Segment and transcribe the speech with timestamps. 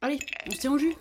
[0.00, 0.94] Allez, on se tient au jus.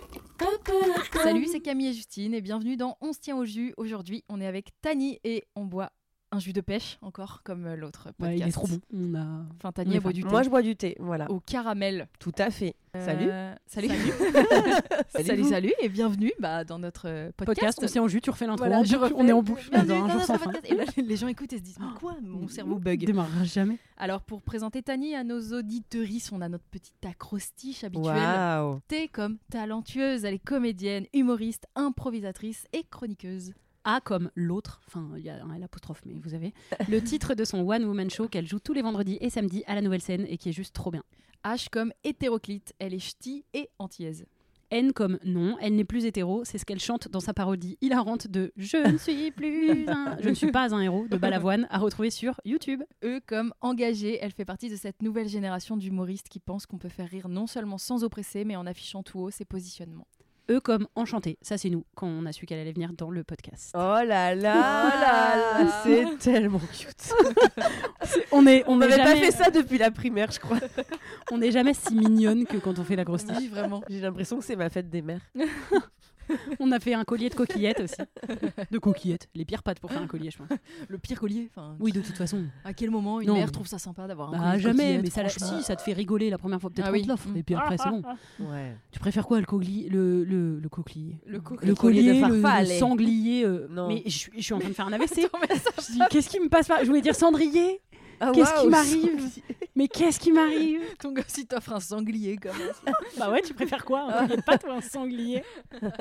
[1.13, 3.73] Salut, c'est Camille et Justine et bienvenue dans On se tient au jus.
[3.77, 5.91] Aujourd'hui, on est avec Tani et on boit
[6.31, 8.21] un jus de pêche, encore comme euh, l'autre podcast.
[8.21, 8.79] Ouais, il est trop bon.
[8.93, 9.45] On a...
[9.55, 11.31] Enfin, On Tani est elle boit du thé Moi, je bois du thé, voilà.
[11.31, 12.07] au caramel.
[12.19, 12.75] Tout à fait.
[12.93, 13.27] Salut.
[13.29, 13.89] Euh, salut.
[15.09, 17.77] Salut salut, salut et bienvenue bah, dans notre euh, podcast.
[17.77, 18.65] Podcast, on au jus, tu refais l'intro.
[18.65, 19.15] Voilà, en je boucle, refais.
[19.17, 19.69] on est en boucle.
[19.69, 20.51] Bienvenue dans un dans jour sans notre fin.
[20.51, 20.73] podcast.
[20.73, 23.05] Et là, les gens écoutent et se disent Mais quoi Mon cerveau bug.
[23.05, 23.77] démarrera jamais.
[23.97, 28.15] Alors, pour présenter Tani à nos auditeuristes, on a notre petite acrostiche habituelle.
[28.15, 28.79] Waouh.
[28.87, 33.53] T comme talentueuse, elle est comédienne, humoriste, improvisatrice et chroniqueuse.
[33.89, 36.53] A comme l'autre, enfin il y a un l'apostrophe, mais vous avez
[36.89, 39.75] le titre de son One Woman Show qu'elle joue tous les vendredis et samedis à
[39.75, 41.03] la nouvelle scène et qui est juste trop bien.
[41.45, 44.25] H comme hétéroclite, elle est ch'ti et antillaise.
[44.71, 48.27] N comme non, elle n'est plus hétéro, c'est ce qu'elle chante dans sa parodie hilarante
[48.27, 51.77] de Je ne suis plus un, je ne suis pas un héros de Balavoine à
[51.77, 52.83] retrouver sur YouTube.
[53.05, 56.89] E comme engagée, elle fait partie de cette nouvelle génération d'humoristes qui pensent qu'on peut
[56.89, 60.07] faire rire non seulement sans oppresser, mais en affichant tout haut ses positionnements.
[60.49, 63.23] E comme enchanté, ça c'est nous quand on a su qu'elle allait venir dans le
[63.23, 63.71] podcast.
[63.73, 65.81] Oh là là, Oh là là.
[65.83, 67.13] c'est tellement cute.
[68.31, 70.59] On est, On on n'avait pas jamais, fait ça depuis la primaire, je crois.
[71.31, 73.35] on n'est jamais si mignonne que quand on fait la grosse tige.
[73.37, 73.83] Oui, vraiment.
[73.89, 75.21] J'ai l'impression que c'est ma fête des mères.
[76.59, 77.95] On a fait un collier de coquillettes aussi.
[78.71, 80.47] De coquillettes, les pires pattes pour faire un collier, je pense.
[80.87, 81.49] Le pire collier.
[81.55, 82.43] Enfin, Oui, de toute façon.
[82.65, 84.59] À quel moment une Non, mère mais- trouve ça sympa d'avoir un Bah collier de
[84.61, 86.91] jamais, coquillettes, mais ça, la- si, ça te fait rigoler la première fois, peut-être Ah
[86.91, 87.03] on oui.
[87.03, 87.37] te l'offre, Mm.
[87.37, 88.01] et puis après c'est bon.
[88.39, 88.75] Ouais.
[88.91, 92.63] Tu préfères quoi, le collier, le, le, le coquelier Le co- le collier collier, de
[92.73, 93.43] le, sanglier.
[93.45, 93.87] euh, Non.
[93.87, 95.27] Mais je, suis- je suis en train de faire un AVC.
[96.09, 97.81] Qu'est-ce qui me passe par Je voulais dire cendrier.
[98.19, 99.29] Ah, Qu'est-ce qui m'arrive
[99.75, 102.95] Mais qu'est-ce qui m'arrive Ton gosse, il t'offre un sanglier quand même.
[103.17, 105.43] Bah ouais, tu préfères quoi de pâte ou un sanglier
[105.81, 105.91] Moi,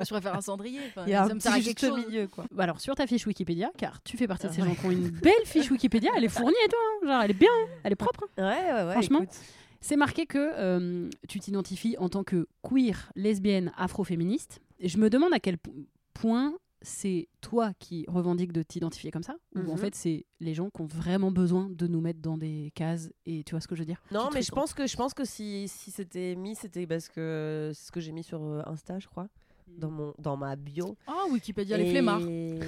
[0.00, 0.80] je préfère un cendrier.
[1.06, 2.06] Il y a un petit juste chose.
[2.06, 2.44] milieu, quoi.
[2.50, 4.68] Bah Alors sur ta fiche Wikipédia, car tu fais partie de ces Ouais.
[4.68, 7.06] gens qui ont une belle fiche Wikipédia, elle est fournie et tout, hein.
[7.08, 7.48] genre elle est bien,
[7.82, 8.24] elle est propre.
[8.38, 8.42] hein.
[8.48, 8.92] Ouais, ouais, ouais.
[8.92, 9.22] Franchement.
[9.22, 9.34] écoute.
[9.80, 14.60] C'est marqué que euh, tu t'identifies en tant que queer, lesbienne, afroféministe.
[14.80, 15.74] Et je me demande à quel po-
[16.14, 19.76] point c'est toi qui revendiques de t'identifier comme ça, ou en Mhm.
[19.78, 23.42] fait c'est les gens qui ont vraiment besoin de nous mettre dans des cases, et
[23.42, 24.00] tu vois ce que je veux dire?
[24.12, 27.72] Non, mais je pense que je pense que si, si c'était mis, c'était parce que
[27.74, 29.28] c'est ce que j'ai mis sur euh, Insta, je crois,
[29.66, 30.96] dans mon dans ma bio.
[31.06, 32.20] Ah, Wikipédia, les flemmards.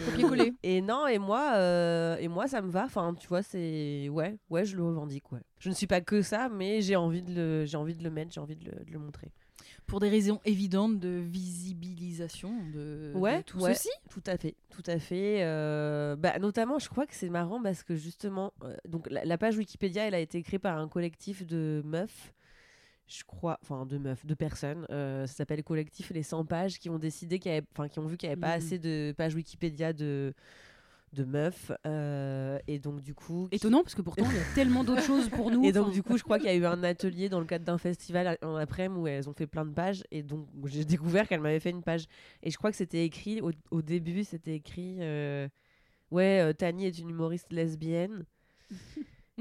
[0.07, 0.53] Copier-coller.
[0.63, 2.85] Et non, et moi, euh, et moi, ça me va.
[2.87, 5.31] Enfin, tu vois, c'est ouais, ouais, je le revendique.
[5.31, 5.41] Ouais.
[5.59, 8.11] Je ne suis pas que ça, mais j'ai envie de le, j'ai envie de le
[8.11, 9.31] mettre, j'ai envie de le, de le montrer.
[9.87, 13.75] Pour des raisons évidentes de visibilisation de, Ouais, de tout ouais.
[13.75, 13.89] ceci.
[14.11, 15.43] Tout à fait, tout à fait.
[15.45, 19.39] euh, bah, notamment, je crois que c'est marrant parce que justement, euh, donc la, la
[19.39, 22.33] page Wikipédia, elle a été créée par un collectif de meufs.
[23.07, 24.85] Je crois, enfin de meufs, de personnes.
[24.91, 28.01] euh, ça s'appelle Collectif Les 100 pages qui ont décidé qu'il y avait, enfin qui
[28.01, 28.55] ont vu qu'il n'y avait pas Mhm.
[28.57, 30.35] assez de pages Wikipédia de
[31.13, 34.85] de meufs euh, et donc du coup Étonnant, parce que pourtant il y a tellement
[34.85, 35.65] d'autres choses pour nous.
[35.65, 37.47] Et donc, enfin, du coup, je crois qu'il y a eu un atelier dans le
[37.47, 40.03] cadre d'un festival en après-midi où elles ont fait plein de pages.
[40.11, 42.07] Et donc, j'ai découvert qu'elles m'avaient fait une page.
[42.43, 45.49] Et je crois que c'était écrit, au, au début, c'était écrit euh,
[46.11, 48.25] Ouais, euh, Tani est une humoriste lesbienne.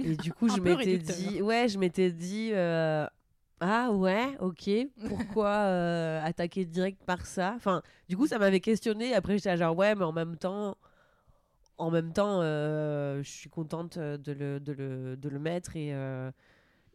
[0.04, 4.70] Et du coup, je m'étais dit Ouais, je m'étais dit Ah ouais, ok.
[5.08, 7.54] Pourquoi euh, attaquer direct par ça?
[7.56, 9.14] Enfin, du coup, ça m'avait questionné.
[9.14, 10.78] Après, j'étais genre Ouais, mais en même temps
[11.78, 15.75] en même temps, euh, je suis contente euh, de le, de le, de le mettre
[15.75, 16.31] et, euh,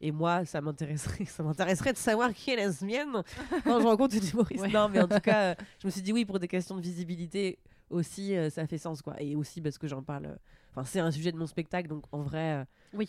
[0.00, 3.22] et moi, ça m'intéresserait, ça m'intéresserait de savoir qui est lesbienne
[3.64, 4.62] quand je rencontre une humoriste.
[4.62, 4.70] Ouais.
[4.70, 7.59] Non, mais en tout cas, je me suis dit oui, pour des questions de visibilité
[7.91, 9.03] aussi, euh, ça fait sens.
[9.03, 9.21] quoi.
[9.21, 10.38] Et aussi parce que j'en parle,
[10.71, 13.09] enfin, c'est un sujet de mon spectacle, donc en vrai, Oui.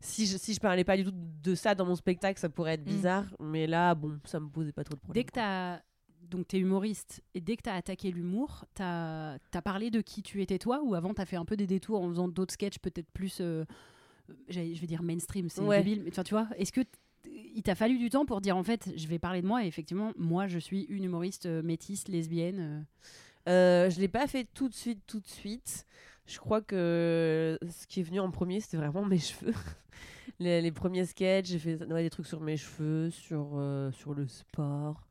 [0.00, 2.74] si je, si je parlais pas du tout de ça dans mon spectacle, ça pourrait
[2.74, 2.84] être Mm.
[2.84, 5.24] bizarre, mais là, bon, ça me posait pas trop de Dès problèmes.
[5.26, 5.82] que tu as.
[6.32, 10.00] Donc, tu es humoriste, et dès que tu as attaqué l'humour, tu as, parlé de
[10.00, 12.26] qui tu étais toi, ou avant, tu as fait un peu des détours en faisant
[12.26, 13.38] d'autres sketchs, peut-être plus.
[13.42, 13.64] euh,
[14.48, 15.82] j'allais- je vais dire mainstream, c'est Ouais.
[15.82, 16.80] débile, mais tu vois, est-ce que
[17.54, 19.66] il t'a fallu du temps pour dire en fait, je vais parler de moi, et
[19.66, 22.86] effectivement, moi, je suis une humoriste euh, métisse, lesbienne.
[23.46, 23.86] euh.
[23.86, 25.84] Euh, je l'ai pas fait tout de suite, tout de suite.
[26.26, 29.52] Je crois que ce qui est venu en premier, c'était vraiment mes cheveux.
[30.38, 34.14] les, les premiers sketchs, j'ai fait ouais, des trucs sur mes cheveux, sur, euh, sur
[34.14, 35.06] le sport.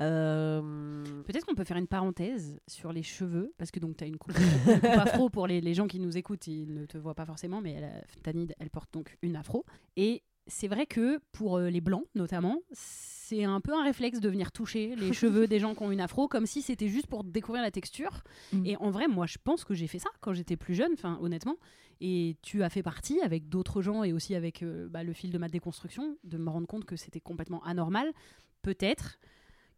[0.00, 4.06] Euh, Peut-être qu'on peut faire une parenthèse sur les cheveux, parce que donc tu as
[4.06, 6.98] une coupe, une coupe afro pour les, les gens qui nous écoutent, ils ne te
[6.98, 9.64] voient pas forcément, mais elle, a- Tanid, elle porte donc une afro.
[9.96, 14.28] Et c'est vrai que pour euh, les blancs, notamment, c'est un peu un réflexe de
[14.28, 17.24] venir toucher les cheveux des gens qui ont une afro, comme si c'était juste pour
[17.24, 18.22] découvrir la texture.
[18.52, 18.66] Mm.
[18.66, 21.18] Et en vrai, moi, je pense que j'ai fait ça quand j'étais plus jeune, enfin,
[21.20, 21.56] honnêtement.
[22.00, 25.30] Et tu as fait partie, avec d'autres gens et aussi avec euh, bah, le fil
[25.30, 28.12] de ma déconstruction, de me rendre compte que c'était complètement anormal.
[28.62, 29.18] Peut-être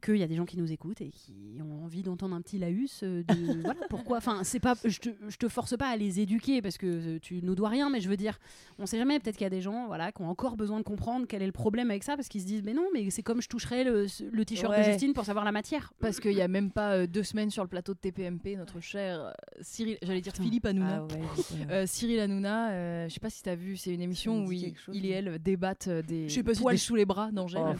[0.00, 2.58] qu'il y a des gens qui nous écoutent et qui ont envie d'entendre un petit
[2.58, 5.96] laïus euh, de voilà pourquoi enfin c'est pas je te, je te force pas à
[5.96, 8.38] les éduquer parce que euh, tu nous dois rien mais je veux dire
[8.78, 10.84] on sait jamais peut-être qu'il y a des gens voilà qui ont encore besoin de
[10.84, 13.22] comprendre quel est le problème avec ça parce qu'ils se disent mais non mais c'est
[13.22, 14.82] comme je toucherais le, le t-shirt de.
[14.82, 17.62] Justine pour savoir la matière Parce qu'il y a même pas euh, deux semaines sur
[17.64, 20.44] le plateau de TPMP, notre cher Cyril, j'allais dire Putain.
[20.44, 21.04] Philippe Hanouna.
[21.10, 24.00] ah ouais, Euh, Cyril Hanouna, euh, je sais pas si tu as vu, c'est une
[24.00, 26.74] émission où il, quelque chose, il et elle débattent des Je sais pas si poils
[26.76, 27.62] des- sous les bras d'Angèle.
[27.66, 27.74] Oh,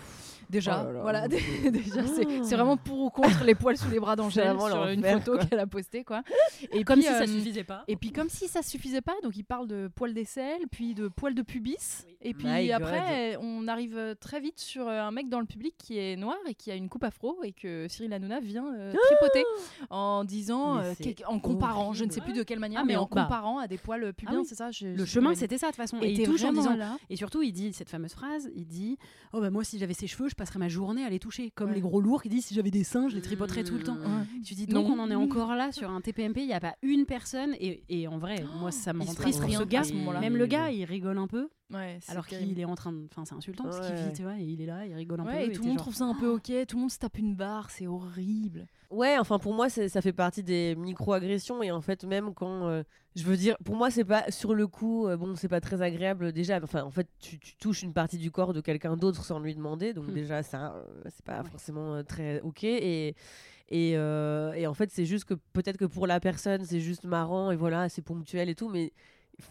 [0.51, 1.29] Déjà, oh là là, voilà,
[1.71, 2.43] déjà c'est Oh.
[2.43, 5.59] c'est vraiment pour ou contre les poils sous les bras d'Angèle sur une photo qu'elle
[5.59, 6.23] a postée quoi.
[6.73, 9.15] Et comme puis, si ça euh, suffisait pas Et puis comme si ça suffisait pas,
[9.23, 13.37] donc il parle de poils d'aisselle, puis de poils de pubis, et puis My après
[13.41, 16.55] on arrive très vite sur euh, un mec dans le public qui est noir et
[16.55, 19.45] qui a une coupe afro et que Cyril Hanouna vient euh, tripoter
[19.91, 20.93] en disant, euh,
[21.27, 23.23] en comparant, je ne sais plus de quelle manière, Ah, mais mais en bah.
[23.25, 24.47] comparant à des poils pubiens, oui.
[24.49, 26.25] c'est ça je- le je- chemin c'était ça de toute façon Et et il t'es
[26.25, 26.97] touche en vraiment disant là.
[27.11, 28.99] Et surtout, il dit cette fameuse phrase, il dit
[29.33, 31.51] Oh bah moi si j'avais ses cheveux, je passerais ma journée à les toucher.
[31.51, 31.75] Comme Ouais.
[31.75, 33.97] les gros lourds qui disent si j'avais des seins, je les tripoterais tout le temps.
[33.97, 34.25] Ouais.
[34.43, 34.95] Tu dis donc Non.
[34.95, 37.83] on en est encore là sur un TPMP, il n'y a pas une personne et,
[37.91, 39.81] et en vrai, moi ça me rend triste ce rien gars.
[39.81, 40.21] à ce moment-là.
[40.21, 43.27] Même le gars, il rigole un peu Ouais, alors qu'il est en train de enfin
[43.27, 45.35] c'est insultant ce qu'il vit, tu vois, et il est là, il rigole un peu
[45.35, 46.99] et et tout le monde genre, trouve ça un peu ok, tout le monde se
[46.99, 48.67] tape une barre, c'est horrible.
[48.91, 52.83] Ouais, enfin pour moi ça fait partie des micro-agressions et en fait même quand euh,
[53.17, 55.83] je veux dire pour moi c'est pas sur le coup euh, bon c'est pas très
[55.83, 59.23] agréable déjà enfin en fait tu, tu touches une partie du corps de quelqu'un d'autre
[59.27, 60.15] sans lui demander donc Hmm.
[60.15, 61.51] déjà ça euh, c'est pas Ouais.
[61.51, 63.15] forcément euh, très ok et
[63.69, 67.51] et, et en fait c'est juste que peut-être que pour la personne c'est juste marrant
[67.51, 68.95] et voilà c'est ponctuel et tout mais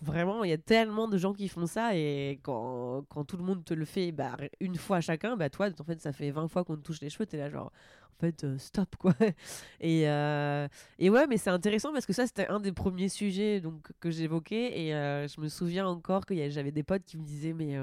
[0.02, 3.44] vraiment il y a tellement de gens qui font ça et quand, quand tout le
[3.44, 6.48] monde te le fait bah, une fois chacun bah toi en fait ça fait 20
[6.50, 7.72] fois qu'on te touche les cheveux t'es là genre
[8.18, 9.14] en fait euh, stop quoi.
[9.80, 10.68] Et, euh,
[11.00, 14.12] et ouais mais c'est intéressant parce que ça c'était un des premiers sujets donc que
[14.12, 17.78] j'évoquais et euh, je me souviens encore que j'avais des potes qui me disaient mais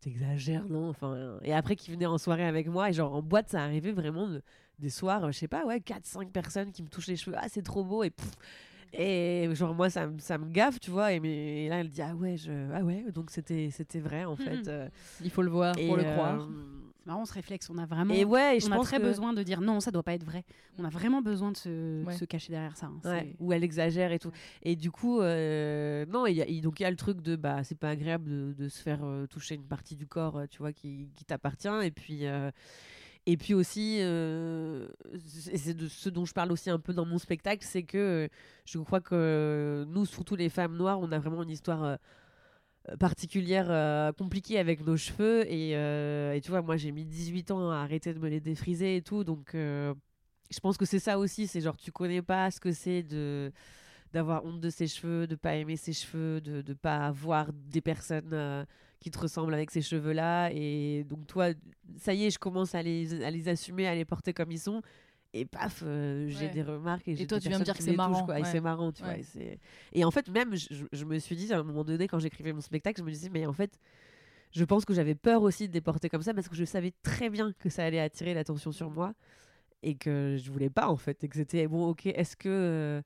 [0.00, 3.48] t'exagères non enfin et après qui venaient en soirée avec moi et genre en boîte
[3.48, 4.42] ça arrivait vraiment de-
[4.78, 7.46] des soirs je sais pas ouais 4 5 personnes qui me touchent les cheveux ah
[7.48, 8.10] c'est trop beau et
[8.92, 11.90] et genre moi ça, me- ça me gaffe tu vois et, mais, et là elle
[11.90, 14.88] dit ah ouais je ah ouais donc c'était c'était vrai en fait euh,
[15.22, 16.48] Il faut le voir et, pour le euh, croire.
[17.00, 19.02] C'est marrant ce réflexe, on a vraiment et ouais et je a pense très que-
[19.02, 20.44] besoin de dire non, ça doit pas être vrai.
[20.78, 22.12] On a vraiment besoin de se, Ouais.
[22.14, 22.86] se cacher derrière ça.
[22.88, 23.00] hein.
[23.02, 24.30] Ouais, où elle exagère et tout.
[24.62, 27.34] Et du coup, euh, non, il y a, donc il y a le truc de
[27.34, 30.46] bah c'est pas agréable de, de se faire euh, toucher une partie du corps, euh,
[30.50, 31.68] tu vois, qui, qui t'appartient.
[31.82, 32.50] Et puis euh,
[33.30, 34.88] et puis aussi, euh,
[35.54, 38.28] c'est de ce dont je parle aussi un peu dans mon spectacle, c'est que euh,
[38.64, 41.84] je crois que euh, nous, surtout les femmes noires, on a vraiment une histoire.
[41.84, 41.96] euh,
[42.98, 48.14] particulière compliquée avec nos cheveux et, tu vois moi j'ai mis 18 ans à arrêter
[48.14, 51.76] de me les défriser et tout donc je pense que c'est ça aussi c'est genre
[51.76, 53.52] tu connais pas ce que c'est de
[54.14, 57.82] d'avoir honte de ses cheveux de pas aimer ses cheveux de de pas avoir des
[57.82, 58.64] personnes
[59.00, 61.48] qui te ressemblent avec ces cheveux là et donc toi
[61.98, 64.58] ça y est je commence à les à les assumer à les porter comme ils
[64.60, 64.82] sont.
[65.34, 66.50] Et paf euh, j'ai Ouais.
[66.50, 68.92] des remarques et, j'ai toi, tu viens me dire que c'est marrant, et c'est marrant
[68.92, 69.58] tu vois et
[69.92, 72.52] et en fait même je, je me suis dit à un moment donné quand j'écrivais
[72.54, 73.78] mon spectacle je me disais mais en fait
[74.52, 76.92] je pense que j'avais peur aussi de les porter comme ça parce que je savais
[77.02, 79.12] très bien que ça allait attirer l'attention sur moi
[79.82, 83.02] et que je voulais pas en fait et que c'était bon ok est-ce que euh,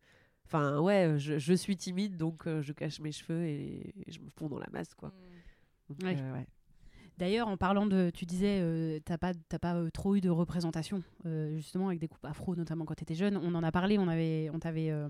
[0.47, 4.21] enfin ouais je, je suis timide donc euh, je cache mes cheveux et, et je
[4.21, 5.09] me fonds dans la masse quoi.
[5.09, 5.19] Donc,
[6.02, 6.16] Ouais.
[6.20, 6.46] euh, ouais.
[7.18, 10.30] D'ailleurs, en parlant de, tu disais, euh, t'as pas, t'as pas euh, trop eu de
[10.30, 13.37] représentation, euh, justement avec des coupes afro, notamment quand t'étais jeune.
[13.37, 15.08] On en a parlé, on avait, on t'avait euh,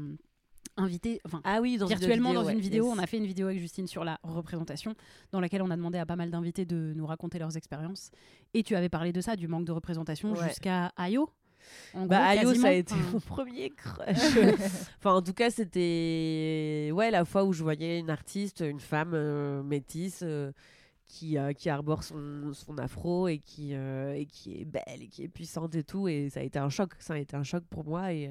[0.76, 2.84] invité, enfin ah oui dans une virtuellement vidéo, dans ouais, une vidéo.
[2.86, 2.94] yes.
[2.96, 4.94] On a fait une vidéo avec Justine sur la représentation,
[5.30, 8.10] dans laquelle on a demandé à pas mal d'invités de nous raconter leurs expériences.
[8.52, 10.48] Et tu avais parlé de ça, du manque de représentation, Ouais.
[10.48, 11.30] jusqu'à Ayo.
[11.94, 14.16] En Bah, Ayo, ça a été mon premier crush.
[14.98, 19.12] enfin, en tout cas, c'était ouais la fois où je voyais une artiste, une femme
[19.14, 20.52] euh, métisse euh,
[21.06, 25.22] qui, euh, qui arbore son, son afro et qui, et qui est belle et qui
[25.24, 26.08] est puissante et tout.
[26.08, 26.92] Et ça a été un choc.
[26.98, 28.12] Ça a été un choc pour moi.
[28.12, 28.30] Et,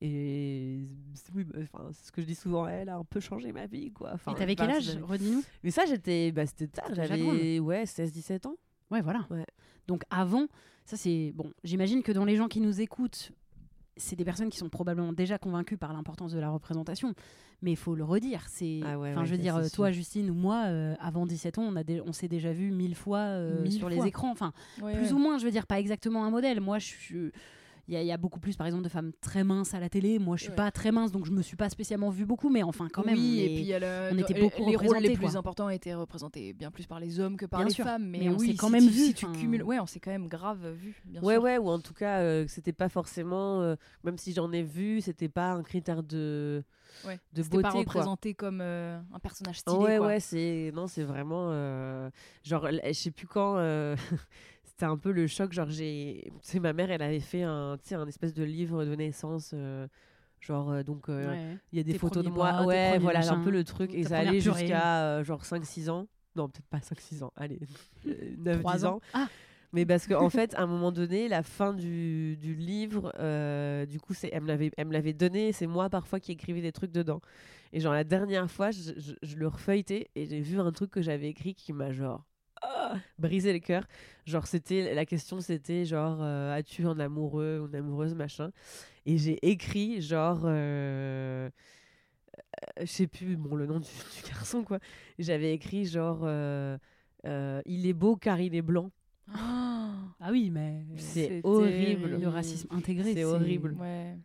[0.00, 0.80] et
[1.14, 3.66] c'est- oui, enfin, c'est ce que je dis souvent, elle a un peu changé ma
[3.66, 3.90] vie.
[3.90, 4.10] Quoi.
[4.14, 4.96] Enfin, Et t'avais quel âge.
[5.02, 5.42] Redis-nous?
[5.64, 6.88] Mais ça, j'étais bah, c'était tard.
[6.92, 8.56] J'avais ouais, 16-17 ans.
[8.90, 9.26] Ouais, voilà.
[9.30, 9.44] Ouais.
[9.86, 10.46] Donc avant,
[10.88, 11.52] ça c'est bon.
[11.64, 13.32] J'imagine que dans les gens qui nous écoutent,
[13.98, 17.14] c'est des personnes qui sont probablement déjà convaincues par l'importance de la représentation.
[17.60, 18.44] Mais il faut le redire.
[18.48, 19.92] C'est, Ah ouais, enfin, ouais, je veux dire, toi, sûr.
[19.92, 22.94] Justine ou moi, euh, avant 17 ans, on, a dé- on s'est déjà vu mille
[22.94, 24.30] fois euh, Mille sur les écrans.
[24.30, 26.60] Enfin, Ouais, plus ou moins, je veux dire, pas exactement un modèle.
[26.60, 27.32] Moi, je suis.
[27.88, 29.80] Il y, a- il y a beaucoup plus, par exemple, de femmes très minces à
[29.80, 30.18] la télé.
[30.18, 30.56] Moi, je suis Ouais.
[30.56, 33.14] pas très mince, donc je me suis pas spécialement vue beaucoup, mais enfin, quand même.
[33.16, 34.98] oui, on et est- puis il y a le- on était les- beaucoup les rôles
[34.98, 35.36] les plus quoi.
[35.38, 38.04] importants étaient représentés bien plus par les hommes que par Bien les sûr, femmes.
[38.06, 39.86] Mais, mais on oui, s'est quand si même tu- vu, Si tu cumules, ouais, on
[39.86, 41.00] s'est quand même grave vu.
[41.06, 41.42] Bien Ouais, sûr.
[41.42, 45.00] ouais, ou en tout cas, euh, c'était pas forcément, euh, même si j'en ai vu,
[45.00, 46.62] c'était pas un critère de,
[47.06, 47.18] Ouais.
[47.32, 47.62] de C'était beauté.
[47.62, 47.80] pas quoi.
[47.80, 49.78] représenté comme euh, un personnage stylé.
[49.78, 50.06] ouais, quoi.
[50.08, 52.10] ouais, c'est non, c'est vraiment euh,
[52.44, 53.56] genre, je sais plus quand.
[54.78, 58.06] C'était un peu le choc, genre j'ai, tu ma mère, elle avait fait un, un
[58.06, 59.88] espèce de livre de naissance, euh,
[60.40, 61.56] genre euh, donc euh, Ouais.
[61.72, 63.92] il y a des Tes photos de moi, bras, ouais, voilà, un peu le truc,
[63.92, 66.06] et ça allait jusqu'à genre 5-6 ans,
[66.36, 67.58] non peut-être pas 5-6 ans, allez,
[68.06, 69.00] 9-10 Trois ans.
[69.14, 69.26] Ah,
[69.72, 73.84] Mais parce qu'en en fait, à un moment donné, la fin du, du livre, euh,
[73.84, 75.50] du coup, c'est, elle me l'avait, donné.
[75.50, 77.20] C'est moi parfois qui écrivais des trucs dedans.
[77.72, 80.92] Et genre la dernière fois, je, je- je le refeuilletais et j'ai vu un truc
[80.92, 82.24] que j'avais écrit qui m'a genre
[82.62, 83.86] ah, brisé le cœur.
[84.26, 88.50] Genre c'était la question, c'était genre euh, as-tu un amoureux ou une amoureuse machin.
[89.06, 94.64] Et j'ai écrit genre euh, euh, je sais plus bon le nom du, du garçon
[94.64, 94.78] quoi.
[95.18, 96.76] J'avais écrit genre euh,
[97.26, 98.90] euh, il est beau car il est blanc.
[99.34, 102.18] ah oui, mais C'est horrible.
[102.20, 103.72] le racisme intégré, C'est horrible.
[103.78, 104.16] Ouais.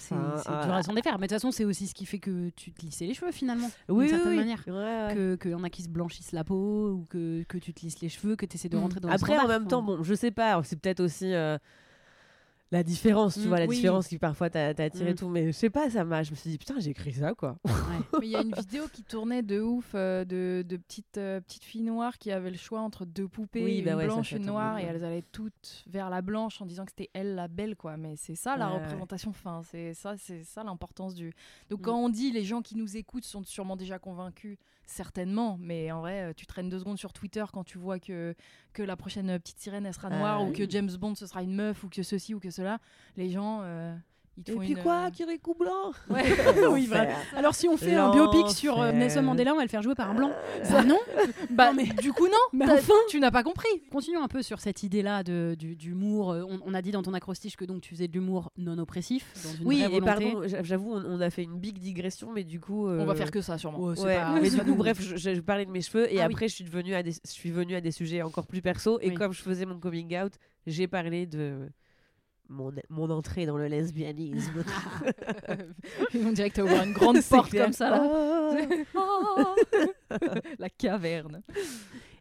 [0.00, 1.18] C'est ah, dur à s'en défaire.
[1.18, 3.32] Mais de toute façon, c'est aussi ce qui fait que tu te lissais les cheveux
[3.32, 3.70] finalement.
[3.88, 4.36] Oui, d'une oui, certaine oui.
[4.38, 4.62] manière.
[4.66, 5.14] Ouais, ouais.
[5.14, 7.80] Que qu'il y en a qui se blanchissent la peau ou que, que tu te
[7.82, 8.80] lisses les cheveux, que tu essaies de Mm.
[8.80, 9.58] rentrer dans le Après, en standard.
[9.60, 11.58] même temps, bon, je sais pas, c'est peut-être aussi euh,
[12.72, 13.74] la différence, tu Mm, vois, la oui.
[13.76, 15.16] différence qui parfois t'a attiré Mm.
[15.16, 15.28] tout.
[15.28, 16.22] Mais je sais pas, ça m'a.
[16.22, 17.56] Je me suis dit, putain, j'ai écrit ça, quoi.
[17.64, 17.72] Ouais.
[18.20, 21.40] Mais il y a une vidéo qui tournait de ouf euh, de, de petites, euh,
[21.40, 24.14] petites filles noires qui avaient le choix entre deux poupées, Oui, une bah ouais, ça,
[24.14, 27.34] blanche, une noire, et elles allaient toutes vers la blanche en disant que c'était elle
[27.34, 27.96] la belle, quoi.
[27.96, 28.82] Mais c'est ça la Ouais, ouais.
[28.84, 29.32] représentation.
[29.32, 31.32] Fin, c'est ça, c'est ça l'importance du.
[31.70, 31.82] Donc Mm.
[31.82, 34.58] quand on dit les gens qui nous écoutent sont sûrement déjà convaincus,
[34.90, 35.58] certainement.
[35.60, 38.34] Mais en vrai, euh, tu traînes deux secondes sur Twitter quand tu vois que
[38.72, 40.52] que la prochaine euh, petite sirène elle sera noire ou oui.
[40.52, 42.78] que James Bond ce sera une meuf ou que ceci ou que cela.
[43.16, 43.94] Les gens, euh,
[44.40, 46.22] ils te Et font puis une, quoi, euh, Kirikou Blanc Ouais.
[46.70, 46.86] Oui, L'enfer.
[46.88, 47.14] voilà.
[47.36, 48.90] Alors si on fait un biopic sur euh.
[48.92, 50.32] Nelson Mandela, on va le faire jouer par un blanc.
[50.70, 50.98] Bah non.
[51.50, 52.32] Bah, Non, mais- du coup, non.
[52.52, 52.92] Mais enfin.
[53.08, 53.68] tu n'as pas compris.
[53.92, 56.32] Continuons un peu sur cette idée-là de, du- d'humour.
[56.32, 58.78] Euh, On, on a dit dans ton acrostiche que donc tu faisais de l'humour non
[58.78, 60.32] oppressif, dans une Oui, vraie et volonté.
[60.32, 62.88] pardon, j'a- j'avoue, on, on a fait une big digression, mais du coup.
[62.88, 63.78] On va euh, faire que ça, sûrement.
[63.80, 66.26] Ouais, Ouais, pas- mais du coup, bref, je, je parlais de mes cheveux et Ah
[66.26, 66.32] oui.
[66.32, 68.98] après, je suis devenue à des, je suis venue à des sujets encore plus perso.
[69.02, 69.14] Et Oui.
[69.14, 70.32] comme je faisais mon coming out,
[70.66, 71.68] j'ai parlé de
[72.50, 74.62] mon, mon entrée dans le lesbianisme.
[76.14, 77.64] On dirait que t'as ouvert une grande porte clair.
[77.64, 78.02] comme ça, là.
[78.94, 79.54] Oh.
[80.58, 81.42] La caverne.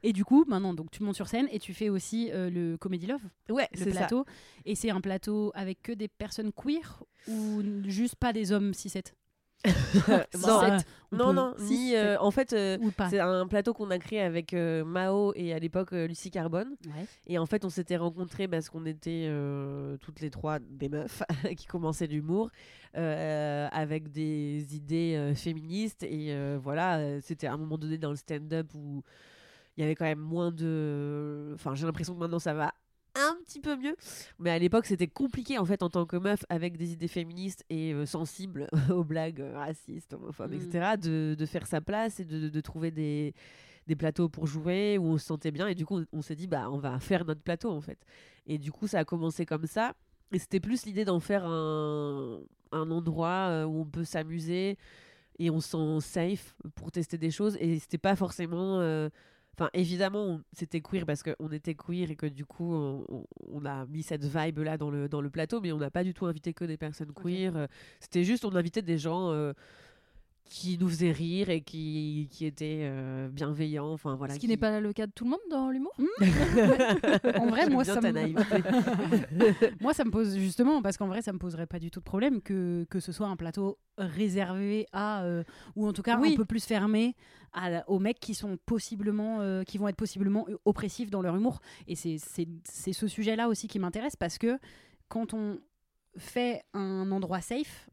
[0.03, 2.77] Et du coup, maintenant, donc tu montes sur scène et tu fais aussi euh, le
[2.77, 3.97] Comedy Love, Ouais, le c'est ça.
[4.01, 4.25] plateau.
[4.65, 9.13] Et c'est un plateau avec que des personnes queer ou juste pas des hommes 6-7
[10.07, 10.79] non,
[11.11, 11.95] on non, non, si, ni.
[11.95, 12.77] euh, en fait, euh,
[13.09, 16.75] c'est un plateau qu'on a créé avec euh, Mao et à l'époque euh, Lucie Carbone.
[16.85, 17.05] Ouais.
[17.27, 21.23] Et en fait, on s'était rencontrés parce qu'on était euh, toutes les trois des meufs
[21.57, 22.49] qui commençaient l'humour
[22.95, 26.03] euh, avec des idées euh, féministes.
[26.03, 29.03] Et euh, voilà, c'était à un moment donné dans le stand-up où
[29.75, 31.51] il y avait quand même moins de.
[31.55, 32.73] Enfin, j'ai l'impression que maintenant ça va
[33.19, 33.95] un petit peu mieux.
[34.39, 37.63] Mais à l'époque, c'était compliqué en fait en tant que meuf avec des idées féministes
[37.69, 40.55] et euh, sensibles aux blagues euh, racistes, homophobes, Mm.
[40.55, 40.97] etc.
[40.97, 43.33] De, de faire sa place et de, de trouver des,
[43.87, 45.67] des plateaux pour jouer où on se sentait bien.
[45.67, 47.99] Et du coup, on, on s'est dit, bah, on va faire notre plateau en fait.
[48.47, 49.93] Et du coup, ça a commencé comme ça.
[50.31, 52.39] Et c'était plus l'idée d'en faire un,
[52.71, 54.77] un endroit euh, où on peut s'amuser
[55.39, 57.57] et on se sent safe pour tester des choses.
[57.59, 58.79] Et c'était pas forcément.
[58.79, 59.09] euh,
[59.59, 64.03] Enfin, évidemment, c'était queer parce qu'on était queer et que du coup, on, a mis
[64.03, 66.63] cette vibe-là dans le, dans le plateau, mais on n'a pas du tout invité que
[66.63, 67.57] des personnes queer.
[67.57, 67.67] Euh,
[67.99, 69.51] C'était juste, on invitait des gens euh,
[70.45, 73.91] qui nous faisaient rire et qui, qui étaient euh, bienveillants.
[73.91, 75.93] Enfin, voilà, Ce qui n'est pas le cas de tout le monde dans l'humour.
[77.39, 78.09] En vrai, moi, ça me-.
[79.81, 82.05] Moi, ça me pose justement, parce qu'en vrai, ça me poserait pas du tout de
[82.05, 85.43] problème que, que ce soit un plateau réservé à, euh,
[85.75, 86.33] ou en tout cas Oui.
[86.33, 87.15] un peu plus fermé
[87.53, 91.59] à, aux mecs qui sont possiblement, euh, qui vont être possiblement oppressifs dans leur humour.
[91.87, 94.57] Et c'est ce sujet-là aussi qui m'intéresse parce que
[95.09, 95.59] quand on
[96.17, 97.89] fait un endroit safe,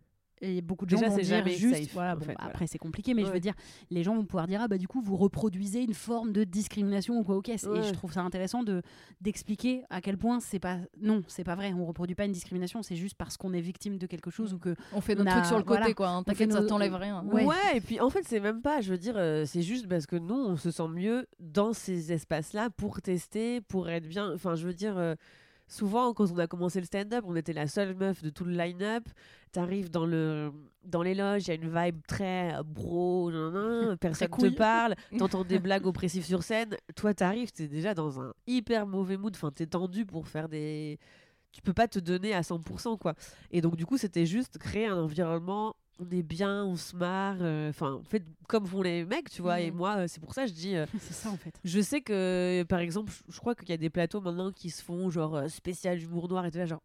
[0.47, 2.51] et beaucoup de gens Déjà, vont c'est dire juste, safe, voilà, en bon, fait, après
[2.53, 2.67] voilà.
[2.67, 3.55] c'est compliqué, mais je veux dire,
[3.91, 7.19] les gens vont pouvoir dire ah bah du coup vous reproduisez une forme de discrimination
[7.19, 7.83] ou quoi ok et Ouais.
[7.83, 8.83] je trouve ça intéressant de
[9.21, 12.83] d'expliquer à quel point c'est pas non c'est pas vrai on reproduit pas une discrimination
[12.83, 15.31] c'est juste parce qu'on est victime de quelque chose ou que On fait On notre
[15.33, 15.95] a- truc sur le côté, voilà.
[15.95, 16.09] quoi.
[16.09, 16.19] hein.
[16.19, 17.25] On T'inquiète, fait ça nos- t'enlève rien.
[17.25, 17.45] Ouais.
[17.45, 17.55] Ouais.
[17.77, 20.17] et puis en fait, c'est même pas, je veux dire, euh, c'est juste parce que
[20.17, 24.33] nous, on se sent mieux dans ces espaces-là pour tester, pour être bien.
[24.35, 25.15] Enfin, je veux dire, euh,
[25.69, 28.53] souvent, quand on a commencé le stand-up, on était la seule meuf de tout le
[28.53, 29.05] line-up.
[29.53, 30.53] T'arrives dans, le,
[30.85, 34.33] dans les loges, il y a une vibe très euh, bro, nan, nan, personne te
[34.33, 34.51] couille.
[34.51, 36.77] parle, t'entends des blagues oppressives sur scène.
[36.95, 40.99] Toi, t'arrives, t'es déjà dans un hyper mauvais mood, enfin, t'es tendu pour faire des.
[41.53, 43.15] Tu peux pas te donner à 100%, quoi.
[43.51, 45.75] Et donc, du coup, c'était juste créer un environnement.
[45.99, 47.37] On est bien, on se marre.
[47.41, 49.61] euh, Enfin, en fait, comme font les mecs, tu vois.
[49.61, 49.77] Et Mhm.
[49.79, 50.77] moi, euh, c'est pour ça que je dis.
[50.77, 51.55] euh, C'est ça en fait.
[51.65, 54.83] je sais que, par exemple, je- crois qu'il y a des plateaux maintenant qui se
[54.83, 56.83] font genre spécial humour noir et tout là, genre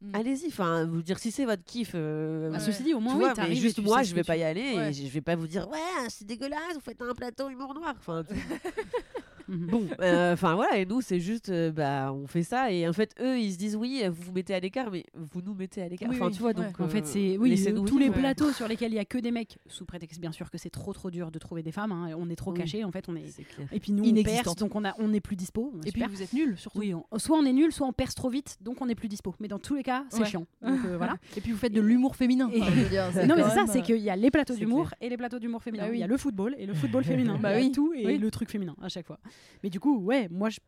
[0.00, 0.14] Mm.
[0.14, 1.92] allez-y, enfin, vous dire si c'est votre kiff.
[1.94, 2.60] Bah.
[2.60, 4.22] Ceci dit, au tu moins, vois, oui, mais t'arrives et juste tu moi, je vais
[4.22, 4.90] pas tu- y aller Ouais.
[4.90, 7.94] et je vais pas vous dire ouais, c'est dégueulasse, vous faites un plateau humour noir.
[7.98, 8.22] Enfin,
[9.48, 9.66] Mhm.
[9.66, 12.92] bon, euh, enfin voilà, et nous, c'est juste, euh, bah, on fait ça et en
[12.92, 15.82] fait, eux, ils se disent oui, vous vous mettez à l'écart, mais vous nous mettez
[15.82, 16.10] à l'écart.
[16.10, 16.54] Enfin, oui, tu vois, ouais.
[16.54, 16.78] donc.
[16.80, 19.30] En fait, c'est oui, euh, tous les plateaux sur lesquels il y a que des
[19.30, 21.92] mecs, sous prétexte bien sûr que c'est trop trop dur de trouver des femmes.
[21.92, 22.58] hein, on est trop Oui.
[22.58, 23.26] cachés, en fait, on est.
[23.28, 23.66] C'est clair.
[23.72, 25.72] Et puis nous, on perce, donc on a, on n'est plus dispo.
[25.86, 26.78] Et puis vous êtes nuls surtout.
[26.78, 29.08] oui, on- soit on est nul, soit on perce trop vite, donc on n'est plus
[29.08, 29.34] dispo.
[29.40, 30.26] Mais dans tous les cas, c'est Ouais.
[30.26, 30.46] chiant.
[30.62, 31.16] Donc euh, voilà.
[31.36, 32.48] Et puis vous faites de l'humour féminin.
[32.48, 35.38] Non mais c'est ça, c'est qu'il y a les plateaux c'est d'humour et les plateaux
[35.38, 35.86] d'humour féminin.
[35.88, 35.94] Bah.
[35.94, 37.38] Il y a le football et le football féminin.
[37.40, 39.18] Bah oui, tout et le truc féminin à chaque fois.
[39.62, 40.58] Mais du coup, ouais, moi je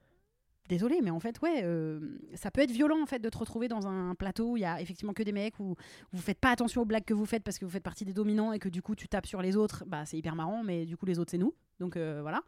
[0.68, 1.98] Désolée, mais en fait, ouais, euh,
[2.34, 4.64] ça peut être violent en fait de te retrouver dans un plateau où il y
[4.64, 5.74] a effectivement que des mecs où
[6.12, 8.12] vous faites pas attention aux blagues que vous faites parce que vous faites partie des
[8.12, 9.82] dominants et que du coup tu tapes sur les autres.
[9.88, 11.54] Bah c'est hyper marrant, mais du coup les autres c'est nous.
[11.80, 12.42] Donc euh, voilà.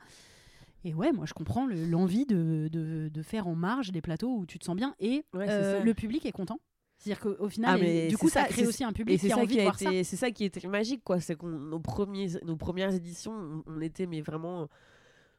[0.84, 4.36] Et ouais, moi je comprends le- l'envie de, de, de faire en marge des plateaux
[4.36, 6.60] où tu te sens bien et Ouais, euh, le public est content.
[6.98, 9.36] C'est-à-dire qu'au final, Ah, et du coup, ça, ça, crée aussi un public qui a
[9.36, 9.90] envie qui de ça.
[10.04, 13.80] c'est ça qui était magique quoi, c'est qu'on nos premiers, nos premières éditions, on on
[13.80, 14.68] était mais vraiment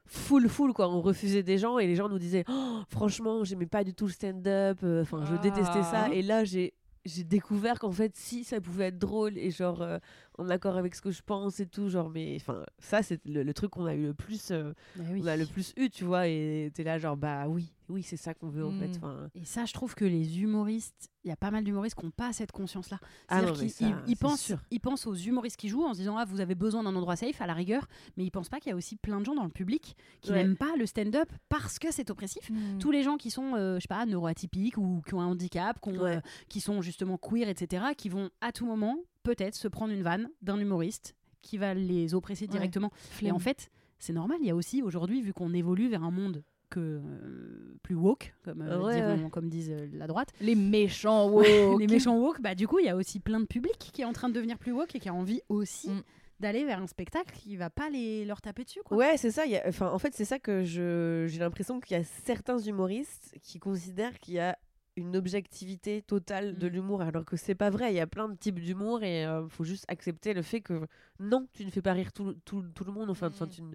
[0.06, 3.66] full full quoi, on refusait des gens et les gens nous disaient Oh, franchement j'aimais
[3.68, 6.14] pas du tout le stand-up, euh, enfin je détestais ça Ah.
[6.14, 6.74] et là j'ai
[7.06, 9.98] j'ai découvert qu'en fait si ça pouvait être drôle et genre euh,
[10.38, 13.44] en accord avec ce que je pense et tout genre mais enfin ça c'est le,
[13.44, 15.22] le truc qu'on a eu le plus euh, oui.
[15.24, 18.18] on a le plus eu tu vois et t'es là genre bah oui oui c'est
[18.18, 18.80] ça qu'on veut en Mm.
[18.80, 22.00] fait enfin Et ça, je trouve que les humoristes, il y a pas mal d'humoristes
[22.00, 22.98] qui n'ont pas cette conscience-là.
[23.28, 24.58] Ah C'est-à-dire qu'ils ça, ils- ils pensent, sûr.
[24.72, 27.18] ils pensent aux humoristes qui jouent en se disant ah vous avez besoin d'un endroit
[27.18, 27.88] safe à la rigueur,
[28.18, 30.32] mais ils pensent pas qu'il y a aussi plein de gens dans le public qui
[30.32, 30.38] Ouais.
[30.38, 32.50] n'aiment pas le stand-up parce que c'est oppressif.
[32.50, 32.80] Mm.
[32.80, 35.80] Tous les gens qui sont, euh, je sais pas, neuroatypiques ou qui ont un handicap,
[35.82, 36.16] qui, ont, Ouais.
[36.18, 40.04] euh, qui sont justement queer, etc., qui vont à tout moment peut-être se prendre une
[40.04, 42.52] vanne d'un humoriste qui va les oppresser Ouais.
[42.52, 42.92] directement.
[43.22, 44.38] Et en fait, c'est normal.
[44.42, 48.34] Il y a aussi aujourd'hui, vu qu'on évolue vers un monde que euh, plus woke,
[48.44, 49.30] comme, euh, Ouais, diront- ouais.
[49.30, 51.80] comme disent euh, la droite, les méchants woke.
[51.80, 54.06] les méchants woke, bah du coup, il y a aussi plein de public qui est
[54.06, 56.02] en train de devenir plus woke et qui a envie aussi Mm.
[56.40, 58.80] d'aller vers un spectacle qui va pas les leur taper dessus.
[58.84, 58.98] Quoi.
[58.98, 59.46] Ouais, c'est ça.
[59.46, 63.36] y a- en fait, c'est ça que je j'ai l'impression qu'il y a certains humoristes
[63.42, 64.58] qui considèrent qu'il y a
[64.96, 66.72] une objectivité totale de Mm.
[66.72, 67.92] l'humour, alors que c'est pas vrai.
[67.92, 70.82] Il y a plein de types d'humour et il faut juste accepter le fait que
[71.20, 73.10] non, tu ne fais pas rire tout, tout, tout le monde.
[73.10, 73.50] Enfin, enfin, Mm.
[73.50, 73.74] tu ne-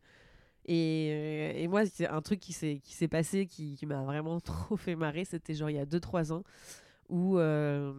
[0.70, 4.02] et, euh, et moi, c'est un truc qui s'est qui s'est passé qui, qui m'a
[4.02, 4.38] vraiment
[4.70, 5.24] trop fait marrer.
[5.24, 6.44] C'était genre il y a 2-3 ans
[7.08, 7.92] où euh,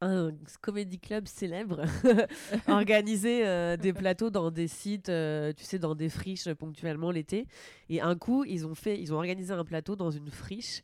[0.00, 1.82] un comédie club célèbre
[2.68, 7.10] organisait euh, des plateaux dans des sites, euh, tu sais, dans des friches euh, ponctuellement
[7.10, 7.46] l'été.
[7.88, 10.82] Et un coup, ils ont fait, ils ont organisé un plateau dans une friche.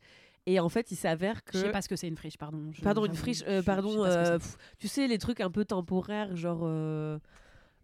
[0.51, 2.71] Et en fait, il s'avère que Je sais pas ce que c'est une friche, pardon.
[2.73, 6.35] Je- Pardon, une friche, euh, pardon, euh, pff, tu sais, les trucs un peu temporaires,
[6.37, 7.19] genre euh,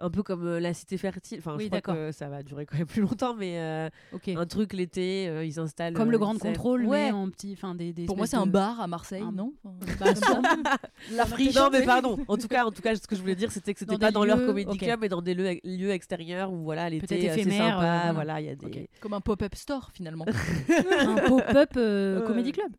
[0.04, 1.38] un peu comme euh, la cité fertile.
[1.38, 3.88] Enfin, Oui, je crois que ça va durer quand même plus longtemps, mais euh,
[4.36, 5.94] un truc l'été, euh, ils installent.
[5.94, 6.52] Comme euh, le grand scène.
[6.52, 7.06] contrôle, Ouais.
[7.06, 9.52] mais en petit, des, des Pour moi, c'est un bar à Marseille, un- non
[10.00, 10.42] Bah, sûrement.
[11.12, 11.54] La friche.
[11.54, 12.18] Non, mais pardon.
[12.28, 14.10] En tout cas, en tout cas, ce que je voulais dire, c'était que c'était pas
[14.10, 14.78] dans leur lieux, comédie ok.
[14.78, 18.08] club, mais dans des lieux, lieux extérieurs où voilà, l'été, c'est sympa.
[18.08, 18.40] euh, voilà.
[18.40, 18.88] il y a des.
[19.00, 20.26] Comme un pop-up store finalement.
[21.00, 22.72] un pop-up euh, comédie club.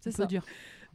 [0.00, 0.26] C'est On peut ça.
[0.26, 0.44] dire.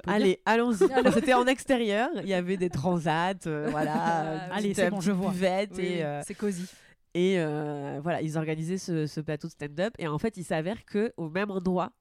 [0.08, 0.88] Allez, allons-y.
[1.14, 2.10] C'était en extérieur.
[2.24, 4.22] Il y avait des transats, euh, voilà.
[4.26, 5.32] euh, Allez, c'est bon, je vois.
[5.78, 6.04] Oui, et.
[6.06, 6.66] euh, C'est cosy.
[7.14, 9.94] Et euh, voilà, ils organisaient ce, ce plateau de stand-up.
[10.00, 11.92] Et en fait, il s'avère que au même endroit,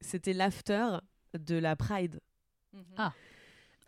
[0.00, 0.86] c'était l'after
[1.38, 2.20] de la Pride.
[2.96, 3.12] Ah.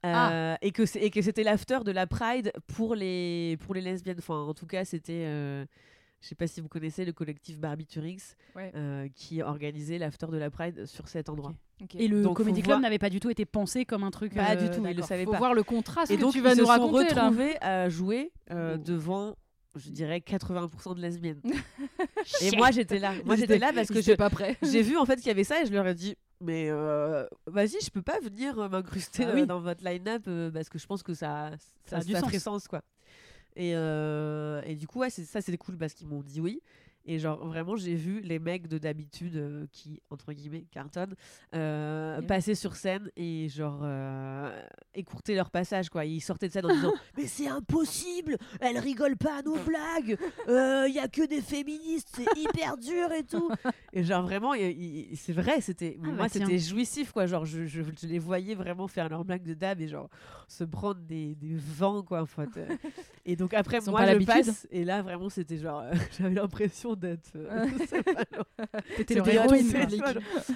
[0.06, 3.80] Euh, Et que c'est- et que c'était l'after de la Pride pour les, pour les
[3.80, 4.18] lesbiennes.
[4.18, 5.24] Enfin, en tout cas, c'était.
[5.26, 5.64] euh,
[6.20, 8.72] je sais pas si vous connaissez le collectif Barbiturix Ouais.
[8.74, 11.54] euh, qui organisait l'after de la Pride sur cet endroit.
[11.80, 11.94] Ok.
[11.94, 14.34] Et le Donc, comédie club voir- n'avait pas du tout été pensé comme un truc.
[14.34, 15.38] Pas euh, du tout, ils le savaient Faut pas.
[15.38, 17.22] voir le contraste Et que donc, tu vas ils se nous sont raconter là.
[17.28, 18.82] retrouvés à jouer euh, Oh.
[18.84, 19.36] devant,
[19.76, 21.40] je dirais, 80% de lesbiennes.
[22.42, 23.12] et moi, j'étais là.
[23.24, 24.56] Moi, Ils j'étais là parce ils que je- pas prêts.
[24.62, 27.26] j'ai vu en fait qu'il y avait ça et je leur ai dit mais euh,
[27.48, 29.44] vas-y je peux pas venir euh, m'incruster Ah oui.
[29.44, 31.50] dans votre line-up euh, parce que je pense que ça
[31.84, 32.28] Ça ça, a du ça sens.
[32.28, 32.82] ferait sens quoi
[33.58, 36.62] et, euh, et du coup ouais c'est ça c'était cool parce qu'ils m'ont dit oui
[37.04, 41.14] Et genre, vraiment, j'ai vu les mecs de d'habitude euh, qui, entre guillemets, cartonnent,
[41.54, 42.26] euh, Yeah.
[42.26, 44.62] passer sur scène et genre euh,
[44.94, 46.04] écourter leur passage, quoi.
[46.04, 50.18] Ils sortaient de scène en disant Mais c'est impossible Elle rigole pas à nos blagues
[50.48, 53.50] Il y a que des féministes, c'est hyper dur et tout
[53.92, 54.52] Et genre, vraiment,
[55.14, 56.44] c'est vrai, c'était Ah bah moi, tiens.
[56.46, 57.26] c'était jouissif, quoi.
[57.26, 60.08] Genre, je, je- je les voyais vraiment faire leurs blagues de dame et genre
[60.46, 62.50] se prendre des, des vents, quoi, en fait.
[62.56, 62.66] Euh,
[63.24, 67.30] Et donc, après, moi, je passe et là, vraiment, c'était genre, euh, j'avais l'impression d'être.
[67.36, 69.46] euh, le c'était genre,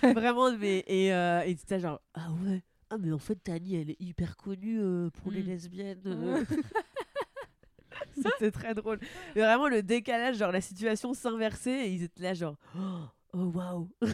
[0.15, 0.85] Vraiment, mais.
[0.87, 2.63] Et euh, et c'était genre, ah ouais.
[2.91, 5.47] Ah, mais en fait, Tani, elle est hyper connue euh, pour les Mm.
[5.47, 6.03] lesbiennes.
[6.07, 6.45] euh.
[8.17, 8.99] C'était très drôle.
[9.35, 12.57] Mais vraiment, le décalage, genre, la situation s'inversait et ils étaient là, genre,
[13.33, 13.89] oh, waouh.
[14.03, 14.09] Et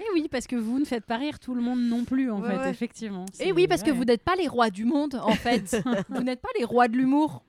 [0.00, 2.40] Eh oui, parce que vous ne faites pas rire tout le monde non plus, en
[2.40, 2.70] Ouais, fait, ouais.
[2.70, 3.26] effectivement.
[3.40, 5.76] Et oui, parce que vous n'êtes pas les rois du monde, en fait.
[6.08, 7.44] vous n'êtes pas les rois de l'humour.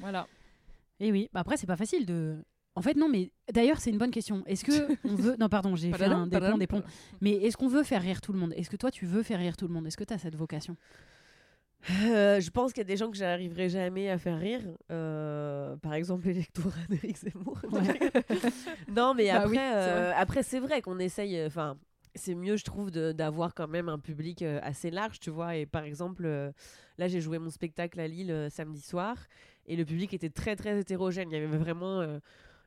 [0.00, 0.26] Voilà.
[1.00, 2.36] Et oui, bah après, c'est pas facile de.
[2.76, 4.44] En fait, non, mais d'ailleurs, c'est une bonne question.
[4.46, 4.72] Est-ce que
[5.04, 5.36] on veut.
[5.40, 6.82] Non, pardon, j'ai fait un des ponts, des ponts.
[7.20, 8.52] Mais est-ce qu'on veut faire rire tout le monde?
[8.56, 9.86] Est-ce que toi, tu veux faire rire tout le monde?
[9.86, 10.76] Est-ce que tu as cette vocation?
[12.04, 14.60] Euh, je pense qu'il y a des gens que j'arriverai jamais à faire rire.
[14.92, 17.58] Euh, par exemple, l'électorat d'Éric Zemmour.
[18.94, 20.14] non, mais Bah après, oui, euh, vrai.
[20.14, 21.42] après c'est vrai qu'on essaye.
[21.46, 21.78] Enfin,
[22.14, 25.56] c'est mieux, je trouve, d'avoir quand même un public euh, assez large, tu vois.
[25.56, 26.50] Et par exemple, euh,
[26.98, 29.16] là, j'ai joué mon spectacle à Lille euh, samedi soir,
[29.66, 31.30] et le public était très très hétérogène.
[31.30, 32.18] Il y avait vraiment euh,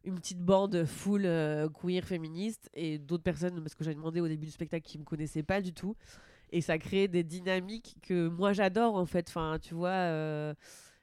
[0.06, 4.28] une petite bande full euh, queer féministe et d'autres personnes, parce que j'avais demandé au
[4.28, 5.96] début du spectacle, qui me connaissaient pas du tout.
[6.52, 9.28] Et ça crée des dynamiques que moi j'adore en fait.
[9.28, 9.90] Enfin, tu vois.
[9.90, 10.54] euh,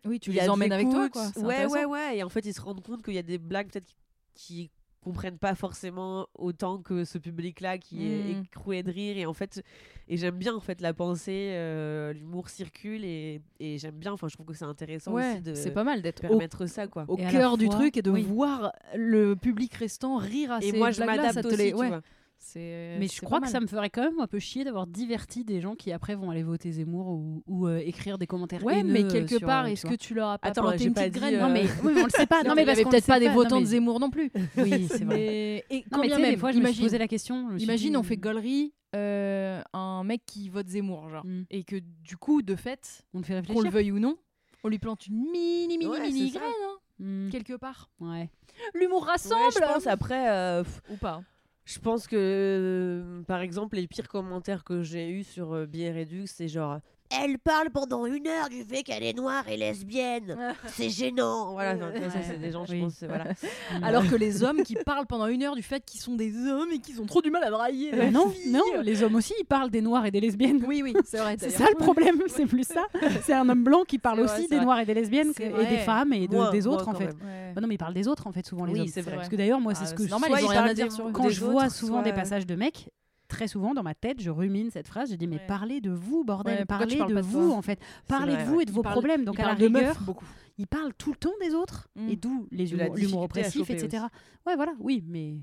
[0.04, 1.26] Oui, tu les emmènes avec toi, quoi.
[1.36, 2.18] Ouais, ouais, ouais.
[2.18, 3.92] Et en fait, ils se rendent compte qu'il y a des blagues peut-être
[4.32, 4.70] qui
[5.02, 8.42] comprennent pas forcément autant que ce public-là qui est Mm.
[8.44, 9.16] écroué de rire.
[9.18, 9.62] Et en fait,
[10.08, 14.12] et j'aime bien en fait la pensée, euh, l'humour circule et, et j'aime bien.
[14.12, 16.66] Enfin, je trouve que c'est intéressant Ouais, aussi de c'est pas mal d'être au, permettre
[16.66, 17.04] ça, quoi.
[17.08, 18.22] au cœur du fois- truc et de oui.
[18.22, 21.76] voir le public restant rire à Et ces moi, je m'adapte te aussi, les- tu
[21.76, 22.00] ouais, vois.
[22.42, 24.86] C'est- Mais c'est je crois que ça me ferait quand même un peu chier d'avoir
[24.86, 28.64] diverti des gens qui après vont aller voter Zemmour ou, ou, euh, écrire des commentaires
[28.64, 30.62] Ouais, mais haineux, euh, quelque sur, part, euh, est-ce que tu leur as pas Attends,
[30.62, 32.42] planté une pas petite graine euh, Non mais oui, mais on le sait pas.
[32.42, 34.30] non mais parce qu'on peut-être pas des Non, votants mais- de Zemmour non plus.
[34.56, 35.16] Oui, c'est vrai.
[35.16, 36.98] Mais et Non, quand mais bien tu sais, même, des fois, je me suis posé
[36.98, 37.56] la question.
[37.58, 41.42] imagine dit, on fait gaulerie euh, un mec qui vote Zemmour, genre, Hmm.
[41.50, 43.62] et que du coup, de fait, On le fait qu'on réfléchir.
[43.64, 44.16] le veuille ou non,
[44.64, 47.88] on lui plante une mini mini mini graine hein, Hmm, quelque part.
[48.00, 48.28] Ouais.
[48.74, 49.52] L'humour rassemble.
[49.54, 50.28] je pense après.
[50.30, 51.22] euh, ou pas.
[51.64, 55.94] Je pense que, euh, par exemple, les pires commentaires que j'ai eus sur euh, Bière
[55.94, 60.36] Redux, c'est genre Elle parle pendant une heure du fait qu'elle est noire et lesbienne.
[60.66, 61.52] C'est gênant.
[61.54, 61.76] Voilà,
[62.10, 62.80] ça, c'est des gens, je Oui.
[62.82, 63.02] pense.
[63.02, 63.24] Voilà.
[63.82, 66.68] Alors que les hommes qui parlent pendant une heure du fait qu'ils sont des hommes
[66.72, 67.90] et qu'ils ont trop du mal à brailler.
[67.94, 68.52] Euh, non, fille.
[68.52, 70.64] non, les hommes aussi, ils parlent des noirs et des lesbiennes.
[70.66, 71.36] Oui, oui, c'est vrai.
[71.40, 72.82] C'est ça le problème, c'est plus ça.
[73.22, 74.64] C'est un homme blanc qui parle vrai, aussi des vrai.
[74.64, 77.16] noirs et des lesbiennes que- et des femmes et de- des autres en fait.
[77.54, 78.86] Bah non, mais ils parlent des autres en fait, souvent les Oui, hommes.
[78.88, 79.16] c'est vrai.
[79.16, 81.10] Parce que d'ailleurs, moi, c'est Ah, ce que je.
[81.12, 82.88] Quand je vois souvent des passages de mecs,
[83.30, 85.10] très souvent dans ma tête, je rumine cette phrase.
[85.10, 85.46] Je dis mais Ouais.
[85.46, 88.64] parlez de vous, bordel, Ouais, parlez de vous en fait, parlez vrai, de vous et
[88.66, 89.24] de vos problèmes.
[89.24, 90.26] Donc à la de meufs, rigueur, beaucoup.
[90.58, 92.08] ils parlent tout le temps des autres Mm.
[92.10, 94.04] et d'où les l'humour oppressif, etc.
[94.46, 95.36] Ouais, voilà, oui, mais.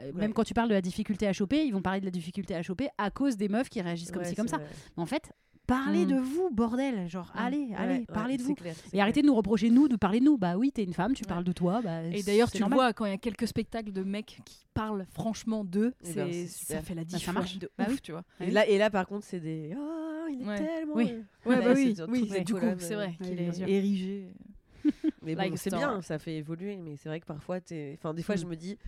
[0.00, 0.12] euh.
[0.14, 2.54] Même quand tu parles de la difficulté à choper, ils vont parler de la difficulté
[2.54, 4.58] à choper à cause des meufs qui réagissent comme ci, comme ça.
[4.58, 4.66] vrai.
[4.96, 5.32] Mais en fait,
[5.74, 6.08] parlez Mm.
[6.08, 7.08] de vous, bordel.
[7.08, 7.38] Genre, Mm.
[7.38, 8.54] allez, Ouais, allez, ouais, parlez de vous.
[8.54, 9.02] clair, Et clair.
[9.02, 10.36] arrêtez de nous reprocher, nous, de parler de nous.
[10.38, 11.28] Bah oui, t'es une femme, tu Ouais.
[11.28, 11.80] parles de toi.
[11.82, 12.76] Bah, Et d'ailleurs, tu normal.
[12.78, 16.46] vois, quand il y a quelques spectacles de mecs qui parlent franchement d'eux, Eh ben,
[16.48, 17.58] ça fait la Bah, ça différence marche.
[17.58, 18.24] de Bah ouf, tu vois.
[18.40, 19.74] Et là, et là, par contre, c'est des.
[19.76, 20.58] Oh, il est Ouais.
[20.58, 20.94] tellement.
[20.94, 21.04] Oui.
[21.44, 24.28] Ouais, bah c'est oui, oui, du coup, c'est euh, vrai qu'il est érigé.
[25.22, 26.76] Mais bon, c'est bien, ça fait évoluer.
[26.76, 27.96] Mais c'est vrai que parfois, t'es...
[27.98, 28.38] Enfin, des fois, Mm.
[28.38, 28.78] je me dis.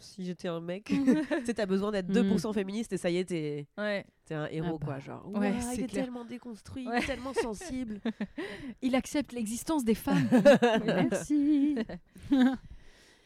[0.00, 2.34] Si j'étais un mec, tu sais, t'as besoin d'être Mm.
[2.34, 4.04] 2% féministe et ça y est, t'es, Ouais.
[4.24, 4.86] t'es un héros, bah.
[4.86, 4.98] quoi.
[4.98, 6.04] Genre, Ouais, c'est il est clair.
[6.04, 7.00] tellement déconstruit, Ouais.
[7.04, 8.00] tellement sensible.
[8.82, 10.28] Il accepte l'existence des femmes.
[10.86, 11.76] Merci.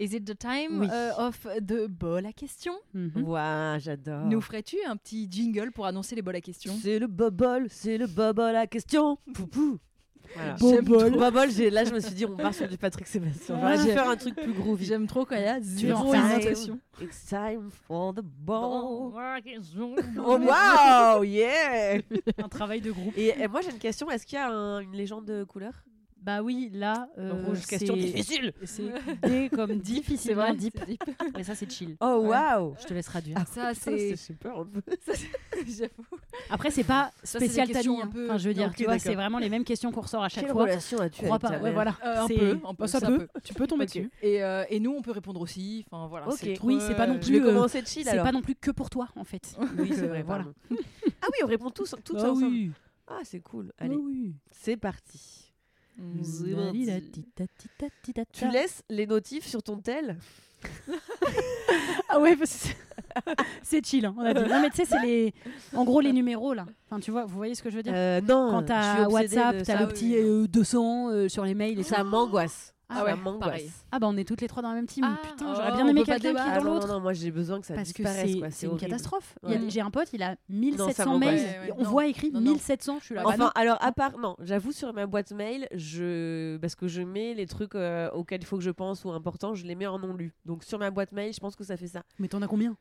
[0.01, 0.89] Is it the time Oui.
[0.89, 2.73] uh, of the bol à question?
[3.17, 4.27] Ouah, j'adore.
[4.27, 6.75] Nous ferais-tu un petit jingle pour annoncer les bols à question?
[6.83, 9.19] C'est le bobol, c'est le bobol à question.
[9.35, 9.79] Poupou.
[10.35, 10.57] Voilà.
[10.61, 11.11] J'aime Bobol.
[11.13, 11.21] trop.
[11.21, 13.57] Bobol, j'ai- là, je me suis dit, on part sur du Patrick Sébastien.
[13.93, 14.85] Faire un truc plus groovy.
[14.85, 16.79] J'aime trop quand il y a zéro imitation.
[17.01, 19.13] It's time for the ball.
[20.19, 21.99] Oh, wow, yeah!
[22.43, 23.13] Un travail de groupe.
[23.17, 24.11] Et, et moi, j'ai une question.
[24.11, 25.73] Est-ce qu'il y a un- une légende de couleur?
[26.25, 28.55] Bah oui, là, euh, Rouge, question c'est- difficile.
[28.65, 28.85] C'est
[29.23, 30.75] D comme difficilement vrai, deep.
[30.79, 31.05] c'est deep.
[31.37, 31.97] Mais ça, c'est chill.
[32.01, 32.29] Oh, Ouais.
[32.31, 32.75] waouh!
[32.81, 33.37] Je te laisse traduire.
[33.39, 34.17] Ah, ça, c'est.
[34.17, 34.81] super un peu.
[35.67, 35.93] J'avoue.
[36.49, 38.03] Après, c'est pas c'est spécial questions Tani.
[38.05, 38.11] un hein.
[38.11, 40.25] peu- Enfin, je veux dire, Ok, tu vois, c'est vraiment les mêmes questions qu'on ressort
[40.25, 40.63] à chaque Quelle fois.
[40.63, 41.59] relation as-tu avec pas.
[41.59, 41.95] Ouais, voilà.
[42.05, 43.19] Euh, un C'est- peu, un peu, ça, ça peut.
[43.19, 43.29] peut.
[43.45, 43.89] Tu peux tomber Ok.
[43.89, 44.11] dessus.
[44.23, 45.85] Et, euh, et nous, on peut répondre aussi.
[45.91, 46.29] Enfin, voilà.
[46.29, 46.39] Ok.
[46.41, 47.69] c'est Oui, c'est pas non euh, vais plus, euh,
[48.03, 49.57] C'est pas non plus que pour toi, en fait.
[49.79, 50.23] Oui, c'est Euh, vrai.
[50.23, 50.47] voilà.
[50.71, 52.47] ah oui, on répond tous, tous Ah ensemble.
[52.47, 52.71] oui.
[53.07, 53.73] Ah, c'est cool.
[53.79, 53.99] Ah Allez,
[54.51, 55.44] c'est parti.
[58.33, 60.17] Tu laisses les notifs sur ton tel
[62.09, 62.37] Ah ouais,
[63.63, 64.41] c'est- chill, hein, on a dit.
[64.49, 65.35] Non mais tu sais, c'est les,
[65.75, 66.67] en gros les numéros là.
[66.91, 69.63] Enfin tu vois, vous voyez ce que je veux dire Euh, Non, Quand t'as WhatsApp,
[69.65, 72.03] t'as le petit euh, 200 euh, sur les mails et ça.
[72.05, 72.74] m'angoisse.
[72.95, 73.85] Ah ça ouais, m'angoisse.
[73.93, 75.05] Ah bah on est toutes les trois dans la même team.
[75.07, 76.41] Ah, Putain, oh, j'aurais bien aimé quelqu'un qui est.
[76.41, 76.87] Ah dans non, l'autre.
[76.89, 78.33] non, non, moi j'ai besoin que ça Parce que disparaisse.
[78.33, 79.37] c'est quoi, c'est une catastrophe.
[79.43, 79.61] Ouais.
[79.69, 81.21] J'ai un pote, il a ça 1700 m'angoisse.
[81.35, 81.41] mails.
[81.69, 81.91] Ouais, on non.
[81.91, 82.53] voit écrit Non, non.
[82.53, 82.99] 1700.
[83.01, 83.23] Je suis là.
[83.23, 83.51] Bah Enfin, non.
[83.55, 87.47] alors à part, non, j'avoue sur ma boîte mail, je parce que je mets les
[87.47, 90.15] trucs euh, auxquels il faut que je pense ou importants, je les mets en non
[90.15, 90.33] lu.
[90.45, 92.03] Donc sur ma boîte mail, je pense que ça fait ça.
[92.19, 92.77] Mais t'en as combien?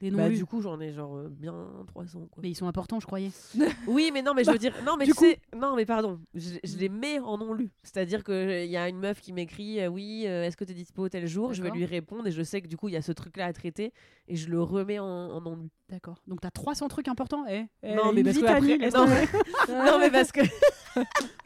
[0.00, 0.36] Des Bah, lus.
[0.36, 1.54] du coup, j'en ai genre euh, bien
[1.88, 2.40] 300 quoi.
[2.42, 3.30] Mais ils sont importants, je croyais.
[3.88, 6.50] Oui, mais non, mais je veux dire, non, mais tu sais, non, mais pardon, je,
[6.62, 7.70] je les mets en non lu.
[7.82, 10.70] C'est-à-dire que il y a une meuf qui m'écrit, euh, oui, euh, est-ce que tu
[10.70, 11.52] es dispo tel jour?
[11.52, 13.46] Je vais lui répondre et je sais que du coup il y a ce truc-là
[13.46, 13.92] à traiter
[14.28, 15.68] et je le remets en, en non lu.
[15.88, 16.22] D'accord.
[16.28, 17.44] Donc t'as 300 trucs importants.
[17.48, 19.26] Eh, eh, Non, mais parce que après- non, tomber.
[19.68, 20.40] non, mais parce que,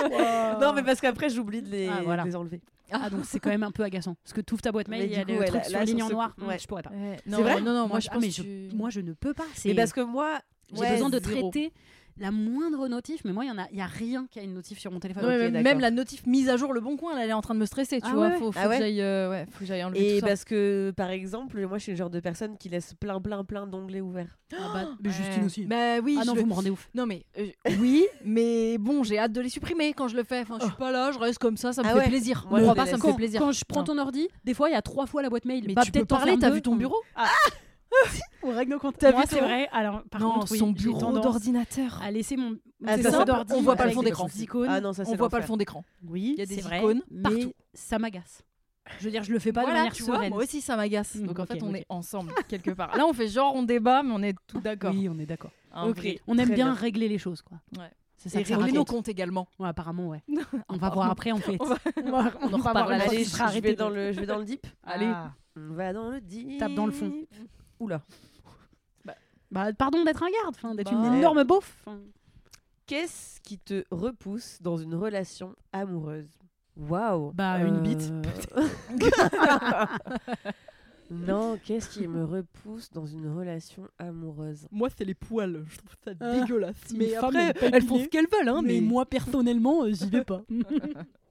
[0.02, 0.60] Wow.
[0.60, 2.22] non, mais parce qu'après j'oublie de les, Ah, voilà.
[2.22, 2.60] de les enlever.
[2.92, 4.14] Ah donc c'est quand même un peu agaçant.
[4.22, 5.78] Parce que tu ouvres ta boîte mail, il y a des ouais, trucs là- sur
[5.78, 6.36] là, ligne sur en ce- noir.
[6.46, 6.58] ouais.
[6.58, 6.90] Je pourrais pas.
[6.90, 8.90] Ouais, non, vrai non, non, moi, Moi, je ah, pense mais que je, tu- moi
[8.90, 9.44] je ne peux pas.
[9.44, 10.40] Mais C'est parce que moi,
[10.72, 11.50] j'ai ouais, besoin de zéro.
[11.50, 11.72] traiter
[12.18, 13.22] la moindre notif.
[13.24, 14.90] Mais moi il y en a, il y a rien qui a une notif sur
[14.92, 15.24] mon téléphone.
[15.24, 17.54] Ouais, même, la notif mise à jour le bon coin, là, elle est en train
[17.54, 18.28] de me stresser, tu Ah vois.
[18.28, 20.20] ouais Faut, faut Ah ouais que j'aille euh, ouais, faut que j'aille enlever Et tout
[20.20, 20.26] ça.
[20.26, 23.44] parce que, par exemple, moi je suis le genre de personne qui laisse plein, plein,
[23.44, 24.38] plein d'onglets ouverts.
[24.52, 25.14] Ah bah, mais Ouais.
[25.14, 25.64] Justine aussi.
[25.64, 26.88] Bah oui, ah non, je vous me rendez ouf.
[26.94, 27.46] Non mais euh,
[27.78, 30.40] oui, mais bon, j'ai hâte de les supprimer quand je le fais.
[30.40, 32.08] Enfin, je suis pas là, je reste comme ça, ça me Ah fait ouais.
[32.08, 32.46] plaisir.
[32.50, 33.40] Moi, je pas, ça me fait plaisir.
[33.40, 35.64] Quand je prends ton ordi, des fois il y a trois fois la boîte mail.
[35.66, 36.96] Mais Bah, tu peux parler, t'as vu ton bureau
[38.42, 38.96] On règle nos comptes.
[38.98, 39.68] T'as vu c'est vrai.
[39.72, 42.00] Alors, par Non, contre, oui, son bureau d'ordinateur.
[42.02, 43.24] à laisser mon Ah, ça,
[43.54, 44.26] on voit pas le fond d'écran.
[44.68, 45.84] Ah non, ça c'est On voit pas le fond d'écran.
[46.06, 47.52] Oui, Il y a des c'est vrai, icônes mais partout.
[47.74, 48.42] ça m'agace.
[48.98, 50.32] Je veux dire, je le fais pas Voilà, de manière tu vois, sereine.
[50.32, 51.14] moi aussi ça m'agace.
[51.14, 52.96] Mm, Donc en fait, on est ensemble quelque part.
[52.96, 54.92] Là, on fait genre on débat, mais on est tout d'accord.
[54.92, 55.52] Oui, on est d'accord.
[55.72, 55.98] Un Ok.
[55.98, 56.18] vrai.
[56.26, 56.74] On aime bien, bien.
[56.74, 57.58] régler les choses, quoi.
[57.78, 57.90] Ouais.
[58.16, 59.46] C'est ça Et que ça régler nos comptes également.
[59.60, 60.22] Ouais, apparemment, ouais.
[60.68, 61.58] On va voir après, en fait.
[61.60, 61.78] On va-
[62.42, 63.00] on on en reparle
[63.54, 64.66] je, vais dans le, je vais dans le deep.
[64.84, 65.06] Allez.
[65.06, 65.32] Ah.
[65.56, 66.58] On va dans le deep.
[66.58, 67.12] Tape dans le fond.
[67.82, 68.02] Oula.
[69.50, 71.06] Bah, pardon d'être un garde, enfin, d'être Bah.
[71.08, 71.84] une énorme beauf.
[72.86, 76.30] Qu'est-ce qui te repousse dans une relation amoureuse?
[76.76, 77.32] Waouh.
[77.32, 78.10] Bah, une bite,
[81.10, 84.66] non, qu'est-ce qui me repousse dans une relation amoureuse?
[84.70, 85.62] Moi, c'est les poils.
[85.68, 86.76] Je trouve ça Ah, dégueulasse.
[86.96, 88.48] mais après, elles font ce qu'elles veulent.
[88.48, 90.42] Hein, mais moi, personnellement, euh, j'y vais pas.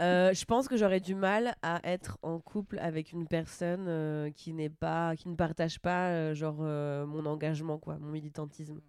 [0.00, 4.30] Euh, Je pense que j'aurais du mal à être en couple avec une personne euh,
[4.30, 8.80] qui n'est pas, qui ne partage pas euh, genre euh, mon engagement quoi, mon militantisme.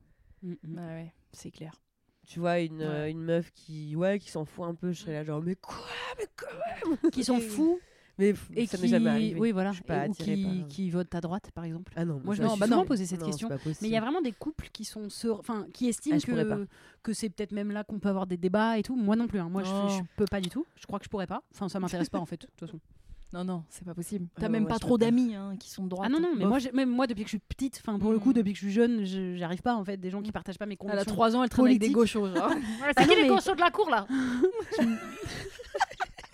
[0.41, 0.57] Mm, mm.
[0.63, 1.79] Bah ouais, c'est clair.
[2.27, 2.85] Tu vois une, Ouais.
[2.87, 5.55] euh, une meuf qui ouais qui s'en fout un peu, je serais là genre mais
[5.55, 5.77] quoi
[6.17, 7.79] mais quoi Qui sont fous
[8.17, 8.83] Mais et ça qui...
[8.83, 9.39] m'est jamais arrivé.
[9.39, 9.71] Oui, voilà.
[9.71, 11.91] Je suis pas Et- ou attirée qui, par- qui votent à droite, par exemple.
[11.95, 12.85] Ah non, Moi, je ça, me Non, suis bah souvent non.
[12.85, 13.49] posé cette non, question.
[13.63, 13.81] c'est.
[13.81, 15.39] Mais il y a vraiment des couples qui sont sur...
[15.39, 16.67] enfin, qui estiment Ah, que,
[17.03, 18.95] que c'est peut-être même là qu'on peut avoir des débats et tout.
[18.95, 19.39] Moi non plus.
[19.39, 19.49] hein.
[19.49, 19.89] Moi, je, Non.
[19.89, 20.65] je peux pas du tout.
[20.75, 21.43] Je crois que je pourrais pas.
[21.53, 22.41] Enfin, ça m'intéresse pas en fait.
[22.41, 22.79] De toute façon.
[23.33, 24.27] Non, non, c'est pas possible.
[24.39, 26.07] T'as Ah, même ouais, pas trop d'amis hein, qui sont de droite.
[26.09, 26.49] Ah non non, mais Bof.
[26.49, 28.33] moi, j'ai- même moi depuis que je suis petite, enfin pour le coup Mm.
[28.33, 30.33] depuis que je suis jeune, je- j'arrive pas en fait des gens qui Mm.
[30.33, 31.11] partagent pas mes Elle a convictions.
[31.13, 32.27] 3 ans, elle traîne avec des gauchos.
[32.27, 32.35] genre.
[32.95, 34.07] Ah non, mais- de la cour là?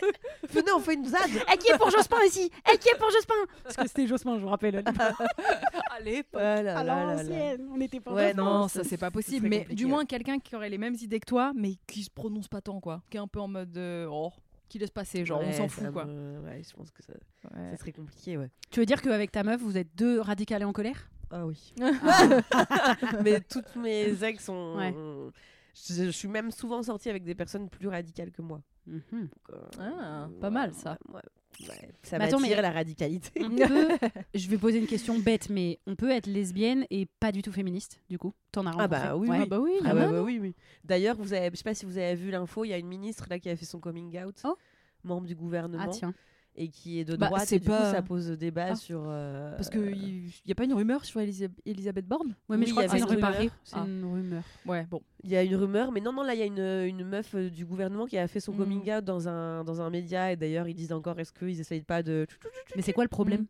[0.50, 1.22] Venez, on fait une zad.
[1.52, 3.34] Elle qui est pour Jospin ici Elle qui est pour Jospin
[3.64, 4.84] Parce que c'était Jospin, je vous rappelle.
[5.98, 8.44] Allez, Ah là là À l'ancienne, on était pour Ouais, Jospin.
[8.44, 9.48] non, non, ça c'est pas possible.
[9.48, 12.10] Mais compliqué, du moins quelqu'un qui aurait les mêmes idées que toi, mais qui se
[12.10, 14.32] prononce pas tant quoi, qui est un peu en mode euh, oh,
[14.70, 16.06] qui laisse passer, genre on s'en fout quoi.
[16.06, 17.14] me- Ouais, je pense que ça,
[17.56, 17.72] Ouais.
[17.72, 18.50] ça serait compliqué, ouais.
[18.70, 21.10] Tu veux dire qu'avec ta meuf, vous êtes deux radicales et en colère?
[21.34, 21.74] Ah oui.
[23.24, 25.32] Mais toutes mes ex sont.
[25.74, 28.62] Je, je suis même souvent sortie avec des personnes plus radicales que moi.
[28.88, 29.02] Mhm.
[29.12, 30.98] Donc, euh, Ah, ouais, pas mal, ça.
[31.14, 31.22] ouais,
[31.68, 31.90] ouais.
[32.04, 33.40] Ça m'attire mais- la radicalité.
[33.40, 33.48] Peut-
[34.34, 37.52] je vais poser une question bête, mais on peut être lesbienne et pas du tout
[37.52, 38.34] féministe, du coup?
[38.52, 40.56] T'en as Ah rencontré bah oui, bah oui, Ah bah, bah oui, oui.
[40.84, 42.88] D'ailleurs, vous avez, je sais pas si vous avez vu l'info, il y a une
[42.88, 44.58] ministre là qui a fait son coming out, Oh.
[45.04, 46.14] membre du gouvernement, Ah tiens.
[46.56, 47.44] Et qui est de Bah, droite.
[47.48, 48.76] c'est et du pas- coup, ça pose débat Ah.
[48.76, 49.04] sur.
[49.06, 52.36] euh, Parce qu'il y, a pas une rumeur sur Elisa- Elisabeth Borne?
[52.50, 53.38] Ouais, mais Oui, je crois il y que c'est une avait une rumeur.
[53.40, 53.52] rumeur.
[53.64, 53.86] C'est Ah.
[53.88, 54.44] une rumeur.
[54.66, 55.02] Ouais, bon.
[55.24, 56.60] Il y a une rumeur, mais non, non, là, il y a une,
[57.00, 58.58] une meuf euh, du gouvernement qui a fait son Mm.
[58.58, 61.84] coming out dans un, dans un média, et d'ailleurs, ils disent encore est-ce qu'ils essayent
[61.84, 62.28] pas de.
[62.76, 63.46] Mais c'est quoi le problème?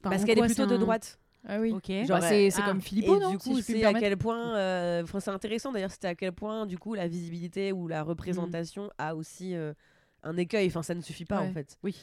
[0.00, 1.18] Enfin, Parce qu'elle est plutôt de un- droite.
[1.46, 1.72] Ah oui.
[1.72, 1.88] Ok.
[1.88, 2.62] Genre Genre, c'est ah.
[2.66, 4.54] comme Philippot, et non du coup, c'est à quel point.
[4.56, 8.04] euh, Enfin, c'est intéressant d'ailleurs, c'était à quel point, du coup, la visibilité ou la
[8.04, 9.72] représentation a aussi euh,
[10.22, 10.68] un écueil.
[10.68, 11.48] Enfin, ça ne suffit pas Ouais.
[11.48, 11.76] en fait.
[11.82, 11.96] Oui.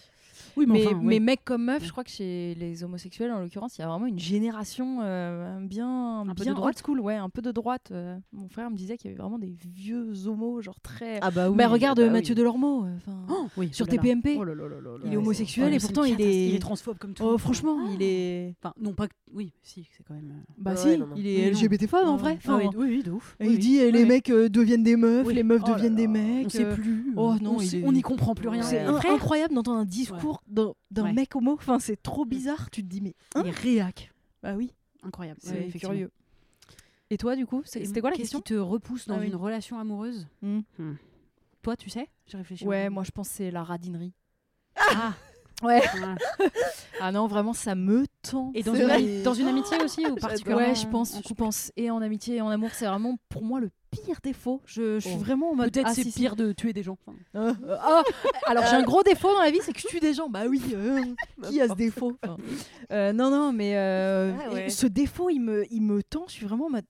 [0.57, 1.19] Oui, mais, enfin, mais ouais.
[1.19, 4.05] mec comme meuf, je crois que chez les homosexuels, en l'occurrence, il y a vraiment
[4.05, 7.51] une génération euh, bien, Un peu bien de droite old school, ouais, un peu de
[7.51, 7.89] droite.
[7.91, 8.17] euh.
[8.33, 11.19] mon frère me disait qu'il y avait vraiment des vieux homos, genre très.
[11.21, 11.57] Ah bah oui.
[11.57, 12.39] bah regarde ah bah Mathieu oui.
[12.39, 14.01] Delormeau, euh, enfin, Oh, oui, sur oh là là.
[14.01, 14.37] TPMP.
[14.39, 14.89] Oh là là là là là.
[15.05, 16.47] il est Ouais, homosexuel Oh, et pourtant il est.
[16.49, 17.23] il est transphobe comme tout.
[17.23, 18.55] Oh franchement, il est.
[18.61, 19.07] Enfin, non pas.
[19.33, 20.33] Oui, si, c'est quand même.
[20.57, 21.15] Bah si, ouais, non, non.
[21.15, 21.51] il est.
[21.51, 22.39] LGBTphobe en Ah, vrai.
[22.47, 23.35] ah oui, oui, de ouf.
[23.39, 26.45] et Oui, il dit eh, les mecs deviennent des meufs, les meufs deviennent des mecs.
[26.47, 27.13] On sait plus.
[27.15, 28.63] Oh non, on n'y comprend plus rien.
[28.63, 31.13] C'est incroyable d'entendre un discours d'un d'un Ouais.
[31.13, 31.53] mec homo.
[31.53, 32.69] Enfin, c'est trop bizarre.
[32.71, 34.11] Tu te dis mais hein il est réac.
[34.43, 35.39] bah oui, Incroyable.
[35.43, 36.11] c'est curieux.
[37.11, 39.27] Et toi du coup, c'était quoi la question qui te repousse dans Ah oui.
[39.27, 40.61] une relation amoureuse Hmm.
[41.61, 42.07] Toi, tu sais?
[42.27, 42.65] J'ai réfléchi.
[42.65, 44.13] Ouais, moi je pense c'est la radinerie.
[44.77, 45.13] Ah,
[45.63, 45.81] Ouais.
[47.01, 48.51] Ah non, vraiment, ça me tend.
[48.53, 51.71] Et dans une, dans amitié aussi ou particulièrement Ouais, je pense, en je pense.
[51.77, 54.61] Et en amitié et en amour, c'est vraiment pour moi le pire défaut.
[54.65, 55.19] Je, je suis Oh.
[55.19, 55.71] vraiment en mode.
[55.71, 56.19] Peut-être ah, c'est si, si.
[56.19, 56.97] pire de tuer des gens.
[57.05, 58.03] Enfin, Euh, euh, ah,
[58.47, 60.29] alors j'ai un gros défaut dans la vie, c'est que je tue des gens.
[60.29, 61.03] Bah oui, euh,
[61.49, 62.37] qui a ce défaut Enfin,
[62.91, 64.69] euh, Non, non, mais euh, Ah ouais.
[64.69, 66.25] ce défaut, il me, il me tend.
[66.27, 66.85] Je suis vraiment en mode.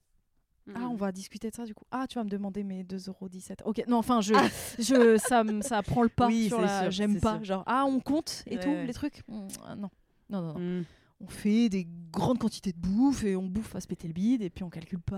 [0.75, 0.91] Ah, mm.
[0.91, 1.83] on va discuter de ça du coup.
[1.89, 3.63] Ah, tu vas me demander mes 2,17€.
[3.65, 4.33] Ok, non, enfin, je,
[4.77, 6.89] je, ça, ça prend le pas Oui, sur la.
[6.91, 7.35] J'aime pas.
[7.38, 7.43] sûr.
[7.45, 8.85] Genre, ah, on compte et Ouais, tout, ouais.
[8.85, 9.21] les trucs.
[9.65, 9.89] Ah, non.
[10.29, 10.59] Non, non, non.
[10.59, 10.85] Mm.
[11.21, 14.41] On fait des grandes quantités de bouffe et on bouffe à se péter le bide
[14.43, 15.17] et puis on calcule pas.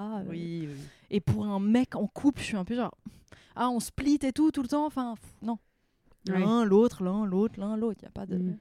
[0.00, 0.80] Ah, euh, Oui, oui.
[1.10, 2.96] Et pour un mec en couple, je suis un peu genre.
[3.54, 4.86] Ah, on split et tout, tout le temps.
[4.86, 5.58] Enfin, non.
[6.28, 6.40] Ouais.
[6.40, 8.00] L'un, l'autre, l'un, l'autre, l'un, l'autre.
[8.00, 8.36] Il n'y a pas de.
[8.36, 8.58] Mm.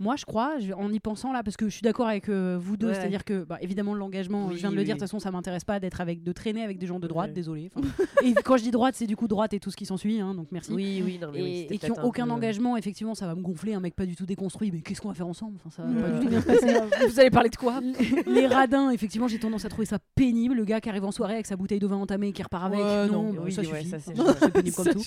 [0.00, 2.58] Moi, je crois, je- en y pensant là, parce que je suis d'accord avec euh,
[2.60, 2.94] vous deux, Ouais.
[2.94, 5.30] c'est-à-dire que, bah, évidemment, l'engagement, Oui, je viens de le dire, de toute façon, ça
[5.30, 7.34] m'intéresse pas d'être avec, de traîner avec des gens de droite, Ouais.
[7.34, 7.70] désolé.
[8.24, 10.34] Et quand je dis droite, c'est du coup droite et tout ce qui s'ensuit, hein,
[10.34, 10.72] donc merci.
[10.72, 13.34] Oui, oui, non, mais oui, Et, qui ont un aucun peu- engagement, effectivement, ça va
[13.34, 15.58] me gonfler, un mec pas du tout déconstruit, mais qu'est-ce qu'on va faire ensemble?
[15.66, 16.74] Enfin, Ça va pas du tout bien se passer.
[17.08, 17.80] Vous allez parler de quoi?
[18.26, 20.54] Les radins, effectivement, j'ai tendance à trouver ça pénible.
[20.54, 22.64] Le gars qui arrive en soirée avec sa bouteille de vin entamée et qui repart
[22.66, 23.86] avec, Ouais, non, non, oui, ça suffit.
[23.88, 25.02] ça, c'est pénible comme tout.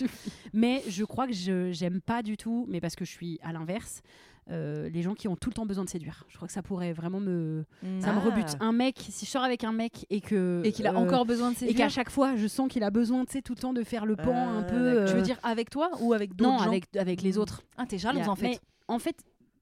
[0.53, 1.33] Mais je crois que
[1.71, 4.01] j'aime pas du tout, mais parce que je suis à l'inverse,
[4.51, 6.23] euh, les gens qui ont tout le temps besoin de séduire.
[6.29, 7.65] Je crois que ça pourrait vraiment me.
[7.99, 8.19] Ça me Ah.
[8.19, 8.55] rebute.
[8.59, 10.61] Un mec, si je sors avec un mec et que.
[10.63, 11.77] Et qu'il a euh, encore besoin de Et séduire.
[11.77, 14.05] qu'à chaque fois, je sens qu'il a besoin, tu sais, tout le temps de faire
[14.05, 14.75] le pan un Ah, peu.
[15.05, 17.37] Tu euh, veux dire avec toi ou avec d'autres Non, gens avec, avec les Mm.
[17.39, 17.63] autres.
[17.77, 18.47] Ah, t'es y a- jalouse en fait.
[18.49, 19.15] mais en fait,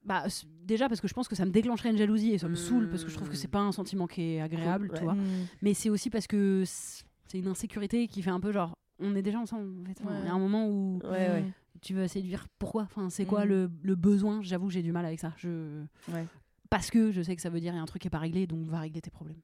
[0.05, 0.23] bah,
[0.65, 2.89] déjà parce que je pense que ça me déclencherait une jalousie et ça me saoule
[2.89, 5.13] parce que je trouve que c'est pas un sentiment qui est agréable, tu vois.
[5.13, 5.47] Mm.
[5.61, 8.73] Mais c'est aussi parce que c'est une insécurité qui fait un peu genre.
[8.99, 9.69] On est déjà ensemble.
[9.81, 10.03] En fait.
[10.03, 10.15] Ouais.
[10.21, 11.41] Il y a un moment où Ouais, ouais.
[11.41, 11.51] Mm.
[11.83, 12.47] Tu veux séduire.
[12.57, 13.49] Pourquoi Enfin, c'est quoi Mm.
[13.49, 14.41] le, le besoin?
[14.41, 15.33] J'avoue, que j'ai du mal avec ça.
[15.37, 15.83] Je...
[16.11, 16.25] Ouais.
[16.69, 18.11] Parce que je sais que ça veut dire il y a un truc qui est
[18.11, 19.37] pas réglé, donc va régler tes problèmes.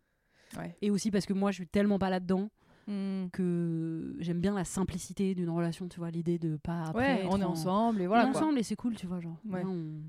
[0.57, 0.75] Ouais.
[0.81, 2.49] Et aussi parce que moi, je suis tellement pas là-dedans
[2.87, 3.27] Mm.
[3.31, 5.87] que j'aime bien la simplicité d'une relation.
[5.87, 7.21] Tu vois, l'idée de pas après.
[7.23, 8.41] Ouais, on est en- ensemble et voilà, voilà quoi.
[8.41, 9.19] ensemble et c'est cool, tu vois.
[9.19, 9.61] Genre, Ouais.
[9.61, 10.01] Là, on-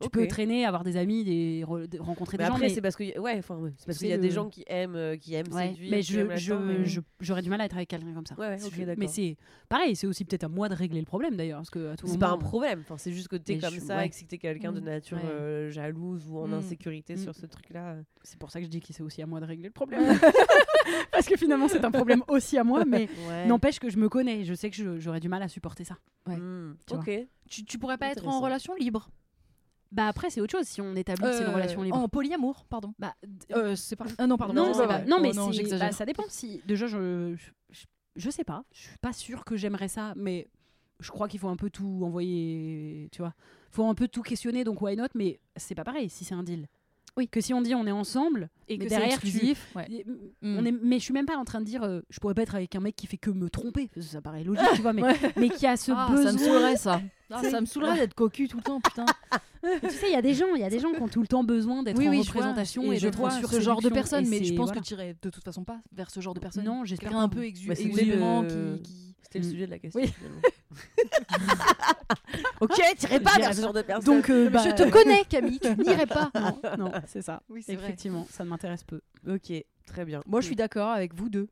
[0.00, 2.54] Tu peux traîner, avoir des amis, des, re- des- rencontrer Mais des gens.
[2.56, 3.40] après, c'est parce que ouais,
[3.86, 6.36] parce qu'il y a des gens qui aiment, euh, qui aiment Ouais, séduire, mais aiment
[6.36, 8.34] je, je, j'aurais du mal à être avec quelqu'un comme ça.
[8.34, 9.36] Ouais, ouais, mais c'est
[9.68, 12.28] pareil, c'est aussi peut-être à moi de régler le problème d'ailleurs, parce que C'est pas
[12.30, 14.80] un problème, enfin, c'est juste que t'es comme ça et que si t'es quelqu'un de
[14.80, 14.84] Mm.
[14.84, 16.54] nature euh, jalouse ou en Mm.
[16.54, 17.18] insécurité Mm.
[17.18, 17.96] sur ce truc-là.
[18.22, 20.00] C'est pour ça que je dis que c'est aussi à moi de régler le problème.
[21.12, 23.08] Parce que finalement, c'est un problème aussi à moi, mais
[23.46, 24.44] n'empêche que je me connais.
[24.44, 25.96] Je sais que j'aurais du mal à supporter ça.
[26.26, 26.72] Mm.
[26.90, 27.10] Ok.
[27.48, 29.08] Tu, pourrais pas être en relation libre?
[29.94, 31.96] Bah après, c'est autre chose si on établit que c'est une Euh, relation libre.
[31.96, 32.92] En polyamour, pardon.
[32.98, 33.14] Bah,
[33.54, 34.06] Euh, c'est pas.
[34.18, 34.54] Ah non, pardon.
[34.54, 36.60] non, mais Oh non, bah, ça dépend si.
[36.66, 37.36] Déjà, je,
[37.70, 37.84] je,
[38.16, 38.64] je sais pas.
[38.72, 40.48] Je suis pas sûre que j'aimerais ça, mais
[41.00, 43.08] je crois qu'il faut un peu tout envoyer.
[43.12, 43.34] Tu vois,
[43.70, 44.64] faut un peu tout questionner.
[44.64, 46.66] Donc why not Mais c'est pas pareil si c'est un deal.
[47.16, 47.28] Oui.
[47.28, 49.72] Que si on dit on est ensemble Et que c'est derrière tu- exclusif.
[49.76, 50.04] ouais.
[50.42, 52.34] Mm, on est, mais je suis même pas en train de dire euh, je pourrais
[52.34, 54.92] pas être avec un mec qui fait que me tromper ça paraît logique tu vois
[54.92, 55.16] mais, Ouais.
[55.36, 57.00] mais qui a ce Ah, besoin ça me saoulerait ça.
[57.30, 59.06] Ah, ça me saoulerait d'être cocu tout le temps, putain.
[59.82, 61.22] Tu sais il y a des gens il y a des gens qui ont tout
[61.22, 62.26] le temps besoin d'être Oui, en oui, vois.
[62.26, 64.80] représentation et et, je vois sur ce genre de personne, mais je pense voilà.
[64.82, 66.64] que tu irais de toute façon pas vers ce genre de personne.
[66.64, 69.50] non j'espère un peu exubérant qui, qui- C'était le Mm.
[69.50, 70.00] sujet de la question.
[70.00, 70.08] Oui.
[70.08, 70.40] finalement.
[72.60, 74.16] ok, tirez pas vers ce genre de personne.
[74.16, 76.30] donc euh, bah, Je te connais, Camille, tu n'irais pas.
[76.34, 77.84] non, non c'est ça Oui, c'est vrai.
[77.84, 79.52] effectivement ça m'intéresse peu Ok,
[79.86, 80.22] très bien.
[80.26, 81.48] Moi, je suis d'accord avec vous deux,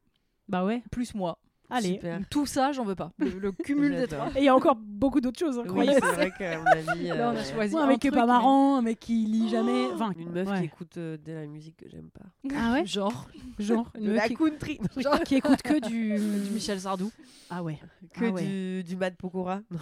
[0.49, 1.39] bah ouais plus moi.
[1.73, 1.95] Allez.
[1.95, 2.21] Super.
[2.31, 3.13] Tout ça, j'en veux pas.
[3.19, 4.29] Le, le cumul des trois.
[4.37, 5.57] Et il y a encore beaucoup d'autres choses.
[5.59, 6.01] Oui, incroyables.
[6.07, 7.09] c'est vrai qu'à mon avis.
[7.09, 8.83] Là, on a euh, choisi Moi, un mec qui est truc, pas mais- marrant, un
[8.83, 9.87] mec qui lit jamais.
[9.95, 10.59] Enfin, Une meuf ouais.
[10.61, 12.27] qui écoute euh, de la musique que j'aime pas.
[12.57, 13.27] Ah ouais Genre,
[13.59, 14.79] Genre, une meuf la qui, country.
[15.25, 16.15] qui écoute que du.
[16.45, 17.11] du Michel Sardou.
[17.51, 17.79] Ah ouais.
[18.15, 18.43] Que Ah ouais.
[18.45, 19.61] du, du Mad Pokora.
[19.71, 19.79] Non.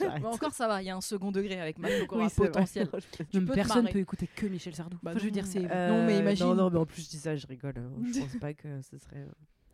[0.00, 2.42] Mais encore, ça va, il y a un second degré avec Matt Pokora Oui, c'est
[2.42, 2.88] potentiel.
[3.30, 4.98] Tu peux personne peut écouter que Michel Sardou.
[5.02, 5.34] Bah Enfin, je veux non.
[5.34, 5.66] dire, c'est.
[5.70, 6.46] Euh, Non, mais imagine.
[6.46, 7.74] Non, non, mais en plus, je dis ça, je rigole.
[7.76, 7.90] hein.
[8.12, 9.26] Je pense pas que ce serait.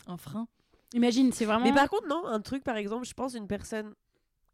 [0.07, 0.47] Un frein.
[0.95, 1.65] Imagine, c'est vraiment.
[1.67, 3.95] Mais par contre, non, un truc, par exemple, je pense une personne.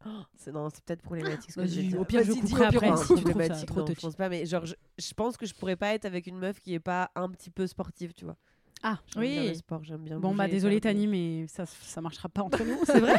[0.05, 1.99] Oh, c'est non, c'est peut-être problématique ce que je vais Vas-y, dire.
[2.01, 2.91] au pire, je Vas-y, dis, couperai au pire, après.
[2.91, 3.17] on si coupe.
[3.17, 4.05] tu trouves ça Problématique, trop non, je touchy.
[4.05, 6.59] pense pas, mais genre, je, je pense que je pourrais pas être avec une meuf
[6.59, 8.35] qui est pas un petit peu sportive, tu vois.
[8.83, 9.47] Ah, J'aime bien Oui.
[9.47, 10.19] le sport, j'aime bien.
[10.19, 12.79] bon, bah désolé, des- Tani, mais ça, ça marchera pas entre nous.
[12.85, 13.15] C'est vrai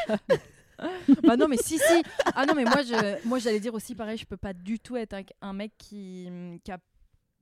[1.27, 2.03] bah non, mais si, si.
[2.35, 4.97] Ah non, mais moi, je, moi, j'allais dire aussi pareil, je peux pas du tout
[4.97, 6.29] être avec un mec qui,
[6.63, 6.79] qui a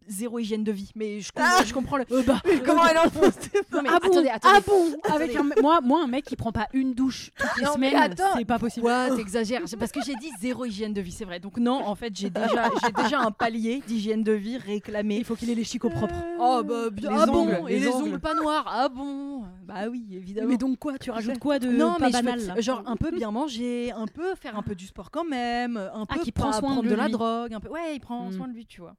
[0.08, 0.90] zéro hygiène de vie.
[0.94, 2.04] Mais je, com- Ah je comprends le.
[2.26, 4.54] bah, Comment elle enfonce tes Non, mais ah bon, attendez, attendez.
[4.56, 7.64] ah bon Avec un, moi, moi, un mec qui prend pas une douche toutes les
[7.64, 8.84] Non, semaines, c'est pas possible.
[8.86, 11.40] Quoi, t'exagères C'est parce que j'ai dit zéro hygiène de vie, c'est vrai.
[11.40, 15.16] Donc non, en fait, j'ai déjà, j'ai déjà un palier d'hygiène de vie réclamé.
[15.16, 16.14] Il faut qu'il ait les chicots propres.
[16.38, 18.08] Oh bah bien, Les ah bon Et les les ongles.
[18.08, 20.48] ongles pas noirs, ah bon Bah oui, évidemment.
[20.48, 23.10] Mais donc quoi Tu rajoutes quoi de non, pas mais je banal genre un peu
[23.10, 26.52] bien manger, un peu faire un peu du sport quand même, un peu qui prend
[26.52, 27.68] soin prendre de de, la drogue, un peu.
[27.68, 28.32] Ouais, il prend Mm.
[28.32, 28.94] soin de lui, tu vois.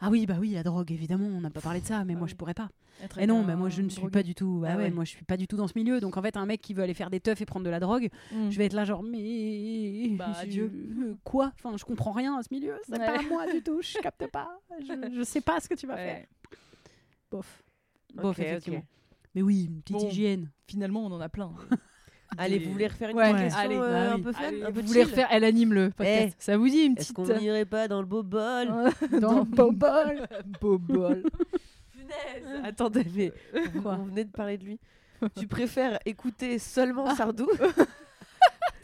[0.00, 2.18] Ah oui, bah oui, la drogue, évidemment, on n'a pas parlé de ça, mais Ah
[2.18, 2.68] moi je pourrais pas.
[3.02, 4.12] Être Et non, mais moi je ne suis drogué.
[4.12, 4.58] pas du tout.
[4.60, 4.90] Bah Ah ouais, ouais.
[4.90, 6.00] moi je suis pas du tout dans ce milieu.
[6.00, 7.80] Donc en fait, un mec qui veut aller faire des teufs et prendre de la
[7.80, 8.50] drogue, Mm.
[8.50, 11.52] je vais être là genre mais Bah, je- euh, quoi?
[11.54, 12.74] Enfin, je comprends rien à ce milieu.
[12.84, 13.06] C'est Ouais.
[13.06, 13.80] pas moi du tout.
[13.80, 14.48] Je capte pas.
[14.80, 14.86] Je,
[15.18, 16.06] je sais pas ce que tu vas Ouais.
[16.06, 16.26] faire.
[17.30, 17.62] Bof.
[18.14, 18.84] Bof, effectivement.
[19.34, 20.08] Mais oui, une petite Bon.
[20.08, 20.50] hygiène.
[20.66, 21.52] Finalement, on en a plein.
[22.38, 24.44] Allez, Des- vous voulez refaire une Ouais, petite question allez, euh, bah un peu fun,
[24.44, 26.36] Allez, un peu vous voulez refaire Elle anime le podcast.
[26.38, 27.16] Ça vous dit une Est-ce petite.
[27.34, 28.68] qu'on n'irait pas dans le beau bol
[29.20, 30.26] Dans Bobol.
[30.60, 31.22] Bobol.
[31.92, 33.32] Punaise Attendez, mais
[33.82, 34.78] Quoi on venait de parler de lui.
[35.38, 37.48] tu préfères écouter seulement Sardou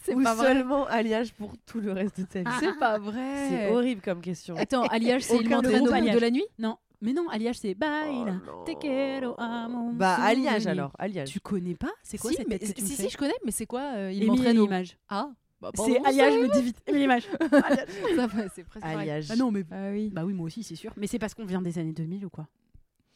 [0.02, 0.46] C'est ou pas vrai.
[0.48, 3.48] seulement Alliage pour tout le reste de ta vie C'est pas vrai.
[3.48, 4.54] C'est horrible comme question.
[4.56, 6.44] Attends, alliage, c'est il m'entraîne au bout de la nuit?
[6.58, 8.32] Non, mais non, alliage c'est Oh baila.
[8.32, 8.64] non.
[8.64, 11.28] Te quiero a mon Bah, Alliage alors, Alliage.
[11.30, 13.08] Tu connais pas C'est quoi si, cette mais, tête que tu me si, fais si,
[13.10, 14.96] je connais, mais c'est quoi euh, Il Émile m'entraîne l'image.
[15.08, 15.30] Ah
[15.60, 16.82] bah, C'est alliage, ça- me dis vite.
[16.86, 17.08] Émile
[18.16, 18.84] va, c'est presque.
[18.84, 19.28] Alliage.
[19.30, 20.10] Ah non, mais Ah oui.
[20.12, 20.92] Bah oui, moi aussi, c'est sûr.
[20.96, 22.46] Mais c'est parce qu'on vient des années 2000 ou quoi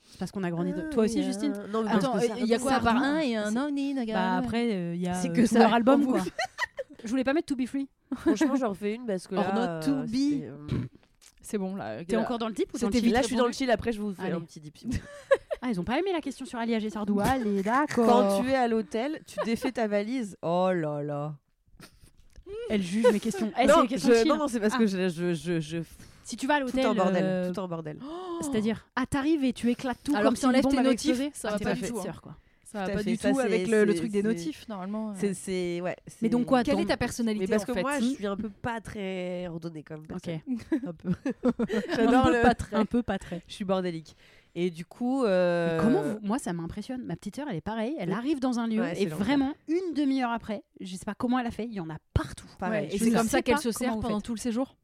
[0.04, 0.72] C'est parce qu'on a grandi.
[0.72, 2.80] de- Ah, Toi aussi, oui, Justine euh, Non, mais Attends, il y a quoi à
[2.80, 5.32] part un et un c'est- non, ni, Bah après, euh, il y a C'est euh,
[5.46, 6.20] que leur album, quoi.
[7.04, 7.88] Je voulais pas mettre To Be Free.
[8.14, 10.80] Franchement, j'en refais une parce que Or là, not euh, to be.
[11.50, 12.04] C'est bon là.
[12.04, 13.46] T'es encore dans le type ou dans le C'était chill vite Là, je suis dans
[13.46, 13.70] le chill.
[13.72, 14.76] Après, je vous fais un petit dip.
[15.62, 17.20] Ah, ils ont pas aimé la question sur Alliage et Sardou.
[17.22, 18.06] Allez, d'accord.
[18.06, 20.38] Quand tu es à l'hôtel, tu défais ta valise.
[20.40, 21.34] Oh là là.
[22.70, 23.52] Elle juge mes questions.
[23.60, 24.78] Eh, non, questions je- non, non, c'est parce Ah.
[24.78, 25.78] que je, je, je, je-
[26.24, 27.98] Si tu vas à tout l'hôtel, en bordel, euh, tout en bordel.
[28.40, 31.48] c'est-à-dire, ah t'arrives et tu éclates tout Alors comme que si bombe tes notifs, ça
[31.48, 32.12] Ah, va pas pas du tout, hein.
[32.22, 32.36] quoi.
[32.72, 35.12] Ça va pas du ça, tout avec le, truc des notifs normalement.
[35.16, 35.96] C'est, c'est, ouais.
[36.22, 38.04] Mais donc quoi Quelle ton- est ta personnalité Mais parce en que fait moi, je
[38.04, 40.22] suis un peu pas très ordonnée comme Ok.
[40.22, 40.40] personne.
[40.86, 41.10] Un peu.
[41.96, 42.42] J'adore le.
[42.42, 42.76] pas très.
[42.76, 43.42] Un peu pas très.
[43.48, 44.16] Je suis bordélique.
[44.54, 45.24] Et du coup.
[45.24, 47.02] euh, Mais Comment vous- Moi, ça m'impressionne.
[47.04, 47.94] Ma petite sœur, elle est pareille.
[47.98, 51.38] Elle arrive dans un lieu Ouais, et vraiment une demi-heure après, je sais pas comment
[51.38, 51.64] elle a fait.
[51.66, 52.46] Il y en a partout.
[52.58, 52.88] Pareil.
[52.88, 54.76] Ouais, et c'est comme ça qu'elle se sert pendant tout le séjour?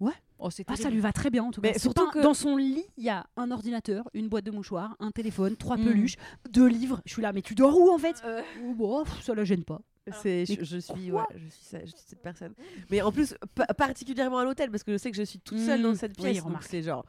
[0.00, 0.12] Ouais.
[0.46, 1.70] Oh, Ah, ça lui va très bien en tout cas.
[1.72, 4.50] Mais surtout pas- que- dans son lit, il y a un ordinateur, une boîte de
[4.50, 5.84] mouchoirs, un téléphone, trois Mm.
[5.84, 6.16] peluches,
[6.50, 7.00] deux livres.
[7.06, 9.64] Je suis là, mais tu dors où en fait Oh, bon, pff, Ça la gêne
[9.64, 9.80] pas.
[10.22, 12.52] C'est, je, suis, ouais, je suis, ça- je suis cette personne.
[12.90, 15.58] Mais en plus, pa- particulièrement à l'hôtel, parce que je sais que je suis toute
[15.58, 16.44] seule Mm, dans cette oui, pièce.
[16.68, 17.06] c'est genre.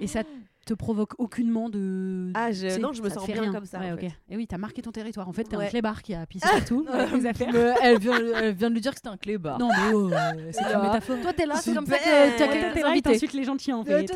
[0.00, 0.22] Et ça
[0.64, 2.30] te provoque aucunement de.
[2.34, 3.52] Ah, je- non, je me sens bien rien.
[3.52, 4.00] comme ça, Ouais, en ok.
[4.00, 4.12] fait.
[4.30, 5.28] Et oui, t'as marqué ton territoire.
[5.28, 5.68] En fait, t'es un Ouais.
[5.68, 6.86] clébard qui a pissé partout
[7.26, 7.50] affaires.
[7.52, 9.58] Mais elle, vient, elle vient de lui dire que c'était un clébard.
[9.58, 10.10] Non, mais oh,
[10.52, 11.18] c'est une métaphore.
[11.22, 13.10] Toi, t'es là, c'est comme ça que t'as quelqu'un invité.
[13.12, 14.06] t'insultes les gentils en fait.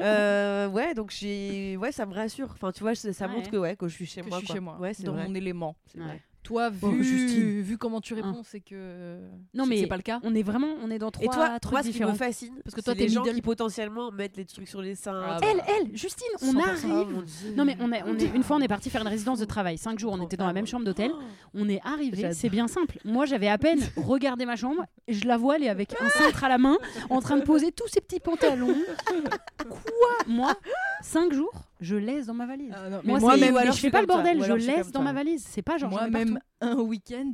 [0.00, 2.48] Euh, ouais, donc ouais, ça me rassure.
[2.52, 4.38] Enfin, tu vois, ça montre que ouais, que je suis chez Que moi.
[4.40, 5.76] je suis chez moi, Ouais, c'est dans mon élément.
[5.86, 6.20] C'est vrai.
[6.44, 7.62] Toi, vu, Oh, Justine.
[7.62, 9.18] vu comment tu réponds, c'est que
[9.54, 10.20] Non, mais c'est pas le cas.
[10.22, 12.12] On est vraiment, on est dans trois Et toi, trucs moi, ce qui différents.
[12.12, 13.34] me fascine, Parce que toi, t'es les gens middle.
[13.36, 15.22] qui potentiellement mettent les trucs sur les seins.
[15.26, 15.52] Ah, tu bah.
[15.68, 16.56] Elle, elle, Justine, on 100%.
[16.56, 17.24] Oh, arrive.
[17.24, 17.54] Dieu.
[17.56, 19.46] Non mais on est, on est, une fois on est parti faire une résidence de
[19.46, 21.12] travail, cinq jours, on était dans la même chambre d'hôtel,
[21.54, 22.98] on est arrivé, c'est bien simple.
[23.06, 26.08] Moi j'avais à peine regardé ma chambre, et je la vois elle est avec un
[26.10, 26.76] cintre à la main,
[27.08, 28.76] en train de poser tous ses petits pantalons.
[29.68, 29.78] Quoi?
[30.26, 30.54] Moi,
[31.02, 31.52] cinq jours,
[31.84, 32.72] je laisse dans ma valise.
[32.74, 35.44] Ah, non, Moi, mais alors je fais pas le bordel, je laisse dans ma valise.
[35.48, 37.32] C'est pas genre moi-même un week-end,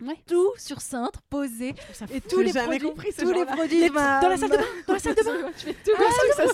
[0.00, 0.16] Ouais.
[0.26, 1.74] tout sur cintre, posé,
[2.10, 4.98] et tous les produits, compris tous les produits dans la salle de bain, dans la
[4.98, 5.50] salle de bain.
[5.58, 5.90] Je fais tout.
[5.98, 6.44] Ah, ça,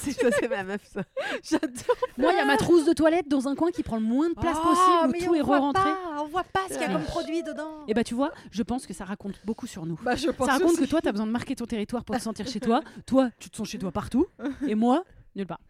[0.41, 1.03] c'est, ma meuf, ça.
[1.45, 1.97] J'adore.
[2.19, 4.29] Moi il y a ma trousse de toilette dans un coin qui prend le moins
[4.29, 5.89] de place Ah, possible, mais où tout on est re-rentré.
[6.19, 7.85] on voit pas ce qu'il y a comme produit dedans.
[7.87, 9.99] Et bah tu vois, je pense que ça raconte beaucoup sur nous.
[10.03, 10.81] Bah, je pense Ça raconte aussi.
[10.83, 12.81] que toi, tu as besoin de marquer ton territoire pour te sentir chez toi.
[13.07, 14.27] Toi, tu te sens chez toi partout.
[14.67, 15.05] Et moi,
[15.39, 15.61] nulle part.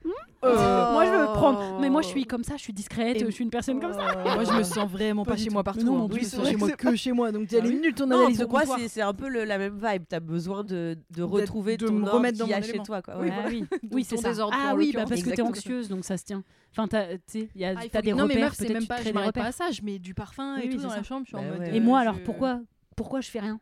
[0.45, 1.79] Euh, Moi, je veux prendre.
[1.81, 3.93] Mais moi, je suis comme ça, je suis discrète, Et- je suis une personne comme
[3.93, 4.15] ça.
[4.25, 5.53] Moi, je me sens vraiment Pas pas chez tout.
[5.53, 5.85] moi partout.
[5.85, 6.09] non, hein.
[6.23, 7.33] sens vrai chez que moi que chez moi.
[7.33, 7.81] Donc, Ah elle est oui.
[7.81, 10.05] nulle ton Non, analyse de pour moi, c'est un peu le- la même vibe.
[10.09, 12.79] T'as besoin de, de retrouver de ton me ordre remettre dans qu'il y a chez
[12.79, 13.03] toi.
[13.03, 13.15] Quoi.
[13.21, 13.35] Oui, Ouais.
[13.37, 14.31] Ah oui, oui c'est ça.
[14.53, 16.43] Ah oui, bah parce que t'es anxieuse, donc ça se tient.
[16.73, 18.89] Enfin, t'as tu sais, Ah, t'as des que- Non, mais repères, meuf, c'est même tu
[18.89, 18.99] pas.
[18.99, 19.43] Je des m'arrête repères.
[19.43, 19.71] pas à ça.
[19.71, 21.27] Je mets du parfum et tout dans la chambre.
[21.33, 21.75] Bah ouais.
[21.75, 22.61] Et euh, moi, alors pourquoi
[22.97, 23.61] pourquoi je fais rien?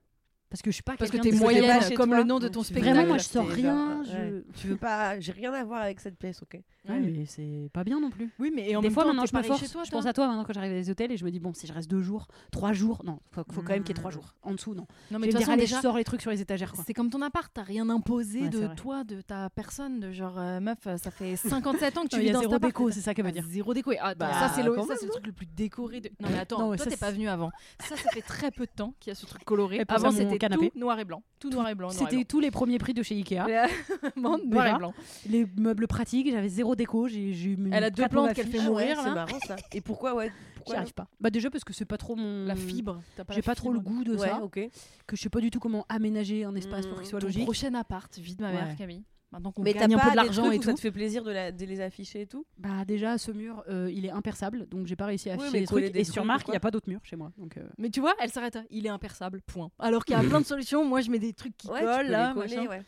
[0.49, 2.95] Parce que je suis pas Parce que t'es moyenne, comme le nom de ton spectacle.
[2.95, 4.03] Vraiment, moi, je sors rien.
[4.05, 4.43] je-.
[4.61, 5.19] Tu veux pas.
[5.21, 8.31] J'ai rien à voir avec cette pièce, ok Ouais, mais c'est pas bien non plus.
[8.39, 9.71] Oui, mais et en Des même fois, temps, maintenant, je me force.
[9.71, 11.41] toi, je pense à toi maintenant quand j'arrive à des hôtels et je me dis,
[11.41, 13.99] bon, si je reste deux jours, trois jours, non, faut, faut quand même qu'il y
[13.99, 14.35] ait trois jours.
[14.43, 14.87] En dessous, non.
[15.11, 16.73] Non, mais de toute façon, déjà, je sors les trucs sur les étagères.
[16.87, 20.39] C'est comme ton appart, t'as rien imposé Ouais, de toi, de ta personne, de genre
[20.39, 23.15] euh, meuf, ça fait 57 ans que tu Non, vis dans zéro déco, c'est ça
[23.15, 23.45] qu'elle veut dire.
[23.49, 23.93] Zéro déco.
[24.01, 24.73] Ah, Bah, ça c'est le,
[25.11, 26.01] truc le plus décoré.
[26.01, 26.11] De...
[26.21, 27.51] Non mais attends, Non, toi t'es pas venu avant.
[27.81, 29.83] Ça, ça fait très peu de temps qu'il y a ce truc coloré.
[29.89, 30.71] Avant c'était canapé.
[30.71, 31.91] tout noir et blanc, tout noir et blanc.
[31.91, 33.37] C'était tous les premiers prix de chez Ikea.
[34.17, 34.75] noir Déjà.
[34.75, 34.95] et blanc.
[35.29, 37.09] Les meubles pratiques, j'avais zéro déco.
[37.09, 39.15] J'ai Elle a deux plantes qu'elle fait Ah mourir C'est là.
[39.15, 39.57] marrant ça.
[39.73, 40.33] Et pourquoi, ouais
[40.67, 41.07] J'y arrive pas.
[41.21, 43.01] Bah déjà parce que c'est pas trop mon La fibre.
[43.31, 44.41] J'ai pas trop le goût de ça,
[45.07, 47.45] que je sais pas du tout comment aménager un espace pour qu'il soit logique.
[47.45, 48.77] prochain appart, vide ma mère.
[48.77, 49.03] Camille.
[49.33, 50.77] Maintenant qu'on gagne un peu de l'argent et où ça tout.
[50.77, 52.47] te fait plaisir de, la- de les afficher et tout?
[52.59, 55.67] Bah déjà ce mur euh, il est imperçable donc j'ai pas réussi à afficher les
[55.67, 57.57] trucs des et sur marque il quoi y a pas d'autres murs chez moi donc
[57.57, 58.57] euh, Mais tu vois, elle s'arrête.
[58.57, 59.43] à, Il est imperçable.
[59.47, 59.71] Point.
[59.79, 60.85] Alors qu'il y a plein de solutions.
[60.85, 62.33] Moi, je mets des trucs qui Ouais, collent là.
[62.35, 62.83] coller, ouais.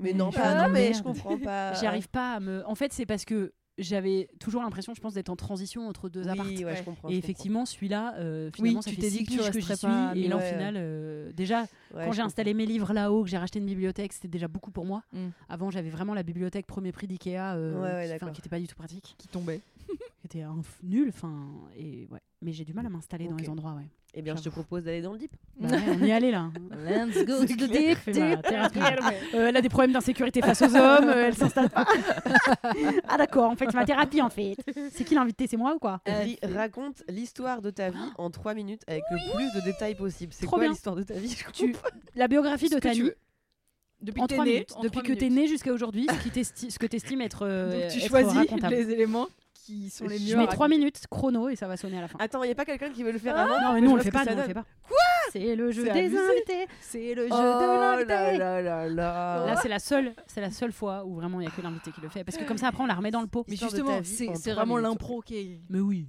[0.00, 1.74] Mais Mais non, pas, Ah, mais je comprends pas.
[1.74, 5.14] j'y arrive pas à me en fait c'est parce que j'avais toujours l'impression je pense
[5.14, 6.76] d'être en transition entre deux Oui, ouais, Ouais.
[6.76, 7.08] je comprends.
[7.08, 9.76] et je effectivement celui-là euh, finalement ça tu fait six dit que que j'y suis
[9.86, 10.50] pas, et mais là au ouais.
[10.52, 11.62] final euh, déjà.
[11.94, 14.70] Ouais, quand j'ai installé mes livres là-haut que j'ai racheté une bibliothèque c'était déjà beaucoup
[14.70, 15.28] pour moi Mm.
[15.48, 18.32] avant j'avais vraiment la bibliothèque premier prix d'Ikea euh, Ouais, ouais, qui- enfin, d'accord.
[18.32, 19.60] qui était pas du tout pratique Qui tombait.
[19.96, 23.36] Qui était un f- nul enfin et ouais mais j'ai du mal à m'installer dans
[23.36, 25.32] les endroits ouais Eh bien, je te propose d'aller dans le deep.
[25.58, 26.50] Bah ouais, on y allait là
[26.84, 27.98] Let's go C'est to the deep.
[28.06, 31.86] Euh, elle a des problèmes d'insécurité face aux hommes, euh, elle s'installe pas.
[33.08, 34.56] ah d'accord, en fait c'est ma thérapie en fait.
[34.90, 36.00] C'est qui l'invité, c'est moi ou quoi?
[36.06, 40.32] Ri- raconte l'histoire de ta vie en 3 minutes avec le plus de détails possible.
[40.34, 41.74] C'est Trop quoi l'histoire de ta vie Je Tu-
[42.14, 43.16] La biographie de tu Tani veux.
[44.02, 45.42] Depuis en que t'es 3 né, minutes, en depuis que t'es minutes.
[45.44, 48.74] né jusqu'à aujourd'hui, ce, qui ce que t'estimes être, euh, Donc tu être choisis racontable.
[48.74, 49.28] les éléments
[49.64, 50.26] qui sont les mieux.
[50.26, 50.78] Je mets 3 raconter.
[50.78, 52.18] minutes chrono et ça va sonner à la fin.
[52.20, 53.90] Attends, il n'y a pas quelqu'un qui veut le faire Ah, avant non mais nous
[53.90, 54.64] on le fait pas, ça nous on le fait pas.
[55.32, 56.66] C'est le jeu des invités.
[56.80, 58.38] C'est le jeu Oh de l'invité.
[58.38, 59.46] là là là là.
[59.46, 61.90] Là c'est la seule, c'est la seule fois où vraiment il y a que l'invité
[61.92, 63.44] qui le fait parce que comme ça après on la remet dans le pot.
[63.48, 65.60] Mais justement, c'est vraiment l'impro qui est.
[65.70, 66.06] Mais oui.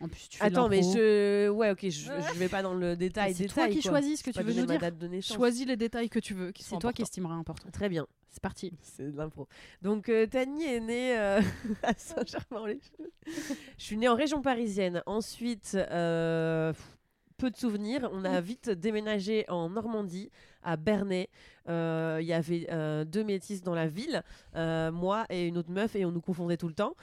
[0.00, 1.48] En plus tu fais Attends, mais je.
[1.48, 3.34] Ouais, ok, je, je vais pas dans le détail.
[3.34, 3.92] C'est toi qui quoi.
[3.92, 4.78] choisis ce que tu veux nous dire.
[4.78, 5.36] date de naissance.
[5.36, 6.52] Choisis les détails que tu veux.
[6.58, 7.70] C'est toi qui estimeras important.
[7.70, 8.06] Très bien.
[8.28, 8.74] C'est parti.
[8.82, 9.48] C'est de l'impro.
[9.80, 11.40] Donc, euh, Tani est née euh,
[11.82, 12.80] à Saint-Germain-en-Laye.
[13.78, 15.02] Je suis née en région parisienne.
[15.06, 16.74] Ensuite, euh,
[17.38, 18.10] peu de souvenirs.
[18.12, 20.30] On a vite déménagé en Normandie,
[20.66, 21.30] à Bernay.
[21.68, 24.22] Euh, Il y avait euh, deux métisses dans la ville,
[24.54, 26.94] euh, moi et une autre meuf, et on nous confondait tout le temps.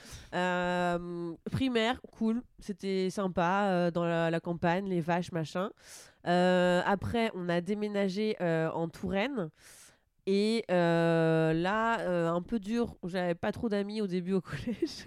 [1.51, 5.71] Primaire, cool, c'était sympa, dans la, campagne, les vaches, machin.
[6.23, 9.49] Après, on a déménagé en Touraine.
[10.25, 15.05] Et là, un peu dur, j'avais pas trop d'amis au début au collège.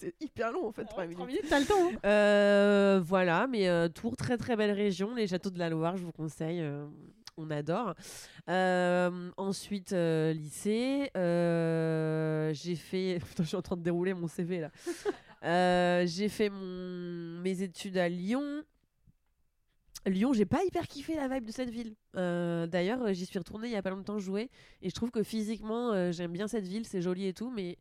[0.00, 1.42] C'est hyper long en fait, 3 minutes.
[1.48, 1.90] t'as le temps.
[1.92, 1.98] hein.
[2.06, 5.14] Euh, voilà, mais euh, Tours, très très belle région.
[5.14, 6.60] Les châteaux de la Loire, je vous conseille.
[6.60, 6.86] euh,
[7.36, 7.94] on adore.
[8.50, 11.10] Euh, ensuite, euh, lycée.
[11.16, 13.18] euh, j'ai fait.
[13.28, 14.70] Putain, je suis en train de dérouler mon CV là.
[15.44, 17.40] Euh, j'ai fait mon...
[17.40, 18.62] mes études à Lyon.
[20.06, 21.94] Lyon, j'ai pas hyper kiffé la vibe de cette ville.
[22.16, 24.50] Euh, D'ailleurs, euh, j'y suis retournée il y a pas longtemps jouer
[24.82, 27.76] et je trouve que physiquement, euh, j'aime bien cette ville, c'est joli et tout, mais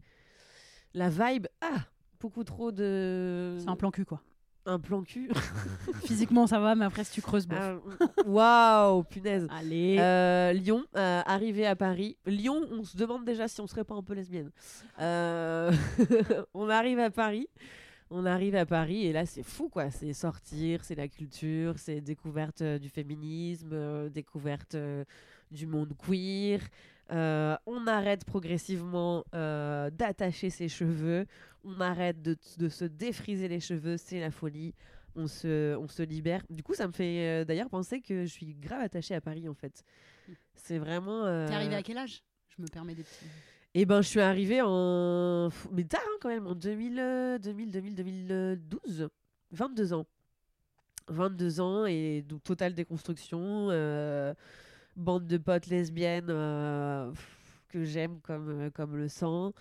[0.93, 1.85] la vibe, ah,
[2.19, 3.57] beaucoup trop de.
[3.59, 4.21] C'est un plan cul quoi.
[4.65, 5.31] Un plan cul.
[6.05, 7.57] Physiquement ça va, mais après si tu creuses, bof.
[7.59, 9.47] Ah, Waouh, punaise.
[9.49, 9.97] Allez.
[9.99, 12.17] Euh, Lyon, euh, arrivé à Paris.
[12.25, 14.51] Lyon, on se demande déjà si on serait pas un peu lesbienne.
[14.99, 15.71] Euh,
[16.53, 17.47] on arrive à Paris.
[18.11, 19.91] On arrive à Paris et là c'est fou quoi.
[19.91, 24.75] C'est sortir, c'est la culture, c'est découverte euh, du féminisme, découverte
[25.51, 26.59] du monde queer.
[27.11, 31.25] Euh, on arrête progressivement euh, d'attacher ses cheveux.
[31.63, 33.97] On arrête de, de se défriser les cheveux.
[33.97, 34.73] C'est la folie.
[35.15, 36.43] On se, on se libère.
[36.49, 39.49] Du coup, ça me fait euh, d'ailleurs penser que je suis grave attachée à Paris
[39.49, 39.83] en fait.
[40.53, 41.23] C'est vraiment.
[41.47, 42.21] T'es arrivé à quel âge?
[42.55, 43.25] Je me permets des petits.
[43.73, 45.49] eh ben, je suis arrivée en.
[45.71, 49.09] Mais tard, hein, quand même, en 2000, euh, 2000, 2000, 2012.
[49.51, 50.05] 22 ans.
[51.07, 53.69] 22 ans et donc totale déconstruction.
[53.71, 54.33] euh,
[54.99, 57.11] bande de potes lesbiennes euh,
[57.69, 59.53] que j'aime comme, euh, comme le sang.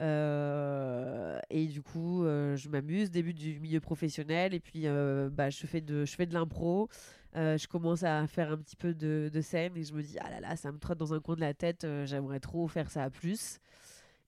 [0.00, 4.86] Euh, et du coup, je m'amuse, début du milieu professionnel, et puis
[5.32, 6.88] bah, je fais de, de l'impro.
[7.34, 10.30] Je commence à faire un petit peu de, de scène et je me dis, ah
[10.30, 13.04] là là, ça me trotte dans un coin de la tête, j'aimerais trop faire ça
[13.04, 13.60] à plus.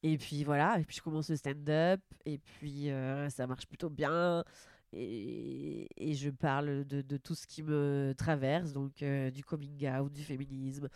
[0.05, 2.91] Et puis voilà, et puis je commence le stand-up, et puis
[3.31, 4.45] ça marche plutôt bien.
[4.99, 10.23] Et, je parle de, tout ce qui me traverse, donc euh, du coming out, du
[10.23, 10.89] féminisme,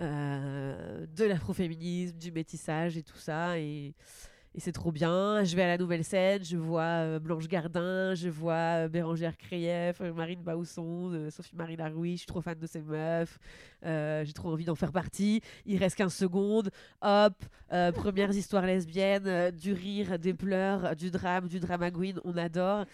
[0.00, 3.58] euh, de l'afroféminisme, du métissage et tout ça.
[4.54, 5.44] Et c'est trop bien.
[5.44, 9.36] Je vais à la nouvelle scène, je vois euh, Blanche Gardin, je vois euh, Bérangère
[9.38, 12.12] Krief, euh, Marine Bausson, Sophie-Marie Laroui.
[12.12, 13.38] Je suis trop fan de ces meufs.
[13.82, 15.40] J'ai trop envie d'en faire partie.
[15.64, 16.70] Il reste 15 secondes.
[17.00, 17.34] Hop,
[17.94, 22.20] premières histoires lesbiennes, du rire, des pleurs, du drame, du drama queen.
[22.24, 22.84] On adore.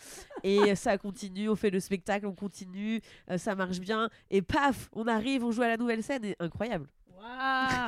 [0.44, 3.00] Et ça continue, on fait le spectacle, on continue.
[3.36, 4.08] ça marche bien.
[4.30, 6.24] Et paf, on arrive, on joue à la nouvelle scène.
[6.24, 6.86] Et incroyable.
[7.18, 7.86] Waouh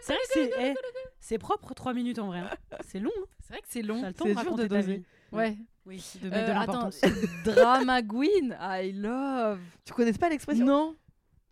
[0.00, 0.74] C'est vrai que c'est eh,
[1.20, 2.40] c'est propre 3 minutes en vrai.
[2.40, 2.50] hein.
[2.86, 3.10] C'est long.
[3.16, 3.26] hein.
[3.40, 4.00] C'est vrai que c'est long.
[4.00, 4.96] T'as le temps C'est de dur de raconter ta doser.
[4.98, 5.04] vie.
[5.32, 5.56] Ouais.
[5.86, 7.00] Oui, de mettre Euh, de attends, l'importance.
[7.44, 9.58] Drama Queen, I love.
[9.84, 10.64] Tu connais pas l'expression?
[10.64, 10.96] Non.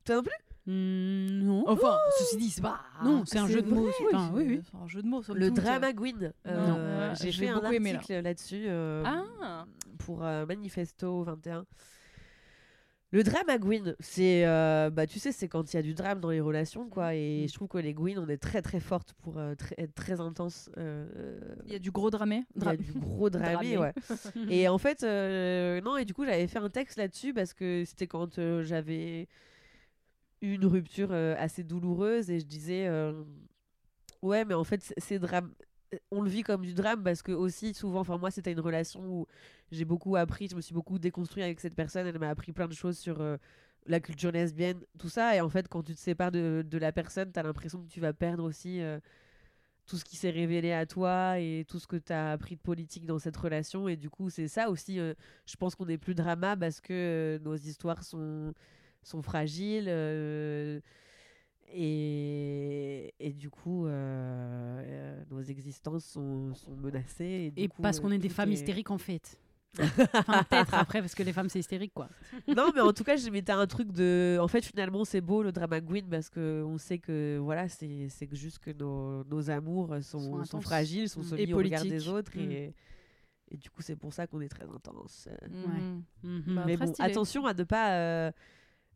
[0.04, 0.32] Toi non plus?
[0.64, 1.64] Hmm, non.
[1.66, 2.80] Enfin, ceci dit, c'est pas.
[3.02, 3.86] non, c'est un c'est jeu de mots.
[3.86, 4.60] Oui, Enfin, oui, oui.
[4.70, 5.22] c'est un jeu de mots.
[5.22, 5.56] somme Le toute.
[5.56, 6.32] drama queen.
[6.46, 6.66] Euh,
[7.08, 7.14] Non.
[7.20, 7.98] J'ai J'ai fait un beaucoup aimé, là.
[7.98, 9.64] article là-dessus euh, Ah.
[9.98, 11.64] pour euh, Manifesto 21.
[13.14, 16.18] Le drama queen, c'est euh, bah tu sais c'est quand il y a du drame
[16.20, 17.48] dans les relations quoi et Mm.
[17.48, 20.70] je trouve que les queens on est très très fortes pour euh, être très intense.
[20.78, 22.44] euh, Il y a du gros dramé.
[22.56, 23.92] il y a du gros dramé, ouais.
[24.48, 28.06] Et en fait, non, et du coup, j'avais fait un texte là-dessus parce que c'était
[28.06, 29.28] quand j'avais
[30.40, 32.88] eu une rupture assez douloureuse et je disais,
[34.22, 35.52] ouais, mais en fait, c'est drame.
[36.10, 39.00] On le vit comme du drame parce que aussi souvent, enfin moi c'était une relation
[39.06, 39.26] où
[39.72, 42.68] j'ai beaucoup appris, je me suis beaucoup déconstruit avec cette personne, elle m'a appris plein
[42.68, 43.36] de choses sur euh,
[43.86, 46.92] la culture lesbienne, tout ça, et en fait quand tu te sépares de, de la
[46.92, 49.00] personne, t'as l'impression que tu vas perdre aussi euh,
[49.86, 52.60] tout ce qui s'est révélé à toi et tout ce que tu as appris de
[52.60, 53.88] politique dans cette relation.
[53.88, 55.14] Et du coup, c'est ça aussi, euh,
[55.46, 58.54] je pense qu'on est plus drama parce que nos histoires sont,
[59.02, 59.88] sont fragiles.
[61.74, 63.90] et, et du coup, euh,
[64.86, 67.24] euh, nos existences sont, sont menacées.
[67.24, 69.38] Et, du Et coup, parce qu'on est des femmes est- hystériques en fait.
[69.80, 72.08] Enfin, peut-être après, parce que les femmes c'est hystérique quoi.
[72.56, 74.38] non, mais en tout cas, je mettais un truc de.
[74.40, 78.08] En fait, finalement, c'est beau le drama queen parce que on sait que voilà, c'est
[78.10, 80.62] c'est que juste que nos, nos amours sont, Sont sont, intenses.
[80.64, 81.24] fragiles, sont Mm.
[81.24, 82.50] soumis Et au regard des autres Mm.
[82.50, 82.74] et,
[83.50, 85.28] et du coup, c'est pour ça qu'on est très intense.
[85.30, 85.96] Euh.
[86.22, 87.08] Bah, mais bon, stylé.
[87.10, 87.92] attention à ne pas.
[87.96, 88.32] euh,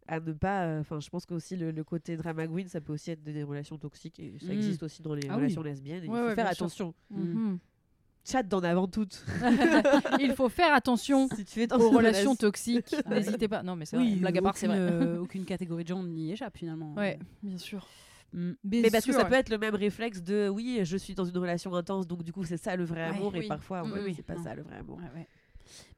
[0.09, 0.79] à ne pas.
[0.79, 3.43] Enfin, je pense que aussi le, le côté drama queen, ça peut aussi être des
[3.43, 5.37] relations toxiques et ça existe aussi dans les Ah oui.
[5.43, 6.05] relations lesbiennes.
[6.05, 6.95] et Ouais, il faut ouais, faire attention.
[8.29, 9.25] Chat d'en avant toutes.
[10.21, 12.95] Il faut faire attention si tu es dans aux une relations relation- toxiques.
[13.09, 13.63] N'hésitez pas.
[13.63, 14.05] Non, mais c'est vrai.
[14.07, 14.79] Oui, Blague à part, c'est vrai.
[14.79, 16.93] euh, aucune catégorie de gens n'y échappe finalement.
[16.95, 17.87] Ouais, bien sûr.
[18.33, 18.53] Mm.
[18.65, 21.39] Mais parce que ça peut être le même réflexe de oui, je suis dans une
[21.39, 23.45] relation intense, donc du coup c'est ça le vrai Ouais, amour, oui.
[23.45, 24.43] et parfois Mm, fait, oui, c'est pas non.
[24.43, 24.97] ça le vrai amour.
[24.99, 25.29] Ouais, ouais.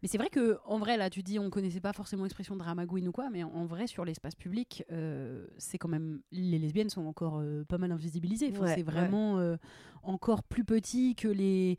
[0.03, 2.87] Mais c'est vrai que en vrai, là, tu dis, on connaissait pas forcément l'expression drama
[2.87, 6.59] queen ou quoi, mais en, en vrai, sur l'espace public, euh, c'est quand même les
[6.59, 8.51] lesbiennes sont encore euh, pas mal invisibilisées.
[8.53, 8.83] Enfin, Ouais, c'est ouais.
[8.83, 9.57] vraiment euh,
[10.03, 11.79] encore plus petit que les.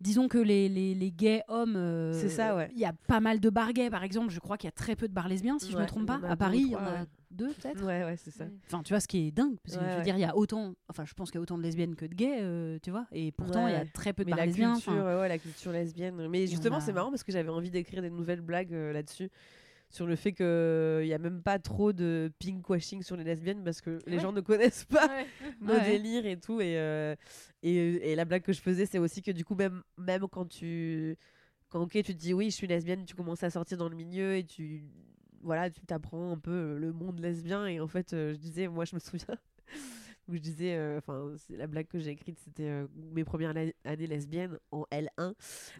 [0.00, 1.74] Disons que les, les, les gays hommes.
[1.76, 2.68] euh, C'est ça, ouais.
[2.72, 4.30] Il y a pas mal de bars gays, par exemple.
[4.30, 6.06] Je crois qu'il y a très peu de bars lesbiens, si je Ouais, me trompe
[6.06, 6.20] pas.
[6.28, 7.06] À Paris, il y en a ouais.
[7.30, 7.82] deux, peut-être.
[7.84, 8.44] Ouais, ouais, c'est ça.
[8.66, 10.04] Enfin, tu vois, ce qui est dingue, parce que Ouais, je veux ouais.
[10.04, 12.04] dire, il y a autant, enfin, je pense qu'il y a autant de lesbiennes que
[12.04, 13.86] de gays, euh, tu vois, et pourtant, il y a Ouais.
[13.92, 14.74] très peu de bars la lesbiens.
[14.74, 16.28] culture, ouais, ouais, la culture lesbienne.
[16.28, 19.30] Mais justement, a- c'est marrant parce que j'avais envie d'écrire des nouvelles blagues euh, là-dessus.
[19.88, 20.44] Sur le fait qu'il
[21.06, 24.22] n'y a même pas trop de pinkwashing sur les lesbiennes parce que les Ouais.
[24.22, 25.08] gens ne connaissent pas
[25.60, 25.80] nos Ouais.
[25.80, 26.60] délires et tout.
[26.60, 27.14] Et, euh,
[27.62, 30.46] et, et la blague que je faisais, c'est aussi que du coup, même, même quand
[30.46, 31.16] tu.
[31.68, 33.96] Quand ok, tu te dis oui, je suis lesbienne, tu commences à sortir dans le
[33.96, 34.84] milieu et tu.
[35.42, 37.66] Voilà, tu t'apprends un peu euh, le monde lesbien.
[37.66, 39.36] Et en fait, euh, je disais, moi, je me souviens.
[40.28, 44.06] Où je disais, euh, enfin, la blague que j'ai écrite, c'était euh, mes premières années
[44.06, 45.34] lesbiennes en L1.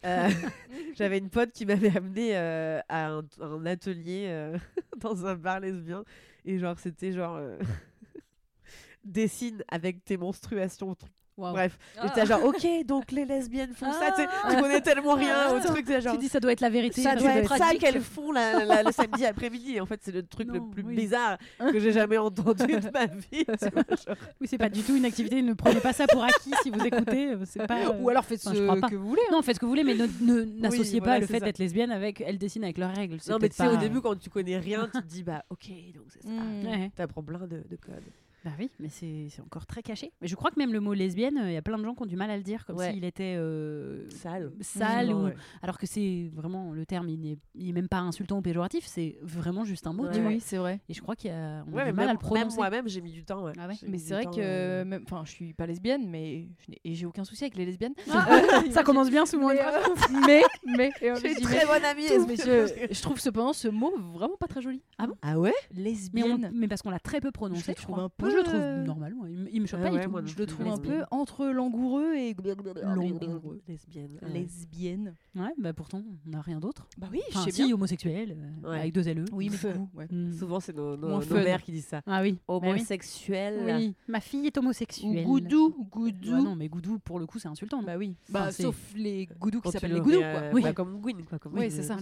[0.05, 0.29] Euh,
[0.97, 4.53] J'avais une pote qui m'avait amené à un, un atelier
[4.99, 6.05] dans un bar lesbien.
[6.45, 7.41] Et genre, c'était genre.
[9.05, 10.95] dessine avec tes menstruations.
[10.95, 11.13] truc.
[11.39, 12.07] Bref, Ah.
[12.07, 14.11] j'étais genre, ok, donc les lesbiennes font ça.
[14.17, 14.55] Tu sais, Ah.
[14.55, 15.73] tu connais tellement rien au Putain.
[15.73, 15.87] truc.
[15.87, 17.03] t'es genre, Tu dis, ça doit être la vérité.
[17.03, 19.81] ça doit être ça qu'elles font la- la- le samedi après-midi.
[19.81, 20.97] En fait, c'est le truc le plus oui.
[20.97, 23.45] bizarre que j'ai jamais entendu de ma vie.
[23.47, 24.15] vois.
[24.41, 25.43] Oui, c'est pas du tout une activité.
[25.43, 27.35] Ne prenez pas ça pour acquis si vous écoutez.
[27.69, 27.81] pas.
[27.91, 29.23] euh, Ou alors faites enfin, ce que vous voulez.
[29.31, 32.21] Non, faites ce que vous voulez, mais n'associez voilà, pas le fait d'être lesbienne avec
[32.21, 33.19] elles dessinent avec leurs règles.
[33.29, 35.69] Non, mais tu sais, au début, quand tu connais rien, tu te dis, bah, ok,
[35.95, 36.29] donc c'est ça.
[36.31, 36.91] Mm.
[36.97, 38.03] T'apprends plein de, de codes.
[38.45, 40.13] Bah oui, mais c'est c'est encore très caché.
[40.21, 42.03] Mais je crois que même le mot lesbienne, il y a plein de gens qui
[42.03, 42.93] ont du mal à le dire, comme Ouais.
[42.93, 44.53] s'il était euh, Sale.
[44.61, 45.35] sale ou ouais.
[45.63, 49.65] alors que c'est vraiment le terme, il n'est même pas insultant ou péjoratif, c'est vraiment
[49.65, 50.05] juste un mot.
[50.07, 50.25] Ouais.
[50.25, 50.81] Oui, c'est vrai.
[50.89, 52.47] Et je crois qu'il y a on a Ouais, du mal même, à le prononcer.
[52.47, 53.43] même moi-même, j'ai mis du temps.
[53.45, 53.53] Ouais.
[53.59, 53.75] Ah ouais.
[53.87, 56.95] Mais c'est vrai temps, que, euh, enfin, je suis pas lesbienne, mais je n'ai- et
[56.95, 57.95] j'ai aucun souci avec les lesbiennes.
[58.71, 59.49] Ça commence bien souvent.
[59.49, 60.45] mais, euh,
[60.77, 62.07] mais, J'ai plus, une je très bonne amie.
[62.07, 64.83] je, je trouve cependant ce mot vraiment pas très joli.
[65.23, 65.53] Ah ouais?
[65.75, 66.51] Mais, on- Lesbienne.
[66.55, 67.73] mais parce qu'on l'a très peu prononcé.
[67.75, 69.15] Je je trouve un peu je le trouve normal.
[69.15, 69.27] moi.
[69.29, 70.27] Il, me- il me choque Ah pas du tout.
[70.27, 72.35] Je le trouve un peu entre langoureux et
[72.83, 73.61] Langoureux.
[73.69, 74.19] Lesbienne.
[74.23, 74.29] ouais.
[74.33, 75.15] lesbienne.
[75.35, 76.87] Ouais, bah pourtant, on n'a rien d'autre.
[76.99, 77.75] Bah oui, Enfin, je sais si, bien.
[77.75, 78.81] homosexuel, euh, Ouais.
[78.81, 79.25] avec deux LE.
[79.33, 79.51] Oui,
[79.95, 80.07] mais.
[80.11, 80.33] Mm.
[80.33, 82.01] Souvent, c'est nos, mères qui disent ça.
[82.07, 82.39] Ah oui.
[82.49, 82.69] Bah oui.
[82.71, 83.61] Homosexuel.
[83.67, 85.25] Oui, ma fille est Ou homosexuelle.
[85.25, 86.43] goudou, Ouais, goudou.
[86.43, 87.81] non, mais goudou, pour le coup, c'est insultant.
[87.81, 87.87] non?
[87.87, 88.15] Bah oui.
[88.31, 90.41] Enfin, Bah, sauf les goudous qui s'appellent le les goudous, ré- quoi.
[90.43, 90.63] euh, Oui.
[90.63, 91.39] bah, comme Gwyn, quoi.
[91.53, 91.97] Oui, c'est ça.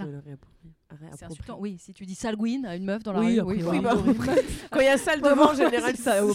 [1.17, 1.57] C'est insultant.
[1.61, 3.81] Oui, si tu dis sale Gwyn à une meuf dans la Oui, rue, oui, priori,
[3.81, 4.15] bah, oui.
[4.71, 6.33] Quand il y a salle devant, en général, ça, au-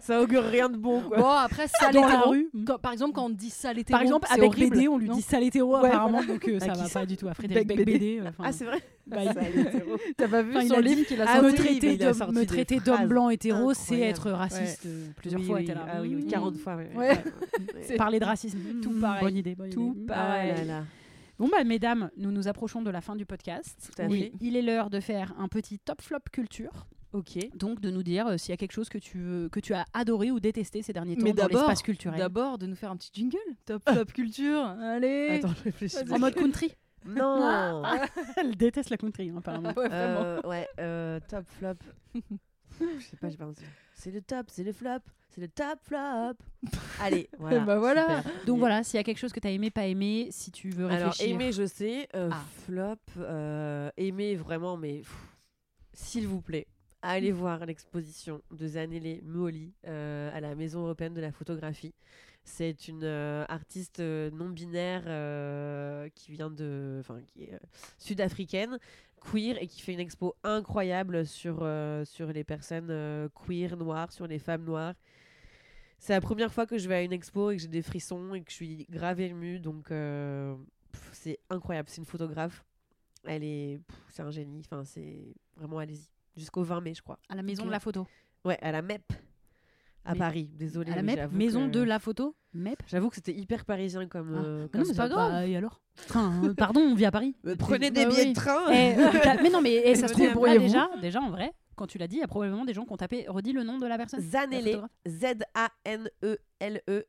[0.00, 1.18] ça augure rien de bon, quoi.
[1.18, 2.48] Bon, après, sale Dans la rue.
[2.66, 5.08] Quand- par exemple, quand on dit sale hétéro, Par exemple, avec horrible, BD, on lui
[5.10, 7.28] dit sale hétéro Ouais, apparemment, donc euh, ça va ça pas du tout.
[7.28, 8.20] À Frédéric Bec Beck BD.
[8.20, 9.18] Euh, Ah, c'est vrai bah.
[10.16, 11.50] T'as pas vu son livre qu'il a Ah oui,
[12.14, 14.86] sorti me traiter d'homme blanc hétéro, c'est être raciste.
[14.86, 15.68] euh, Plusieurs Oui, fois, oui.
[15.76, 16.78] Ah oui, oui, mm, 40 fois.
[17.98, 18.58] Parler de racisme.
[18.82, 19.22] Tout mm, pareil.
[19.24, 19.56] Bonne idée.
[19.72, 20.06] Tout idée.
[20.06, 20.54] pareil.
[21.40, 21.42] Ah.
[21.44, 23.90] Bon, bah, mesdames, nous nous approchons de la fin du podcast.
[23.96, 24.32] Tout à Oui, fait.
[24.40, 26.86] il est l'heure de faire un petit top flop culture.
[27.12, 27.38] Ok.
[27.56, 29.74] Donc, de nous dire euh, s'il y a quelque chose que tu, veux- que tu
[29.74, 32.18] as adoré ou détesté ces derniers temps Mais dans d'abord- l'espace culturel.
[32.18, 33.38] D'abord, de nous faire un petit jingle.
[33.64, 34.62] Top, top culture.
[34.64, 35.40] Allez.
[35.42, 35.96] Attends, je réfléchis.
[36.10, 36.72] En mode country.
[37.06, 37.82] Non
[38.36, 39.70] Elle déteste la country, hein, apparemment.
[39.76, 40.20] Ouais, vraiment.
[40.22, 41.74] Euh, Ouais, euh, top flop.
[42.80, 43.62] Je sais pas, j'ai pas envie.
[43.94, 46.34] C'est le top, c'est le flop, c'est le top flop.
[47.00, 47.60] Allez, voilà.
[47.60, 48.22] bah voilà.
[48.22, 48.44] super.
[48.46, 50.70] Donc voilà, s'il y a quelque chose que tu as aimé, pas aimé, si tu
[50.70, 51.34] veux Alors, réfléchir.
[51.34, 52.08] aimer, je sais.
[52.14, 52.42] euh, Ah.
[52.64, 55.02] Flop, euh, aimer vraiment, mais
[55.92, 56.66] s'il vous plaît,
[57.02, 61.94] allez voir l'exposition de Zanelle Muoli euh, à la Maison européenne de la photographie.
[62.44, 65.02] C'est une euh, artiste euh, non binaire
[66.14, 67.60] qui vient de, enfin, qui est
[67.98, 68.78] sud-africaine,
[69.20, 71.66] queer et qui fait une expo incroyable sur
[72.04, 74.94] sur les personnes queer noires, sur les femmes noires.
[75.98, 78.34] C'est la première fois que je vais à une expo et que j'ai des frissons
[78.34, 79.92] et que je suis grave émue, donc
[81.12, 81.88] c'est incroyable.
[81.90, 82.64] C'est une photographe.
[83.24, 84.62] Elle est, c'est un génie.
[84.64, 86.08] Enfin, c'est vraiment allez-y.
[86.36, 87.18] Jusqu'au 20 mai, je crois.
[87.28, 88.06] À la maison de la photo.
[88.44, 89.02] Ouais, à la MEP
[90.04, 90.50] à Mais- Paris.
[90.54, 90.92] Désolée.
[90.92, 94.34] À la MEP, maison que- de la photo MEP J'avoue que c'était hyper parisien comme.
[94.34, 94.38] Ah.
[94.44, 95.46] euh, comme Non, mais c'est pas grave.
[95.48, 95.82] et alors?
[96.08, 97.36] Enfin, euh, Pardon, on vit à Paris.
[97.46, 98.32] Euh, Prenez des Bah billets oui.
[98.32, 98.70] de train.
[98.72, 99.10] Eh, euh,
[99.42, 102.08] mais non, mais eh, ça se trouve, là, déjà, déjà, en vrai, quand tu l'as
[102.08, 103.98] dit, il y a probablement des gens qui ont tapé, redit le nom de la
[103.98, 104.20] personne.
[104.20, 104.90] la Zanelle, photographe.
[105.06, 107.04] Z-A-N-E-L-E,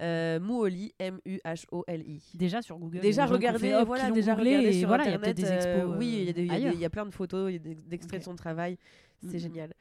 [0.00, 2.22] euh, Muoli, M-U-H-O-L-I.
[2.34, 3.00] Déjà sur Google.
[3.00, 5.36] Déjà regardez, hop, voilà, déjà regardez sur voilà, il y a internet.
[5.36, 5.92] peut-être des expos.
[5.92, 7.74] euh, oui, il y, a y y a plein de photos, il y a des
[7.74, 8.20] des extraits Ok.
[8.20, 8.78] de son travail.
[9.20, 9.38] C'est Mhm.
[9.38, 9.72] génial.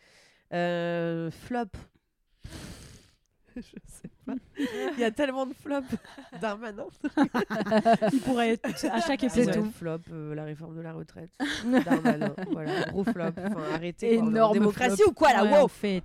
[0.53, 1.65] Euh, flop.
[3.55, 4.33] Je sais pas.
[4.95, 5.85] Il y a tellement de flops.
[6.41, 6.85] Darmanin.
[8.13, 9.53] Il pourrait être à chaque C'est épisode.
[9.55, 9.71] tout.
[9.77, 11.29] Flop, euh, la réforme de la retraite.
[11.85, 12.33] Darmanin.
[12.51, 13.23] voilà, gros flop.
[13.37, 14.13] Enfin, arrêtez.
[14.15, 15.09] Énorme démocratie flop.
[15.11, 16.03] ou quoi là Ouais, wow en fait.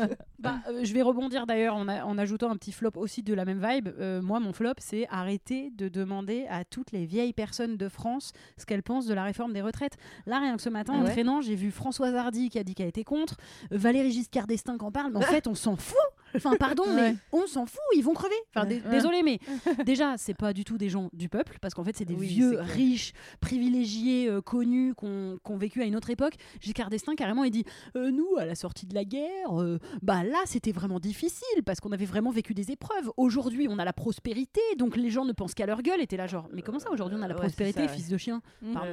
[0.38, 3.34] bah, euh, je vais rebondir d'ailleurs en, a- en ajoutant un petit flop aussi de
[3.34, 3.88] la même vibe.
[3.98, 8.32] Euh, moi, mon flop, c'est arrêter de demander à toutes les vieilles personnes de France
[8.56, 9.96] ce qu'elles pensent de la réforme des retraites.
[10.26, 12.74] Là, rien que ce matin, Ah en traînant, j'ai vu Françoise Hardy qui a dit
[12.74, 13.36] qu'elle était contre,
[13.70, 15.96] Valérie Giscard d'Estaing qui en parle, mais en fait, on s'en fout.
[16.36, 18.34] Enfin, pardon, mais on s'en fout, ils vont crever.
[18.54, 19.38] Enfin, désolé, mais
[19.84, 22.26] déjà, c'est pas du tout des gens du peuple, parce qu'en fait, c'est des Oui,
[22.28, 26.34] vieux, riches, privilégiés, euh, connus, qui ont qui ont vécu à une autre époque.
[26.60, 27.64] Giscard d'Estaing, carrément, il dit
[27.96, 31.80] Euh, Nous, à la sortie de la guerre, euh, bah là, c'était vraiment difficile, parce
[31.80, 33.10] qu'on avait vraiment vécu des épreuves.
[33.16, 36.00] Aujourd'hui, on a la prospérité, donc les gens ne pensent qu'à leur gueule.
[36.00, 37.96] Et t'es là, genre, mais comment ça, aujourd'hui, on a la Ouais, prospérité, ça, ouais.
[37.96, 38.42] fils de chien?
[38.62, 38.72] Mm.
[38.72, 38.90] Pardon.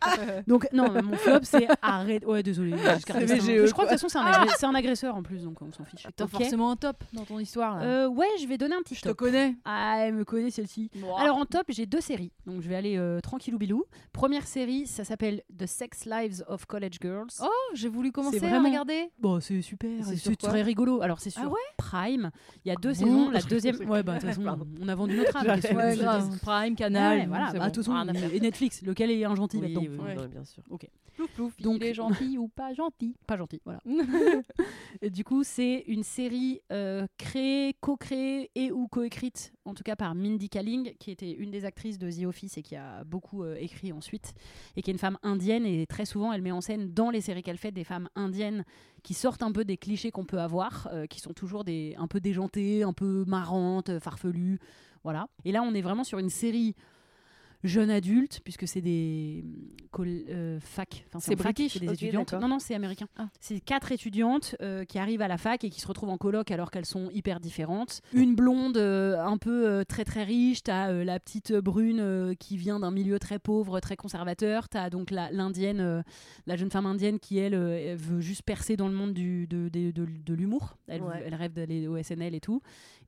[0.46, 2.24] Donc, non, mon flop, c'est arrête.
[2.24, 3.66] Ouais, désolé, Giscard d'Estaing.
[3.66, 4.20] Je crois que de toute façon,
[4.58, 6.06] c'est un, agresseur en plus, donc on s'en fiche.
[6.16, 6.30] T'as Ok.
[6.30, 7.82] forcément top dans ton histoire là.
[7.84, 9.18] Euh, ouais, je vais donner un petit je te top.
[9.18, 9.56] connais.
[9.64, 10.90] Ah, elle me connaît celle-ci.
[11.18, 12.32] Alors en top, j'ai deux séries.
[12.46, 13.84] Donc je vais aller euh, tranquillou bilou.
[14.12, 17.28] Première série, ça s'appelle The Sex Lives of College Girls.
[17.42, 19.10] Oh, j'ai voulu commencer à vraiment- regarder.
[19.18, 21.02] Bon, c'est super, C'est c'est très rigolo.
[21.02, 22.30] Alors c'est Ah sur ouais Prime.
[22.64, 22.94] Il y a deux Ouh.
[22.94, 23.30] saisons.
[23.30, 24.44] La deuxième, ouais, bah de toute façon,
[24.80, 25.46] on a vendu notre âme.
[25.46, 26.38] Ouais, je grave.
[26.40, 27.18] Prime, Canal.
[27.20, 27.52] Ouais, voilà.
[27.52, 27.64] Bah, bon.
[27.66, 28.32] de toute façon, Rien à faire.
[28.34, 30.62] et Netflix, lequel est un gentil Oui, là-dedans bien sûr.
[31.14, 33.16] Plouf, plouf, Donc- il est gentil ou pas gentil.
[33.26, 33.80] Pas gentil, voilà.
[35.02, 39.96] Et du coup, c'est une série euh, créée, co-créée et ou coécrite, en tout cas
[39.96, 43.42] par Mindy Kaling, qui était une des actrices de The Office et qui a beaucoup
[43.42, 44.34] euh, écrit ensuite,
[44.76, 45.64] et qui est une femme indienne.
[45.64, 48.64] Et très souvent, elle met en scène dans les séries qu'elle fait des femmes indiennes
[49.02, 52.20] qui sortent un peu des clichés qu'on peut avoir, euh, qui sont toujours un peu
[52.20, 54.58] déjantées, un peu marrantes, farfelues.
[55.04, 55.28] Voilà.
[55.46, 56.74] Et là, on est vraiment sur une série
[57.64, 59.44] jeune adulte, puisque c'est des
[59.90, 61.04] col- euh, fac.
[61.08, 62.32] Enfin, C'est british, c'est des ok, étudiantes.
[62.34, 63.08] Non, non, c'est américain.
[63.16, 63.28] Ah.
[63.40, 66.50] C'est quatre étudiantes euh, qui arrivent à la fac et qui se retrouvent en coloc
[66.50, 68.00] alors qu'elles sont hyper différentes.
[68.12, 72.78] Une blonde euh, un peu euh, très très riche, t'as la petite brune qui vient
[72.80, 76.04] d'un milieu très pauvre, très conservateur, t'as donc la- l'indienne,
[76.46, 79.68] la jeune femme indienne qui elle, elle veut juste percer dans le monde du, de,
[79.68, 80.76] de, de- de l'humour.
[80.86, 81.22] Elle, Ouais.
[81.26, 82.60] elle rêve d'aller au SNL et tout.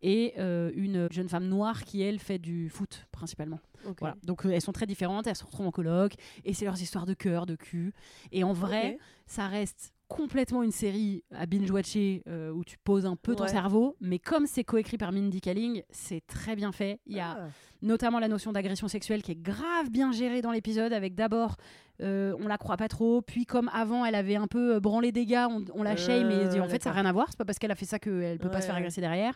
[0.02, 3.60] Et euh, une jeune femme noire qui elle fait du foot principalement.
[3.98, 4.16] Voilà.
[4.24, 7.06] Donc euh, elles sont très différentes, elles se retrouvent en coloc et c'est leurs histoires
[7.06, 7.92] de cœur, de cul.
[8.32, 13.14] Et en vrai, ça reste complètement une série à binge-watcher euh, où tu poses un
[13.16, 13.48] peu ton Ouais.
[13.48, 17.00] cerveau, mais comme c'est coécrit par Mindy Kaling, c'est très bien fait.
[17.06, 17.48] Il y a Ah.
[17.80, 21.56] notamment la notion d'agression sexuelle qui est grave bien gérée dans l'épisode avec d'abord
[22.02, 25.12] euh, on la croit pas trop puis comme avant elle avait un peu euh, branlé
[25.12, 27.26] des gars on, on la shame Euh, dit en fait ça n'a rien à voir
[27.30, 29.34] c'est pas parce qu'elle a fait ça qu'elle peut pas se faire agresser derrière.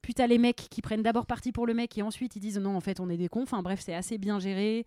[0.00, 2.58] Puis t'as les mecs qui prennent d'abord parti pour le mec et ensuite ils disent
[2.58, 3.42] non en fait on est des cons.
[3.42, 4.86] Enfin bref c'est assez bien géré.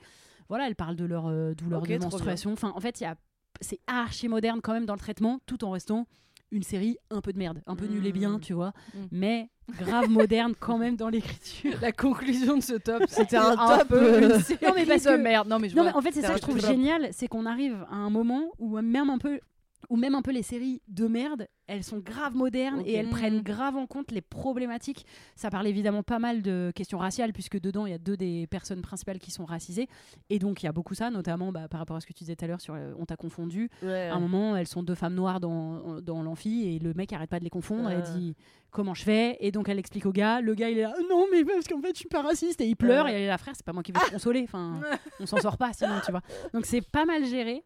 [0.50, 2.54] Voilà elle parle de leur euh, douleur de menstruation.
[2.54, 3.16] Enfin en fait il y a
[3.62, 6.06] c'est archi moderne quand même dans le traitement tout en restant
[6.52, 9.00] une série un peu de merde un peu nulle et bien tu vois Mm.
[9.12, 9.50] mais
[9.80, 13.96] grave moderne quand même dans l'écriture La conclusion de ce top, C'était un top, peu
[14.02, 15.48] euh, une série Non, mais parce de que- merde.
[15.50, 15.92] Non mais je Non, vois.
[15.92, 16.70] mais en fait, c'est ça que je trouve top.
[16.70, 19.42] génial, c'est qu'on arrive à un moment où même un peu,
[19.90, 23.42] ou même un peu les séries de merde, elles sont grave modernes et elles prennent
[23.42, 25.06] grave en compte les problématiques.
[25.36, 28.48] Ça parle évidemment pas mal de questions raciales puisque dedans il y a deux des
[28.48, 29.88] personnes principales qui sont racisées
[30.30, 32.20] et donc il y a beaucoup ça, notamment bah, par rapport à ce que tu
[32.24, 33.70] disais tout à l'heure sur euh, on t'a confondu.
[33.84, 34.08] Ouais.
[34.10, 37.30] À un moment, elles sont deux femmes noires dans, dans l'amphi et le mec arrête
[37.30, 38.02] pas de les confondre et Ah.
[38.02, 38.36] dit
[38.72, 39.38] comment je fais?
[39.40, 40.42] Et donc elle explique au gars.
[40.42, 42.68] Le gars il est là non mais parce qu'en fait je suis pas raciste et
[42.68, 44.42] il pleure et elle est là frère c'est pas moi qui vais te consoler.
[44.44, 44.82] Enfin
[45.20, 46.22] on s'en sort pas sinon tu vois.
[46.54, 47.64] Donc c'est pas mal géré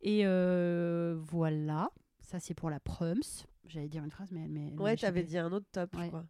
[0.00, 1.90] et euh, voilà.
[2.20, 3.20] Ça c'est pour la prums.
[3.66, 5.90] J'allais dire une phrase mais elle m'est- elle m'a Ouais, t'avais dit un autre top,
[5.94, 6.08] je Ouais.
[6.08, 6.24] crois.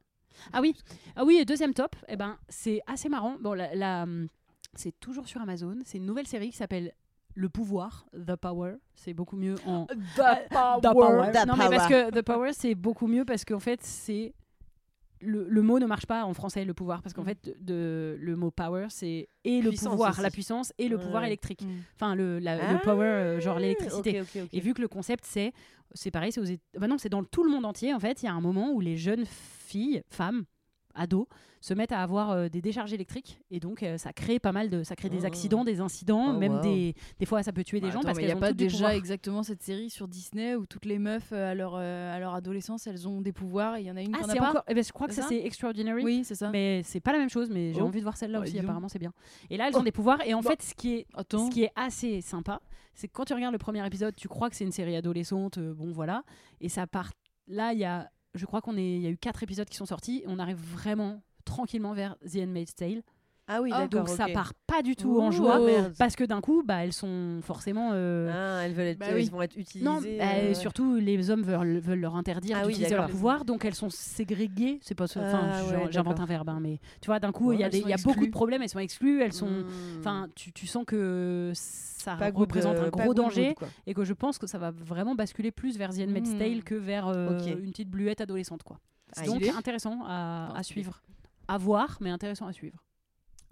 [0.53, 0.77] Ah oui,
[1.17, 3.37] ah oui, deuxième top, eh ben, c'est assez marrant.
[3.41, 4.07] Bon, la, la-
[4.75, 5.79] c'est toujours sur Amazon.
[5.85, 6.93] C'est une nouvelle série qui s'appelle
[7.35, 8.75] Le Pouvoir, The Power.
[8.95, 11.33] C'est beaucoup mieux en The The Power.
[11.33, 12.11] The non, mais parce Power.
[12.13, 14.35] que The Power, c'est beaucoup mieux parce qu'en fait, c'est
[15.21, 17.27] le, le mot ne marche pas en français, le pouvoir, parce qu'en Mm.
[17.27, 20.21] fait, de, le mot power, c'est et le Puissance pouvoir, aussi.
[20.23, 21.03] la puissance, et le Ouais.
[21.03, 21.63] pouvoir électrique.
[21.63, 21.69] Mm.
[21.97, 24.23] Enfin, le, la- Ah, le power, euh, genre l'électricité.
[24.53, 25.53] Et vu que le concept c'est
[25.95, 28.27] c'est pareil, c'est aux bah non, c'est dans tout le monde entier en fait, il
[28.27, 30.45] y a un moment où les jeunes filles, femmes,
[30.99, 31.27] ados
[31.61, 34.71] se mettent à avoir euh, des décharges électriques et donc euh, ça crée pas mal
[34.71, 35.27] de ça crée des Oh.
[35.27, 36.61] accidents, des incidents, Oh, même wow.
[36.63, 38.37] des des fois ça peut tuer des Bah, gens attends, parce mais qu'elles y a
[38.37, 41.75] ont pas déjà exactement cette série sur Disney où toutes les meufs euh, à leur
[41.77, 44.19] euh, à leur adolescence elles ont des pouvoirs et il y en a une Ah,
[44.19, 44.51] qui en a c'est pas.
[44.51, 46.05] encore eh ben, je crois que C'est ça ça c'est extraordinary.
[46.05, 46.51] Oui, c'est ça.
[46.51, 47.87] Mais c'est pas la même chose, mais j'ai Oh.
[47.87, 48.59] envie de voir celle-là Bah, aussi.
[48.59, 49.13] Apparemment, c'est bien.
[49.51, 50.21] Et là, elles ont des pouvoirs.
[50.27, 51.47] Et en Bah, fait, ce qui est Attends.
[51.47, 52.61] Ce qui est assez sympa,
[52.95, 55.59] c'est que quand tu regardes le premier épisode, tu crois que c'est une série adolescente,
[55.59, 56.23] bon voilà,
[56.61, 57.11] et ça part.
[57.49, 59.87] Là, il y a, je crois qu'on est, y a eu quatre épisodes qui sont
[59.87, 63.03] sortis, et on arrive vraiment tranquillement vers The Handmaid's Tale.
[63.49, 64.07] Ah oui, Ah, d'accord.
[64.07, 65.61] Donc ça part pas du tout en joie,
[65.99, 67.91] parce que d'un coup, bah elles sont forcément.
[67.93, 68.31] euh,
[68.61, 69.85] Ah, elles veulent être, Bah elles vont être utilisées.
[69.85, 73.65] non, bah, euh, surtout les hommes veulent, veulent leur interdire Ah d'utiliser leur pouvoir, donc
[73.65, 74.79] elles sont ségrégées.
[74.83, 75.05] C'est pas.
[75.05, 77.93] Enfin, Ah ouais, j'invente un verbe, hein, mais tu vois, d'un coup, il y y
[77.93, 78.63] a beaucoup de problèmes.
[78.63, 79.49] Elles sont exclues, elles sont.
[79.49, 79.99] hmm.
[79.99, 83.55] Enfin, tu, tu sens que ça Pas représente euh, un gros danger
[83.87, 86.39] et que je pense que ça va vraiment basculer plus vers The Handmaid's Mm.
[86.39, 88.63] Tale que vers euh, une petite bluette adolescente.
[88.63, 88.79] Quoi.
[89.25, 91.03] Donc intéressant à, suivre.
[91.49, 92.77] À voir, mais intéressant à suivre.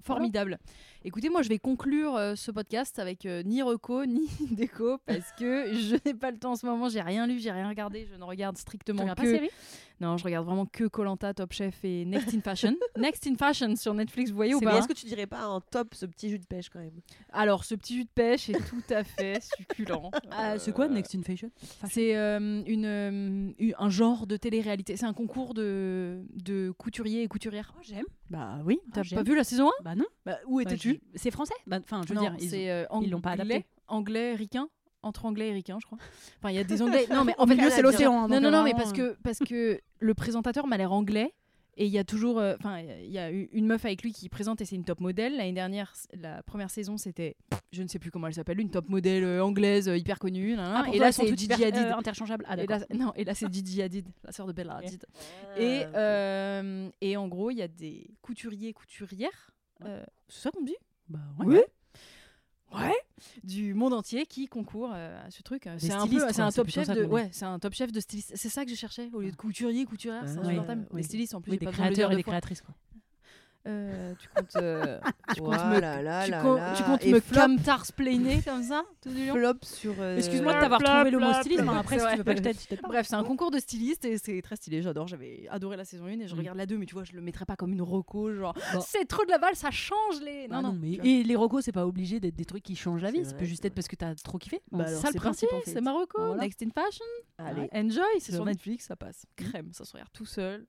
[0.03, 0.59] Formidable.
[1.05, 5.33] Écoutez, moi je vais conclure euh, ce podcast avec euh, ni reco ni déco parce
[5.39, 8.07] que je n'ai pas le temps en ce moment, j'ai rien lu, j'ai rien regardé,
[8.11, 9.51] je ne regarde strictement que pas série
[10.01, 12.75] Non, je regarde vraiment que Colanta, Top Chef et Next in Fashion.
[12.99, 15.61] Next in Fashion sur Netflix, vous voyez ou pas Est-ce que tu dirais pas en
[15.63, 17.01] top ce petit jus de pêche quand même
[17.33, 20.11] Alors, ce petit jus de pêche est tout à fait succulent.
[20.31, 21.51] Ah, C'est quoi Next in Fashion?
[21.89, 24.97] C'est euh, une, euh, un genre de télé-réalité.
[24.97, 27.73] C'est un concours de, de couturiers et couturières.
[27.77, 28.05] Oh, J'aime.
[28.29, 29.19] Bah oui, t'as j'aime.
[29.19, 30.05] pas vu la saison 1 Bah non.
[30.27, 31.55] bah, Où Bah, étais-tu je- C'est français?
[31.67, 33.65] Bah, Enfin, je veux Non, dire, ils euh, l'ont pas adapté.
[33.89, 34.69] Anglais, ricain?
[35.07, 35.99] Entre anglais et ricain, je crois.
[36.39, 37.07] Enfin, il y a des anglais.
[37.11, 39.81] Non, mais en fait, c'est l'océan, Non, non, non, euh, mais parce que, parce que
[40.01, 41.33] le présentateur m'a l'air anglais.
[41.79, 44.31] Et il y a toujours, euh, enfin, il y a une meuf avec lui qui
[44.31, 45.37] présente et c'est une top modèle.
[45.37, 47.37] L'année dernière, la première saison, c'était,
[47.71, 50.57] je ne sais plus comment elle s'appelle, une top modèle euh, anglaise euh, hyper connue.
[50.57, 50.85] nan, nan.
[50.87, 51.77] Ah, et là, c'est hyper, Hadid.
[51.77, 52.47] euh, interchangeables.
[52.49, 52.97] Ah, et là, d'accord.
[52.97, 54.77] non, et là c'est Gigi Hadid, la sœur de Bella.
[54.77, 55.05] Hadid.
[55.55, 59.51] Ah, Et, euh, et en gros, il y a des couturiers, couturières.
[59.85, 60.77] euh, c'est ça qu'on dit?
[61.11, 61.59] Bah Oui.
[62.75, 62.95] Ouais.
[63.45, 65.69] Du monde entier qui concourt euh, à ce truc.
[65.79, 68.01] C'est un peu, stylistes, c'est un top chef de, ouais, c'est un top chef de
[68.01, 68.33] styliste.
[68.35, 70.25] C'est ça que je cherchais au lieu de couturier, couturière.
[70.27, 70.87] c'est Ah, insupportable.
[70.93, 71.03] oui.
[71.05, 71.53] stylistes en plus.
[71.53, 72.63] J'ai des créateurs et des créatrices.
[73.67, 74.99] Euh, tu comptes, euh,
[75.35, 76.75] tu comptes me, là là tu là comptes- là.
[76.77, 79.35] tu comptes Et me flop- camtarsplainer comme ça tout du long.
[79.35, 79.95] flop sur.
[80.01, 81.63] euh, Excuse-moi de t'avoir trouvé le mot flop, stylisme.
[81.65, 81.73] flop.
[81.73, 81.79] hein.
[81.79, 82.81] Après, si tu veux pas que je t'aide.
[82.83, 84.83] Bref, c'est un concours de stylistes et c'est très stylé.
[84.83, 85.09] J'adore.
[85.09, 86.39] J'avais adoré la saison 1 et je Mm.
[86.39, 88.33] regarde la 2, mais tu vois, je le mettrais pas comme une reco.
[88.33, 88.81] Genre, Bon.
[88.81, 90.47] c'est trop de la balle, ça change les.
[90.49, 91.05] Bah Non, non, mais vois.
[91.07, 93.21] et les recos, c'est pas obligé d'être des trucs qui changent la vie.
[93.25, 94.61] C'est Ça peut juste être parce que t'as trop kiffé.
[94.71, 95.49] Bah c'est ça le principe.
[95.65, 96.35] C'est Marocco.
[96.37, 97.05] Next in Fashion.
[97.39, 97.69] Allez.
[97.75, 98.45] Enjoy, c'est sur.
[98.45, 99.25] Netflix, ça passe.
[99.37, 100.67] Crème, ça se regarde tout seul.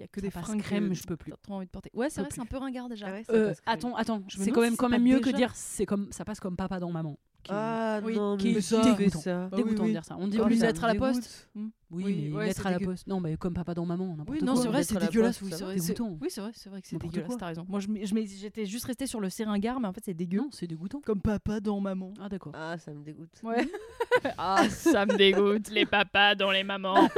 [0.00, 1.30] Il y a que Ça des fringues crème, que je peux plus.
[1.30, 1.90] T'as trop envie de porter.
[1.92, 3.08] Ouais, c'est vrai, c'est un peu ringard déjà.
[3.08, 5.52] Ah ouais, Euh, attends, attends, c'est quand même si quand même mieux que déjà- dire
[5.54, 7.18] c'est comme ça passe comme papa dans maman.
[7.42, 9.20] Qui- Ah Oui, non, qui mais ça, dégoûtant.
[9.20, 9.48] ça.
[9.50, 10.16] Bah dégoûtant oui, de dire ça.
[10.18, 11.48] On dit Comme plus lettre à la poste.
[11.54, 11.68] Hmm.
[11.92, 13.06] Oui, Oui, mais ouais, lettre à la poste.
[13.08, 14.46] Non, mais comme papa dans maman, n'importe Oui, quoi.
[14.46, 15.42] non, c'est vrai, c'est dégueulasse.
[15.42, 16.18] Oui, c'est vrai, c'est- Dégoûtant.
[16.20, 17.36] oui, c'est vrai, c'est vrai que c'est dégueulasse.
[17.36, 17.66] T'as raison.
[17.68, 20.42] Moi, j'étais juste restée sur le seringar, mais en fait, c'est dégueu.
[20.52, 21.00] C'est dégoûtant.
[21.04, 22.14] Comme papa dans maman.
[22.20, 22.52] Ah d'accord.
[22.54, 23.30] Ah, ça me dégoûte.
[23.42, 23.68] Ouais.
[24.38, 27.08] ah, ça me dégoûte, les papas dans les mamans.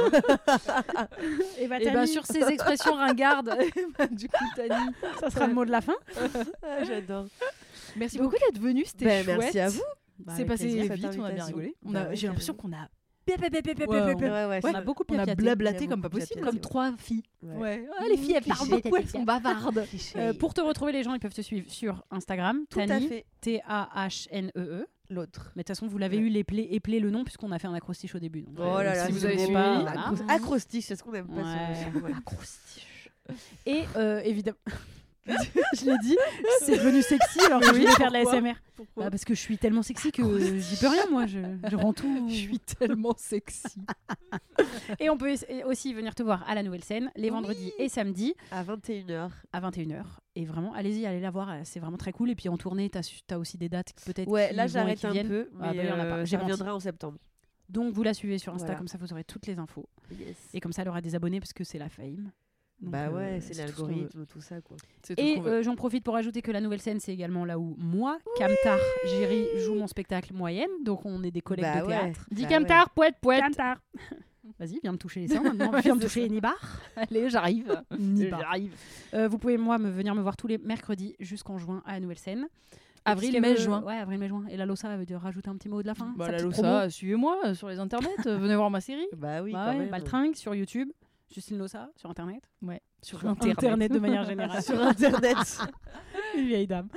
[1.59, 3.55] Et bah, Et bien sur ces expressions ringardes,
[3.97, 5.93] bah, du coup, Tani, ça sera le mot de la fin.
[6.63, 7.25] Ah, j'adore.
[7.95, 9.37] merci beaucoup d'être venue, c'était Ben, chouette.
[9.39, 9.81] merci à vous.
[10.25, 10.93] Bah, C'est passé plaisir.
[10.93, 11.75] vite, on a bien rigolé.
[11.85, 12.87] On Bah a- ouais, J'ai l'impression qu'on a
[13.29, 15.35] On a beaucoup on a piapiaté.
[15.41, 16.41] blablaté comme pas possible.
[16.41, 17.23] Comme trois filles.
[17.41, 17.87] Ouais.
[17.97, 19.85] Ah, les filles, elles parlent beaucoup, elles sont bavardes.
[20.17, 23.23] Euh, pour te retrouver, les gens, ils peuvent te suivre sur Instagram, Tani.
[23.41, 24.85] T-A-H-N-E-E.
[25.09, 25.51] L'autre.
[25.55, 26.23] Mais de toute façon, vous l'avez Ouais.
[26.23, 28.41] eu, l'éplé éplé le nom, puisqu'on a fait un acrostiche au début.
[28.41, 29.83] donc, Oh euh, là là, si vous avez pas.
[29.85, 31.43] Acro- Acrostiche, c'est ce qu'on aime pas.
[31.93, 32.15] Voilà.
[33.65, 34.57] Et euh, évidemment.
[35.27, 36.17] je l'ai dit,
[36.61, 38.55] c'est devenu sexy alors que je voulais faire de la SMR.
[38.97, 40.21] Bah, parce que je suis tellement sexy que
[40.59, 41.25] j'y peux rien, moi.
[41.27, 42.25] Je, je rends tout.
[42.29, 43.79] Je suis tellement sexy.
[44.99, 45.33] Et on peut
[45.65, 49.29] aussi venir te voir à la nouvelle scène les vendredis et samedis À 21h.
[49.53, 50.03] à 21h.
[50.35, 52.29] Et vraiment, allez-y, allez la voir, euh, c'est vraiment très cool.
[52.29, 52.97] Et puis en tournée, tu
[53.33, 54.27] as, aussi des dates peut-être.
[54.27, 55.27] Ouais, là j'arrête un viennent.
[55.29, 56.17] peu, Ah, mais bah, il y en a pas.
[56.17, 57.17] euh, je reviendrai en septembre.
[57.69, 58.77] Donc vous la suivez sur Insta, Voilà.
[58.79, 59.87] comme ça vous aurez toutes les infos.
[60.11, 60.35] Yes.
[60.53, 62.31] Et comme ça, elle aura des abonnés parce que c'est la fame.
[62.83, 63.89] Donc, bah euh, ouais, c'est tout ce qu'on veut.
[63.93, 64.75] l'algorithme, tout ça quoi.
[65.17, 68.17] Et euh, j'en profite pour ajouter que la nouvelle scène, c'est également là où moi,
[68.37, 68.77] Camtar,
[69.07, 70.69] Géry, joue mon spectacle moyenne.
[70.83, 72.25] Donc on est des collègues Bah de ouais, théâtre.
[72.29, 73.41] Dis bah Camtar, poète, poète.
[73.41, 73.77] Camtar
[74.59, 75.71] Vas-y, viens me toucher les seins maintenant.
[75.81, 76.53] viens me toucher Nibar.
[76.97, 77.81] Allez, j'arrive.
[77.97, 78.41] Nibar.
[78.41, 78.75] J'arrive.
[79.13, 82.01] Euh, vous pouvez, moi, me venir me voir tous les mercredis jusqu'en juin à la
[82.01, 82.47] nouvelle scène.
[83.05, 83.81] Avril, mai, juin.
[83.83, 84.45] Ouais, avril, mai, juin.
[84.49, 86.37] Et la Lossa, elle veut dire rajouter un petit mot de la fin Bah, la
[86.45, 86.89] promo.
[86.89, 89.07] suivez-moi euh, sur les internets, euh, venez voir ma série.
[89.17, 89.89] Bah oui, Bah quand ouais, même.
[89.89, 90.89] Baltringue sur YouTube.
[91.31, 92.43] Justine Lossa sur Internet.
[92.61, 94.61] Ouais, sur, Sur Internet de manière générale.
[94.63, 95.37] Sur internet.
[96.37, 96.87] Une vieille dame.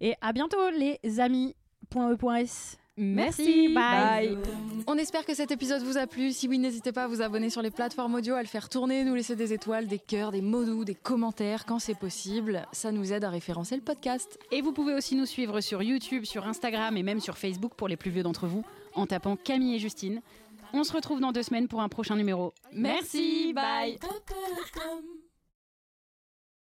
[0.00, 1.54] Et à bientôt, les amis.
[1.88, 2.78] Point E, point S.
[2.98, 4.38] Merci, bye.
[4.86, 6.32] On espère que cet épisode vous a plu.
[6.32, 9.04] Si oui, n'hésitez pas à vous abonner sur les plateformes audio, à le faire tourner,
[9.04, 12.66] nous laisser des étoiles, des cœurs, des mots doux, des commentaires quand c'est possible.
[12.72, 14.38] Ça nous aide à référencer le podcast.
[14.50, 17.86] Et vous pouvez aussi nous suivre sur YouTube, sur Instagram et même sur Facebook pour
[17.86, 18.64] les plus vieux d'entre vous
[18.94, 20.22] en tapant Camille et Justine.
[20.78, 22.52] On se retrouve dans deux semaines pour un prochain numéro.
[22.70, 23.98] Merci, bye.